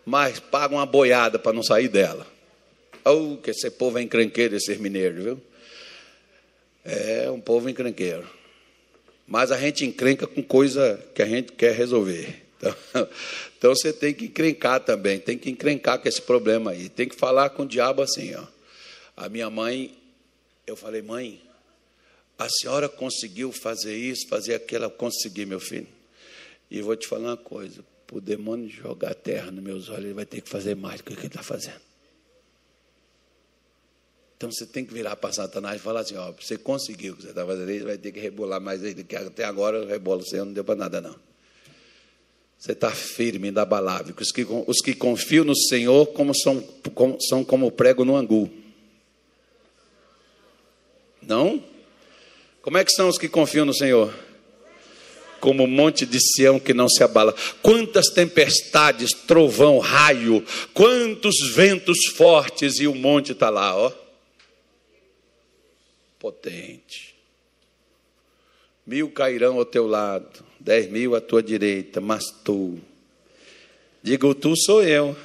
mas 0.06 0.40
pago 0.40 0.76
uma 0.76 0.86
boiada 0.86 1.40
para 1.40 1.54
não 1.54 1.64
sair 1.64 1.88
dela. 1.88 2.28
Oh, 3.06 3.38
que 3.38 3.52
esse 3.52 3.70
povo 3.72 3.98
é 3.98 4.02
encrenqueiro, 4.02 4.56
esses 4.56 4.78
mineiros, 4.78 5.24
viu? 5.24 5.42
É 6.84 7.30
um 7.30 7.40
povo 7.40 7.70
encrenqueiro. 7.70 8.28
Mas 9.28 9.52
a 9.52 9.58
gente 9.58 9.86
encrenca 9.86 10.26
com 10.26 10.42
coisa 10.42 11.04
que 11.14 11.22
a 11.22 11.26
gente 11.26 11.52
quer 11.52 11.74
resolver. 11.76 12.44
Então, 12.58 12.76
então 13.58 13.76
você 13.76 13.94
tem 13.94 14.14
que 14.14 14.26
encrencar 14.26 14.80
também, 14.80 15.20
tem 15.20 15.38
que 15.38 15.50
encrencar 15.50 16.00
com 16.00 16.08
esse 16.08 16.22
problema 16.22 16.72
aí. 16.72 16.90
Tem 16.90 17.08
que 17.08 17.16
falar 17.16 17.52
com 17.52 17.64
o 17.64 17.68
diabo 17.68 18.02
assim, 18.02 18.34
ó. 18.36 18.44
A 19.16 19.30
minha 19.30 19.50
mãe, 19.50 19.98
eu 20.66 20.76
falei, 20.76 21.02
mãe, 21.02 21.42
a 22.38 22.48
senhora 22.50 22.88
conseguiu 22.88 23.52
fazer 23.52 23.96
isso, 23.96 24.28
fazer 24.28 24.56
aquilo, 24.56 24.86
eu 24.86 24.92
consegui, 24.92 25.46
meu 25.46 25.60
filho. 25.60 25.88
E 26.72 26.82
vou 26.82 26.96
te 26.96 27.08
falar 27.08 27.32
uma 27.32 27.38
coisa, 27.38 27.84
para 28.08 28.18
o 28.18 28.22
demônio 28.22 28.70
jogar 28.70 29.14
terra 29.14 29.52
nos 29.52 29.64
meus 29.64 29.90
olhos, 29.90 30.06
ele 30.06 30.14
vai 30.14 30.26
ter 30.26 30.42
que 30.42 30.50
fazer 30.50 30.76
mais 30.76 31.02
do 31.02 31.04
que 31.04 31.14
ele 31.14 31.28
está 31.28 31.44
fazendo. 31.44 31.89
Então 34.40 34.50
você 34.50 34.66
tem 34.66 34.86
que 34.86 34.94
virar 34.94 35.18
para 35.18 35.34
Satanás 35.34 35.82
e 35.82 35.84
falar 35.84 36.00
assim: 36.00 36.16
ó, 36.16 36.32
você 36.32 36.58
conseguiu 36.58 37.12
o 37.12 37.18
que 37.18 37.24
você 37.24 37.30
está 37.32 37.46
fazendo, 37.46 37.70
ele 37.70 37.84
vai 37.84 37.98
ter 37.98 38.14
que 38.14 38.22
rebolar 38.22 38.62
mais 38.62 38.82
ele, 38.82 39.04
que 39.04 39.14
até 39.14 39.44
agora 39.44 39.82
o 39.82 39.86
rebolo 39.86 40.24
não 40.32 40.54
deu 40.54 40.64
para 40.64 40.76
nada, 40.76 41.02
não. 41.02 41.14
Você 42.58 42.72
está 42.72 42.90
firme, 42.90 43.50
inabalável. 43.50 44.16
Os 44.18 44.32
que, 44.32 44.48
os 44.66 44.78
que 44.80 44.96
confiam 44.96 45.44
no 45.44 45.54
Senhor 45.54 46.08
como 46.08 46.34
são, 46.34 46.62
como, 46.96 47.22
são 47.22 47.44
como 47.44 47.70
prego 47.70 48.06
no 48.06 48.16
angu. 48.16 48.50
Não? 51.22 51.62
Como 52.62 52.78
é 52.78 52.86
que 52.86 52.94
são 52.94 53.10
os 53.10 53.18
que 53.18 53.28
confiam 53.28 53.66
no 53.66 53.74
Senhor? 53.74 54.14
Como 55.42 55.66
o 55.66 55.68
monte 55.68 56.06
de 56.06 56.18
Sião 56.18 56.62
que 56.62 56.74
não 56.74 56.88
se 56.88 57.04
abala. 57.04 57.36
Quantas 57.62 58.08
tempestades, 58.08 59.12
trovão, 59.12 59.80
raio, 59.80 60.46
quantos 60.74 61.36
ventos 61.54 61.98
fortes 62.16 62.80
e 62.80 62.88
o 62.88 62.96
monte 62.96 63.34
está 63.34 63.50
lá, 63.50 63.76
ó. 63.76 64.09
Potente. 66.20 67.16
Mil 68.86 69.10
cairão 69.12 69.58
ao 69.58 69.66
teu 69.66 69.88
lado, 69.88 70.44
dez 70.60 70.90
mil 70.90 71.16
à 71.16 71.22
tua 71.22 71.42
direita, 71.42 72.02
mas 72.02 72.26
tu, 72.44 72.78
digo 74.04 74.36
tu 74.36 74.56
sou 74.58 74.84
eu, 74.84 75.16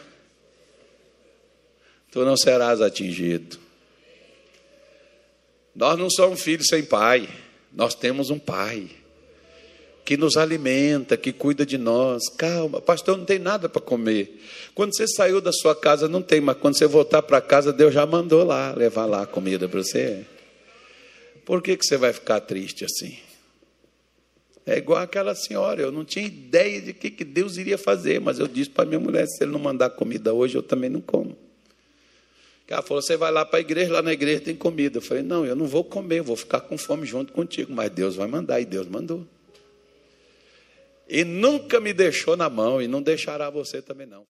tu 2.12 2.24
não 2.24 2.36
serás 2.36 2.80
atingido. 2.80 3.58
Nós 5.74 5.98
não 5.98 6.08
somos 6.08 6.42
filhos 6.42 6.66
sem 6.68 6.84
pai, 6.84 7.28
nós 7.72 7.94
temos 7.94 8.30
um 8.30 8.38
pai 8.38 8.88
que 10.04 10.16
nos 10.16 10.36
alimenta, 10.36 11.16
que 11.16 11.32
cuida 11.32 11.64
de 11.64 11.78
nós. 11.78 12.28
Calma, 12.28 12.80
pastor, 12.80 13.16
não 13.16 13.24
tem 13.24 13.38
nada 13.38 13.68
para 13.68 13.80
comer. 13.80 14.40
Quando 14.74 14.94
você 14.94 15.08
saiu 15.08 15.40
da 15.40 15.50
sua 15.50 15.74
casa, 15.74 16.06
não 16.06 16.20
tem, 16.22 16.40
mas 16.40 16.58
quando 16.58 16.76
você 16.76 16.86
voltar 16.86 17.22
para 17.22 17.40
casa, 17.40 17.72
Deus 17.72 17.94
já 17.94 18.04
mandou 18.04 18.44
lá, 18.44 18.72
levar 18.76 19.06
lá 19.06 19.22
a 19.22 19.26
comida 19.26 19.66
para 19.66 19.82
você. 19.82 20.26
Por 21.44 21.62
que, 21.62 21.76
que 21.76 21.84
você 21.84 21.96
vai 21.96 22.12
ficar 22.12 22.40
triste 22.40 22.84
assim? 22.84 23.18
É 24.66 24.78
igual 24.78 25.00
aquela 25.00 25.34
senhora, 25.34 25.82
eu 25.82 25.92
não 25.92 26.04
tinha 26.04 26.24
ideia 26.24 26.80
de 26.80 26.94
que, 26.94 27.10
que 27.10 27.24
Deus 27.24 27.58
iria 27.58 27.76
fazer, 27.76 28.18
mas 28.20 28.38
eu 28.38 28.48
disse 28.48 28.70
para 28.70 28.86
minha 28.86 29.00
mulher: 29.00 29.26
se 29.26 29.44
ele 29.44 29.52
não 29.52 29.58
mandar 29.58 29.90
comida 29.90 30.32
hoje, 30.32 30.56
eu 30.56 30.62
também 30.62 30.88
não 30.88 31.02
como. 31.02 31.36
Ela 32.66 32.80
falou: 32.80 33.02
Você 33.02 33.16
vai 33.16 33.30
lá 33.30 33.44
para 33.44 33.58
a 33.58 33.60
igreja, 33.60 33.92
lá 33.92 34.00
na 34.00 34.12
igreja 34.12 34.40
tem 34.40 34.56
comida. 34.56 34.98
Eu 34.98 35.02
falei: 35.02 35.22
Não, 35.22 35.44
eu 35.44 35.54
não 35.54 35.66
vou 35.66 35.84
comer, 35.84 36.20
eu 36.20 36.24
vou 36.24 36.36
ficar 36.36 36.60
com 36.60 36.78
fome 36.78 37.06
junto 37.06 37.32
contigo, 37.32 37.72
mas 37.72 37.90
Deus 37.90 38.16
vai 38.16 38.26
mandar, 38.26 38.60
e 38.60 38.64
Deus 38.64 38.86
mandou. 38.88 39.26
E 41.06 41.24
nunca 41.24 41.78
me 41.78 41.92
deixou 41.92 42.34
na 42.34 42.48
mão, 42.48 42.80
e 42.80 42.88
não 42.88 43.02
deixará 43.02 43.50
você 43.50 43.82
também 43.82 44.06
não. 44.06 44.22